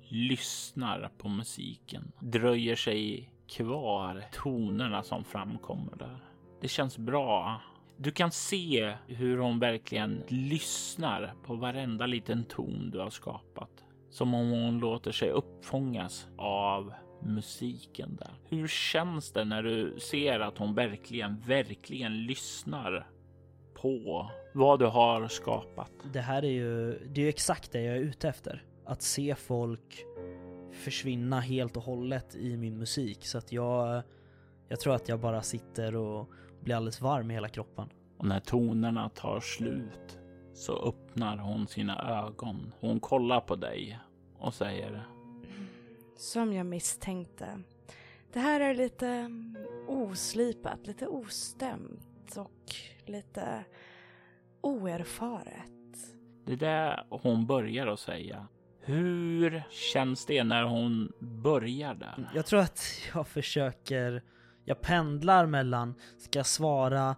lyssnar 0.09 1.11
på 1.18 1.28
musiken, 1.28 2.12
dröjer 2.20 2.76
sig 2.76 3.32
kvar 3.49 4.24
tonerna 4.32 5.03
som 5.03 5.24
framkommer 5.24 5.96
där. 5.96 6.18
Det 6.61 6.68
känns 6.68 6.99
bra. 6.99 7.61
Du 7.96 8.11
kan 8.11 8.30
se 8.30 8.94
hur 9.07 9.38
hon 9.38 9.59
verkligen 9.59 10.22
lyssnar 10.28 11.34
på 11.44 11.55
varenda 11.55 12.07
liten 12.07 12.44
ton 12.44 12.90
du 12.90 12.99
har 12.99 13.11
skapat. 13.11 13.70
Som 14.11 14.34
om 14.34 14.51
hon 14.51 14.78
låter 14.78 15.12
sig 15.12 15.30
uppfångas 15.30 16.28
av 16.38 16.92
musiken 17.22 18.16
där. 18.16 18.34
Hur 18.49 18.68
känns 18.68 19.32
det 19.32 19.44
när 19.44 19.62
du 19.62 20.01
ser 20.01 20.40
att 20.40 20.59
hon 20.59 20.74
verkligen, 20.74 21.40
verkligen 21.40 22.26
lyssnar 22.26 23.07
på 23.74 24.30
vad 24.59 24.78
du 24.78 24.86
har 24.86 25.28
skapat? 25.28 25.92
Det 26.12 26.20
här 26.20 26.44
är 26.44 26.50
ju, 26.50 26.90
det 26.90 27.20
är 27.20 27.22
ju 27.22 27.28
exakt 27.28 27.72
det 27.72 27.82
jag 27.82 27.96
är 27.96 28.00
ute 28.00 28.28
efter. 28.28 28.64
Att 28.84 29.02
se 29.02 29.34
folk 29.34 30.04
försvinna 30.72 31.40
helt 31.40 31.76
och 31.76 31.82
hållet 31.82 32.34
i 32.34 32.56
min 32.56 32.78
musik. 32.78 33.26
Så 33.26 33.38
att 33.38 33.52
jag, 33.52 34.02
jag 34.68 34.80
tror 34.80 34.94
att 34.94 35.09
jag 35.09 35.20
bara 35.20 35.42
sitter 35.42 35.96
och 35.96 36.30
blir 36.61 36.74
alldeles 36.74 37.00
varm 37.00 37.30
i 37.30 37.34
hela 37.34 37.48
kroppen. 37.48 37.88
Och 38.16 38.26
när 38.26 38.40
tonerna 38.40 39.09
tar 39.09 39.40
slut 39.40 40.18
så 40.54 40.88
öppnar 40.88 41.36
hon 41.36 41.66
sina 41.66 42.24
ögon. 42.26 42.72
Hon 42.80 43.00
kollar 43.00 43.40
på 43.40 43.56
dig 43.56 43.98
och 44.38 44.54
säger 44.54 45.09
Som 46.16 46.52
jag 46.52 46.66
misstänkte. 46.66 47.62
Det 48.32 48.40
här 48.40 48.61
är 48.61 48.74
lite 48.74 49.30
oslipat, 49.88 50.86
lite 50.86 51.06
ostämt 51.06 52.36
och 52.36 52.74
lite 53.06 53.64
oerfaret. 54.61 55.72
Det 56.46 56.52
är 56.52 56.56
det 56.56 57.04
hon 57.11 57.46
börjar 57.46 57.86
att 57.86 58.00
säga. 58.00 58.46
Hur 58.80 59.62
känns 59.70 60.26
det 60.26 60.44
när 60.44 60.62
hon 60.62 61.12
börjar 61.20 61.94
där? 61.94 62.30
Jag 62.34 62.46
tror 62.46 62.61
att 62.61 62.80
jag 63.14 63.28
försöker, 63.28 64.22
jag 64.64 64.80
pendlar 64.80 65.46
mellan, 65.46 65.94
ska 66.18 66.38
jag 66.38 66.46
svara 66.46 67.16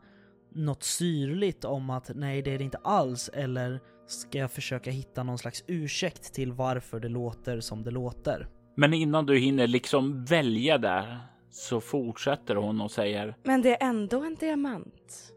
något 0.52 0.82
syrligt 0.82 1.64
om 1.64 1.90
att 1.90 2.10
nej 2.14 2.42
det 2.42 2.54
är 2.54 2.58
det 2.58 2.64
inte 2.64 2.78
alls 2.82 3.28
eller 3.28 3.80
ska 4.06 4.38
jag 4.38 4.50
försöka 4.50 4.90
hitta 4.90 5.22
någon 5.22 5.38
slags 5.38 5.64
ursäkt 5.66 6.34
till 6.34 6.52
varför 6.52 7.00
det 7.00 7.08
låter 7.08 7.60
som 7.60 7.82
det 7.82 7.90
låter? 7.90 8.48
Men 8.74 8.94
innan 8.94 9.26
du 9.26 9.38
hinner 9.38 9.66
liksom 9.66 10.24
välja 10.24 10.78
där 10.78 11.18
så 11.50 11.80
fortsätter 11.80 12.54
hon 12.54 12.80
och 12.80 12.90
säger 12.90 13.36
Men 13.42 13.62
det 13.62 13.82
är 13.82 13.88
ändå 13.88 14.24
en 14.24 14.34
diamant. 14.34 15.32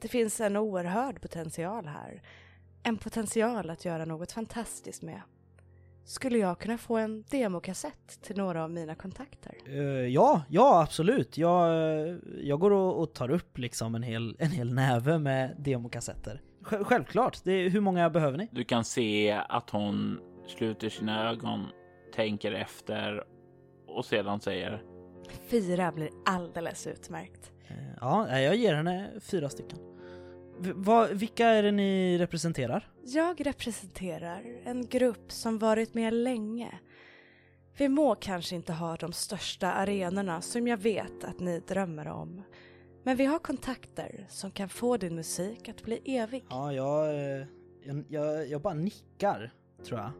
Det 0.00 0.08
finns 0.08 0.40
en 0.40 0.56
oerhörd 0.56 1.20
potential 1.22 1.86
här. 1.86 2.22
En 2.82 2.96
potential 2.98 3.70
att 3.70 3.84
göra 3.84 4.04
något 4.04 4.32
fantastiskt 4.32 5.02
med. 5.02 5.20
Skulle 6.04 6.38
jag 6.38 6.58
kunna 6.58 6.78
få 6.78 6.96
en 6.96 7.24
demokassett 7.30 8.22
till 8.22 8.36
några 8.36 8.64
av 8.64 8.70
mina 8.70 8.94
kontakter? 8.94 9.54
Eh, 9.66 9.82
ja, 10.06 10.42
ja 10.48 10.82
absolut. 10.82 11.38
Jag, 11.38 11.68
jag 12.42 12.60
går 12.60 12.70
och, 12.70 13.00
och 13.00 13.12
tar 13.14 13.30
upp 13.30 13.58
liksom 13.58 13.94
en 13.94 14.02
hel, 14.02 14.36
en 14.38 14.50
hel 14.50 14.74
näve 14.74 15.18
med 15.18 15.54
demokassetter. 15.58 16.42
Sj- 16.64 16.84
självklart, 16.84 17.40
det 17.44 17.52
är, 17.52 17.68
hur 17.70 17.80
många 17.80 18.10
behöver 18.10 18.38
ni? 18.38 18.48
Du 18.52 18.64
kan 18.64 18.84
se 18.84 19.32
att 19.48 19.70
hon 19.70 20.20
sluter 20.46 20.88
sina 20.88 21.30
ögon, 21.30 21.66
tänker 22.14 22.52
efter 22.52 23.24
och 23.86 24.04
sedan 24.04 24.40
säger 24.40 24.82
Fyra 25.50 25.92
blir 25.92 26.10
alldeles 26.26 26.86
utmärkt. 26.86 27.52
Eh, 27.68 27.76
Ja, 28.00 28.38
jag 28.40 28.56
ger 28.56 28.74
henne 28.74 29.10
fyra 29.20 29.48
stycken. 29.48 29.78
V- 30.60 30.72
vad- 30.74 31.10
vilka 31.10 31.46
är 31.46 31.62
det 31.62 31.72
ni 31.72 32.18
representerar? 32.18 32.88
Jag 33.04 33.46
representerar 33.46 34.42
en 34.64 34.86
grupp 34.86 35.32
som 35.32 35.58
varit 35.58 35.94
med 35.94 36.12
länge. 36.14 36.78
Vi 37.78 37.88
må 37.88 38.14
kanske 38.14 38.56
inte 38.56 38.72
ha 38.72 38.96
de 38.96 39.12
största 39.12 39.72
arenorna 39.72 40.40
som 40.40 40.68
jag 40.68 40.76
vet 40.76 41.24
att 41.24 41.40
ni 41.40 41.60
drömmer 41.60 42.08
om. 42.08 42.42
Men 43.04 43.16
vi 43.16 43.24
har 43.24 43.38
kontakter 43.38 44.26
som 44.28 44.50
kan 44.50 44.68
få 44.68 44.96
din 44.96 45.14
musik 45.14 45.68
att 45.68 45.82
bli 45.82 46.00
evig. 46.16 46.44
Ja, 46.50 46.72
jag, 46.72 47.08
eh, 47.14 47.46
jag, 47.82 48.04
jag, 48.08 48.48
jag 48.48 48.60
bara 48.62 48.74
nickar, 48.74 49.52
tror 49.86 50.00
jag. 50.00 50.10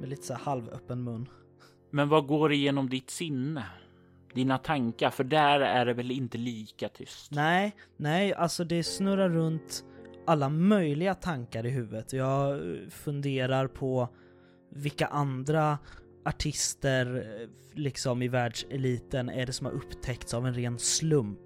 Med 0.00 0.08
lite 0.08 0.22
så 0.26 0.34
här 0.34 0.40
halvöppen 0.40 1.04
mun. 1.04 1.28
Men 1.90 2.08
vad 2.08 2.26
går 2.26 2.52
igenom 2.52 2.88
ditt 2.88 3.10
sinne? 3.10 3.64
Dina 4.34 4.58
tankar, 4.58 5.10
för 5.10 5.24
där 5.24 5.60
är 5.60 5.86
det 5.86 5.94
väl 5.94 6.10
inte 6.10 6.38
lika 6.38 6.88
tyst? 6.88 7.30
Nej, 7.30 7.76
nej, 7.96 8.34
alltså 8.34 8.64
det 8.64 8.82
snurrar 8.82 9.28
runt 9.28 9.84
alla 10.26 10.48
möjliga 10.48 11.14
tankar 11.14 11.66
i 11.66 11.70
huvudet. 11.70 12.12
Jag 12.12 12.60
funderar 12.90 13.66
på 13.66 14.08
vilka 14.70 15.06
andra 15.06 15.78
artister 16.24 17.26
liksom 17.72 18.22
i 18.22 18.28
världseliten 18.28 19.28
är 19.28 19.46
det 19.46 19.52
som 19.52 19.66
har 19.66 19.72
upptäckts 19.72 20.34
av 20.34 20.46
en 20.46 20.54
ren 20.54 20.78
slump. 20.78 21.38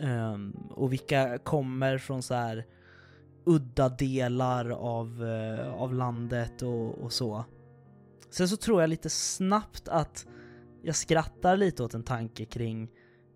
Um, 0.00 0.52
och 0.70 0.92
vilka 0.92 1.38
kommer 1.38 1.98
från 1.98 2.22
så 2.22 2.34
här 2.34 2.66
udda 3.46 3.88
delar 3.88 4.70
av, 4.70 5.22
uh, 5.22 5.74
av 5.74 5.94
landet 5.94 6.62
och, 6.62 6.98
och 6.98 7.12
så. 7.12 7.44
Sen 8.30 8.48
så 8.48 8.56
tror 8.56 8.80
jag 8.80 8.90
lite 8.90 9.10
snabbt 9.10 9.88
att 9.88 10.26
jag 10.84 10.96
skrattar 10.96 11.56
lite 11.56 11.82
åt 11.82 11.94
en 11.94 12.02
tanke 12.02 12.44
kring 12.44 12.90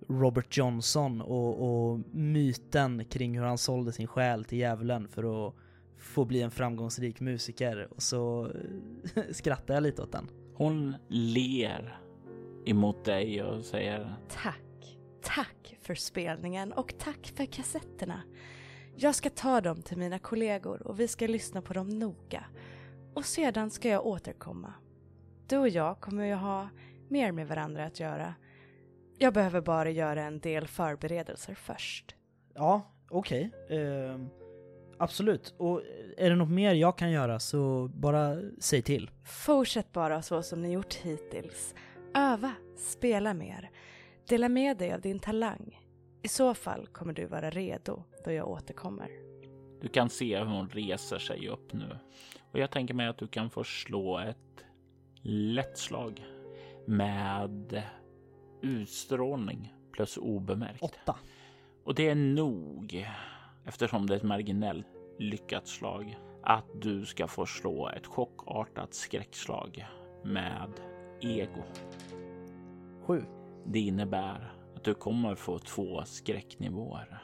Robert 0.09 0.57
Johnson 0.57 1.21
och, 1.21 1.63
och 1.63 2.01
myten 2.11 3.05
kring 3.05 3.39
hur 3.39 3.45
han 3.45 3.59
sålde 3.59 3.93
sin 3.93 4.07
själ 4.07 4.45
till 4.45 4.59
djävulen 4.59 5.09
för 5.09 5.49
att 5.49 5.55
få 5.99 6.25
bli 6.25 6.43
en 6.43 6.51
framgångsrik 6.51 7.21
musiker 7.21 7.89
och 7.91 8.03
så 8.03 8.53
skrattar 9.31 9.75
jag 9.75 9.83
lite 9.83 10.03
åt 10.03 10.13
den. 10.13 10.31
Hon 10.55 10.97
ler 11.09 11.99
emot 12.67 13.05
dig 13.05 13.43
och 13.43 13.65
säger 13.65 14.15
Tack. 14.29 14.63
Tack 15.23 15.77
för 15.81 15.95
spelningen 15.95 16.73
och 16.73 16.95
tack 16.99 17.33
för 17.37 17.45
kassetterna. 17.45 18.23
Jag 18.97 19.15
ska 19.15 19.31
ta 19.31 19.61
dem 19.61 19.83
till 19.83 19.99
mina 19.99 20.19
kollegor 20.19 20.87
och 20.87 21.01
vi 21.01 21.09
ska 21.09 21.27
lyssna 21.27 21.63
på 21.63 21.73
dem 21.73 21.89
noga. 21.89 22.45
Och 23.15 23.25
sedan 23.25 23.71
ska 23.71 23.89
jag 23.89 24.07
återkomma. 24.07 24.75
Du 25.47 25.57
och 25.57 25.69
jag 25.69 26.01
kommer 26.01 26.25
ju 26.25 26.35
ha 26.35 26.69
mer 27.11 27.33
med 27.33 27.49
varandra 27.49 27.85
att 27.85 28.01
göra. 28.01 28.35
Jag 29.19 29.35
behöver 29.35 29.61
bara 29.61 29.91
göra 29.91 30.23
en 30.23 30.41
del 30.41 30.67
förberedelser 30.67 31.55
först. 31.55 32.15
Ja, 32.55 32.93
okej. 33.11 33.51
Ehm, 33.71 34.29
absolut. 34.99 35.55
Och 35.59 35.83
är 36.17 36.31
det 36.31 36.37
något 36.37 36.51
mer 36.51 36.75
jag 36.75 36.99
kan 36.99 37.11
göra 37.11 37.41
så 37.41 37.91
bara 37.95 38.37
säg 38.59 38.83
till. 38.83 39.11
Fortsätt 39.25 39.93
bara 39.93 40.23
så 40.23 40.43
som 40.43 40.63
ni 40.63 40.73
gjort 40.73 40.95
hittills. 40.95 41.75
Öva, 42.15 42.53
spela 42.77 43.35
mer. 43.35 43.71
Dela 44.29 44.49
med 44.49 44.77
dig 44.77 44.93
av 44.93 45.01
din 45.01 45.19
talang. 45.19 45.81
I 46.23 46.29
så 46.29 46.55
fall 46.55 46.87
kommer 46.87 47.13
du 47.13 47.27
vara 47.27 47.51
redo 47.51 48.03
då 48.25 48.33
jag 48.33 48.49
återkommer. 48.49 49.09
Du 49.81 49.89
kan 49.89 50.11
se 50.11 50.39
hur 50.39 50.45
hon 50.45 50.69
reser 50.69 51.19
sig 51.19 51.49
upp 51.49 51.73
nu 51.73 51.99
och 52.53 52.59
jag 52.59 52.71
tänker 52.71 52.95
mig 52.95 53.07
att 53.07 53.19
du 53.19 53.27
kan 53.27 53.51
få 53.51 53.65
slå 53.65 54.19
ett 54.19 54.65
lätt 55.23 55.79
slag 55.79 56.25
med 56.89 57.83
utstrålning 58.63 59.75
plus 59.93 60.17
obemärkt. 60.17 60.83
Åtta. 60.83 61.17
Och 61.85 61.95
det 61.95 62.09
är 62.09 62.15
nog 62.15 63.07
eftersom 63.65 64.07
det 64.07 64.15
är 64.15 64.17
ett 64.17 64.23
marginellt 64.23 64.87
lyckat 65.19 65.69
slag 65.69 66.19
att 66.43 66.65
du 66.81 67.05
ska 67.05 67.27
få 67.27 67.47
slå 67.47 67.89
ett 67.89 68.07
chockartat 68.07 68.95
skräckslag 68.95 69.87
med 70.25 70.71
ego. 71.21 71.63
Sju. 73.07 73.25
Det 73.67 73.81
innebär 73.81 74.53
att 74.77 74.85
du 74.85 74.95
kommer 74.95 75.35
få 75.35 75.59
två 75.59 76.05
skräcknivåer. 76.05 77.23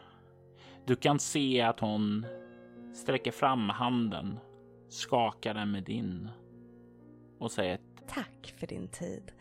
Du 0.86 0.96
kan 0.96 1.18
se 1.18 1.60
att 1.60 1.80
hon 1.80 2.26
sträcker 2.94 3.32
fram 3.32 3.68
handen, 3.68 4.38
skakar 4.88 5.54
den 5.54 5.70
med 5.70 5.84
din 5.84 6.28
och 7.38 7.50
säger 7.50 7.78
Tack 8.06 8.54
för 8.56 8.66
din 8.66 8.88
tid. 8.88 9.32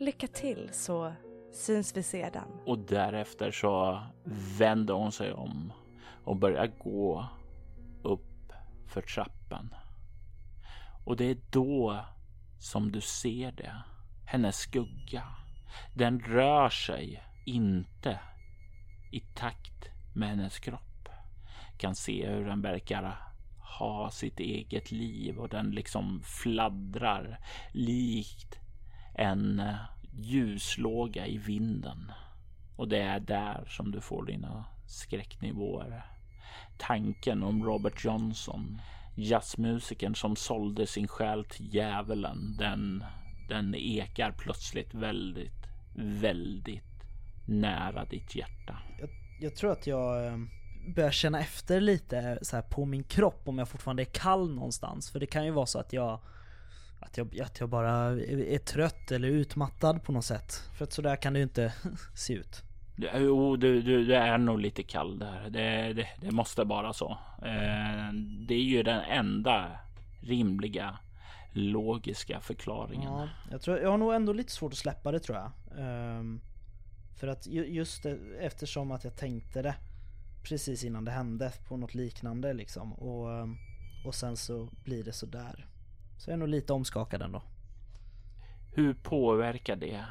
Lycka 0.00 0.26
till 0.26 0.68
så 0.72 1.12
syns 1.52 1.96
vi 1.96 2.02
sedan. 2.02 2.60
och 2.66 2.78
därefter 2.78 3.50
så 3.50 4.02
vänder 4.58 4.94
hon 4.94 5.12
sig 5.12 5.32
om 5.32 5.72
och 6.24 6.36
börjar 6.36 6.66
gå 6.66 7.26
upp 8.02 8.52
för 8.86 9.02
trappan. 9.02 9.74
Och 11.04 11.16
det 11.16 11.24
är 11.24 11.36
då 11.50 12.04
som 12.58 12.92
du 12.92 13.00
ser 13.00 13.52
det. 13.52 13.82
Hennes 14.26 14.56
skugga. 14.56 15.24
Den 15.94 16.20
rör 16.20 16.68
sig 16.68 17.22
inte 17.46 18.20
i 19.12 19.20
takt 19.20 19.88
med 20.14 20.28
hennes 20.28 20.58
kropp. 20.58 21.08
Kan 21.78 21.94
se 21.94 22.28
hur 22.28 22.44
den 22.44 22.62
verkar 22.62 23.32
ha 23.78 24.10
sitt 24.10 24.40
eget 24.40 24.90
liv 24.90 25.38
och 25.38 25.48
den 25.48 25.70
liksom 25.70 26.22
fladdrar 26.22 27.38
likt 27.72 28.59
en 29.20 29.60
eh, 29.60 29.74
ljuslåga 30.12 31.26
i 31.26 31.38
vinden. 31.38 32.12
Och 32.76 32.88
det 32.88 32.98
är 32.98 33.20
där 33.20 33.64
som 33.68 33.90
du 33.90 34.00
får 34.00 34.26
dina 34.26 34.64
skräcknivåer. 34.86 36.04
Tanken 36.78 37.42
om 37.42 37.64
Robert 37.64 38.04
Johnson, 38.04 38.80
jazzmusikern 39.14 40.14
som 40.14 40.36
sålde 40.36 40.86
sin 40.86 41.08
själ 41.08 41.44
till 41.44 41.74
djävulen, 41.74 42.56
den, 42.58 43.04
den 43.48 43.74
ekar 43.74 44.32
plötsligt 44.38 44.94
väldigt, 44.94 45.66
väldigt 45.94 47.04
nära 47.46 48.04
ditt 48.04 48.36
hjärta. 48.36 48.78
Jag 49.40 49.56
tror 49.56 49.72
att 49.72 49.86
jag 49.86 50.26
eh, 50.26 50.38
börjar 50.94 51.10
känna 51.10 51.40
efter 51.40 51.80
lite 51.80 52.38
så 52.42 52.56
här 52.56 52.62
på 52.62 52.84
min 52.84 53.04
kropp 53.04 53.48
om 53.48 53.58
jag 53.58 53.68
fortfarande 53.68 54.02
är 54.02 54.12
kall 54.12 54.54
någonstans. 54.54 55.10
För 55.10 55.20
det 55.20 55.26
kan 55.26 55.44
ju 55.44 55.50
vara 55.50 55.66
så 55.66 55.78
att 55.78 55.92
jag 55.92 56.20
att 57.00 57.16
jag, 57.16 57.40
att 57.40 57.60
jag 57.60 57.68
bara 57.68 57.92
är, 57.92 58.58
trött 58.58 59.10
eller 59.10 59.28
utmattad 59.28 60.02
på 60.02 60.12
något 60.12 60.24
sätt. 60.24 60.62
För 60.78 60.84
att 60.84 60.92
sådär 60.92 61.16
kan 61.16 61.32
det 61.32 61.38
ju 61.38 61.42
inte 61.42 61.74
se 62.14 62.34
ut. 62.34 62.62
Jo, 62.96 63.56
du, 63.56 63.82
du, 63.82 64.04
du 64.04 64.14
är 64.14 64.38
nog 64.38 64.60
lite 64.60 64.82
kall 64.82 65.18
där. 65.18 65.50
Det, 65.50 65.92
det, 65.92 66.08
det 66.20 66.30
måste 66.30 66.64
vara 66.64 66.92
så. 66.92 67.18
Eh, 67.42 68.12
det 68.48 68.54
är 68.54 68.62
ju 68.62 68.82
den 68.82 69.00
enda 69.00 69.78
rimliga 70.20 70.98
logiska 71.52 72.40
förklaringen. 72.40 73.12
Ja, 73.12 73.28
jag, 73.50 73.60
tror, 73.60 73.78
jag 73.78 73.90
har 73.90 73.98
nog 73.98 74.14
ändå 74.14 74.32
lite 74.32 74.52
svårt 74.52 74.72
att 74.72 74.78
släppa 74.78 75.12
det 75.12 75.20
tror 75.20 75.38
jag. 75.38 75.52
Ehm, 75.78 76.40
för 77.16 77.28
att 77.28 77.46
ju, 77.46 77.66
just 77.66 78.02
det, 78.02 78.18
eftersom 78.40 78.90
att 78.90 79.04
jag 79.04 79.16
tänkte 79.16 79.62
det 79.62 79.74
precis 80.42 80.84
innan 80.84 81.04
det 81.04 81.10
hände 81.10 81.52
på 81.68 81.76
något 81.76 81.94
liknande 81.94 82.52
liksom. 82.52 82.92
Och, 82.92 83.32
ehm, 83.32 83.56
och 84.06 84.14
sen 84.14 84.36
så 84.36 84.68
blir 84.84 85.04
det 85.04 85.12
så 85.12 85.26
där. 85.26 85.66
Så 86.20 86.30
jag 86.30 86.34
är 86.34 86.38
nog 86.38 86.48
lite 86.48 86.72
omskakad 86.72 87.22
ändå. 87.22 87.42
Hur 88.72 88.94
påverkar 88.94 89.76
det 89.76 90.04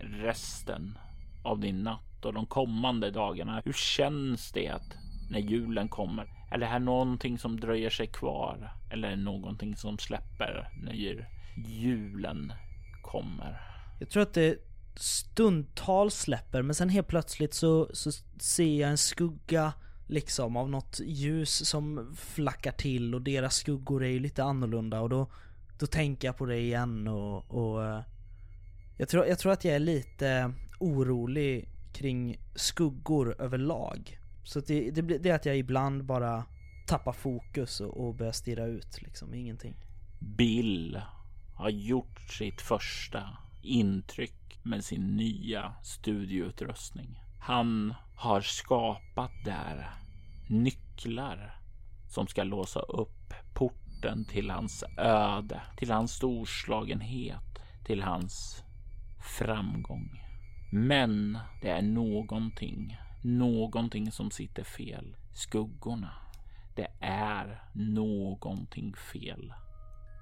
resten 0.00 0.98
av 1.42 1.60
din 1.60 1.82
natt 1.82 2.24
och 2.24 2.32
de 2.32 2.46
kommande 2.46 3.10
dagarna? 3.10 3.62
Hur 3.64 3.72
känns 3.72 4.52
det 4.52 4.82
när 5.30 5.38
julen 5.38 5.88
kommer? 5.88 6.26
Är 6.50 6.58
det 6.58 6.66
här 6.66 6.78
någonting 6.78 7.38
som 7.38 7.60
dröjer 7.60 7.90
sig 7.90 8.06
kvar 8.06 8.72
eller 8.90 9.16
någonting 9.16 9.76
som 9.76 9.98
släpper 9.98 10.70
när 10.82 11.26
julen 11.66 12.52
kommer? 13.02 13.60
Jag 14.00 14.10
tror 14.10 14.22
att 14.22 14.34
det 14.34 14.58
stundtals 14.96 16.14
släpper 16.14 16.62
men 16.62 16.74
sen 16.74 16.88
helt 16.88 17.08
plötsligt 17.08 17.54
så, 17.54 17.88
så 17.92 18.12
ser 18.40 18.80
jag 18.80 18.90
en 18.90 18.98
skugga 18.98 19.72
liksom 20.06 20.56
av 20.56 20.70
något 20.70 21.00
ljus 21.04 21.68
som 21.68 22.14
flackar 22.16 22.72
till 22.72 23.14
och 23.14 23.22
deras 23.22 23.54
skuggor 23.54 24.04
är 24.04 24.08
ju 24.08 24.18
lite 24.18 24.44
annorlunda 24.44 25.00
och 25.00 25.08
då, 25.08 25.30
då 25.82 25.86
tänker 25.86 26.28
jag 26.28 26.36
på 26.36 26.46
det 26.46 26.58
igen 26.58 27.08
och, 27.08 27.50
och, 27.50 27.84
eh, 27.84 28.00
Jag 28.96 29.08
tror, 29.08 29.26
jag 29.26 29.38
tror 29.38 29.52
att 29.52 29.64
jag 29.64 29.74
är 29.74 29.78
lite 29.78 30.52
orolig 30.80 31.68
kring 31.92 32.40
skuggor 32.54 33.36
överlag. 33.42 34.18
Så 34.44 34.60
det, 34.60 34.90
det, 34.90 35.02
blir- 35.02 35.18
det 35.18 35.30
är 35.30 35.34
att 35.34 35.46
jag 35.46 35.56
ibland 35.58 36.04
bara 36.04 36.44
tappar 36.86 37.12
fokus 37.12 37.80
och, 37.80 37.96
och 38.06 38.14
börjar 38.14 38.32
stirra 38.32 38.66
ut 38.66 39.02
liksom, 39.02 39.34
ingenting. 39.34 39.74
Bill 40.20 41.00
har 41.54 41.70
gjort 41.70 42.20
sitt 42.30 42.60
första 42.60 43.38
intryck 43.62 44.58
med 44.62 44.84
sin 44.84 45.16
nya 45.16 45.72
studioutrustning. 45.82 47.20
Han 47.40 47.94
har 48.16 48.40
skapat 48.40 49.30
där 49.44 49.90
nycklar 50.48 51.56
som 52.08 52.26
ska 52.26 52.42
låsa 52.42 52.80
upp 52.80 53.21
porten 54.02 54.24
till 54.24 54.50
hans 54.50 54.84
öde, 54.98 55.62
till 55.76 55.90
hans 55.90 56.12
storslagenhet, 56.12 57.58
till 57.84 58.02
hans 58.02 58.64
framgång. 59.38 60.20
Men 60.72 61.38
det 61.62 61.70
är 61.70 61.82
någonting, 61.82 62.96
någonting 63.24 64.12
som 64.12 64.30
sitter 64.30 64.64
fel. 64.64 65.16
Skuggorna. 65.34 66.12
Det 66.76 66.88
är 67.00 67.62
någonting 67.74 68.94
fel 68.96 69.54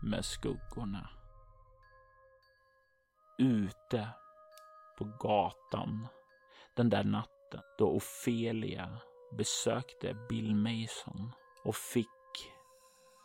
med 0.03 0.24
skuggorna. 0.24 1.11
Ute 3.39 4.09
på 4.99 5.05
gatan 5.05 6.07
den 6.76 6.91
där 6.91 7.05
natten 7.05 7.61
då 7.78 7.91
Ofelia 7.91 8.99
besökte 9.37 10.14
Bill 10.28 10.55
Mason 10.55 11.33
och 11.64 11.76
fick 11.76 12.20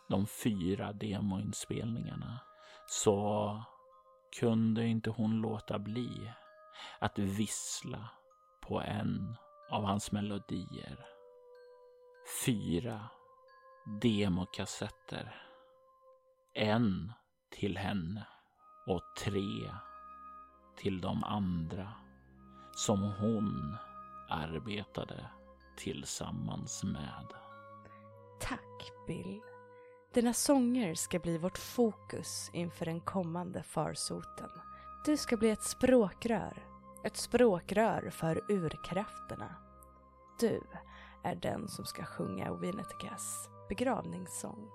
de 0.08 0.26
fyra 0.26 0.92
demoinspelningarna 0.92 2.40
så 2.86 3.62
kunde 4.40 4.86
inte 4.86 5.10
hon 5.10 5.40
låta 5.40 5.78
bli 5.78 6.32
att 6.98 7.18
vissla 7.18 8.08
på 8.60 8.80
en 8.80 9.36
av 9.70 9.84
hans 9.84 10.12
melodier. 10.12 11.06
Fyra 12.44 13.08
demokassetter. 14.00 15.42
En 16.54 17.12
till 17.50 17.78
henne 17.78 18.26
och 18.86 19.02
tre 19.18 19.74
till 20.76 21.00
de 21.00 21.24
andra 21.24 21.92
som 22.76 23.02
hon 23.02 23.76
arbetade 24.28 25.30
tillsammans 25.76 26.84
med. 26.84 27.26
Tack 28.40 28.90
Bill. 29.06 29.55
Dina 30.16 30.32
sånger 30.32 30.94
ska 30.94 31.18
bli 31.18 31.38
vårt 31.38 31.58
fokus 31.58 32.50
inför 32.52 32.84
den 32.84 33.00
kommande 33.00 33.62
farsoten. 33.62 34.50
Du 35.04 35.16
ska 35.16 35.36
bli 35.36 35.50
ett 35.50 35.62
språkrör. 35.62 36.66
Ett 37.04 37.16
språkrör 37.16 38.10
för 38.10 38.44
urkrafterna. 38.48 39.54
Du 40.40 40.62
är 41.22 41.34
den 41.34 41.68
som 41.68 41.84
ska 41.84 42.04
sjunga 42.04 42.54
Winnetkas 42.54 43.48
begravningssång. 43.68 44.70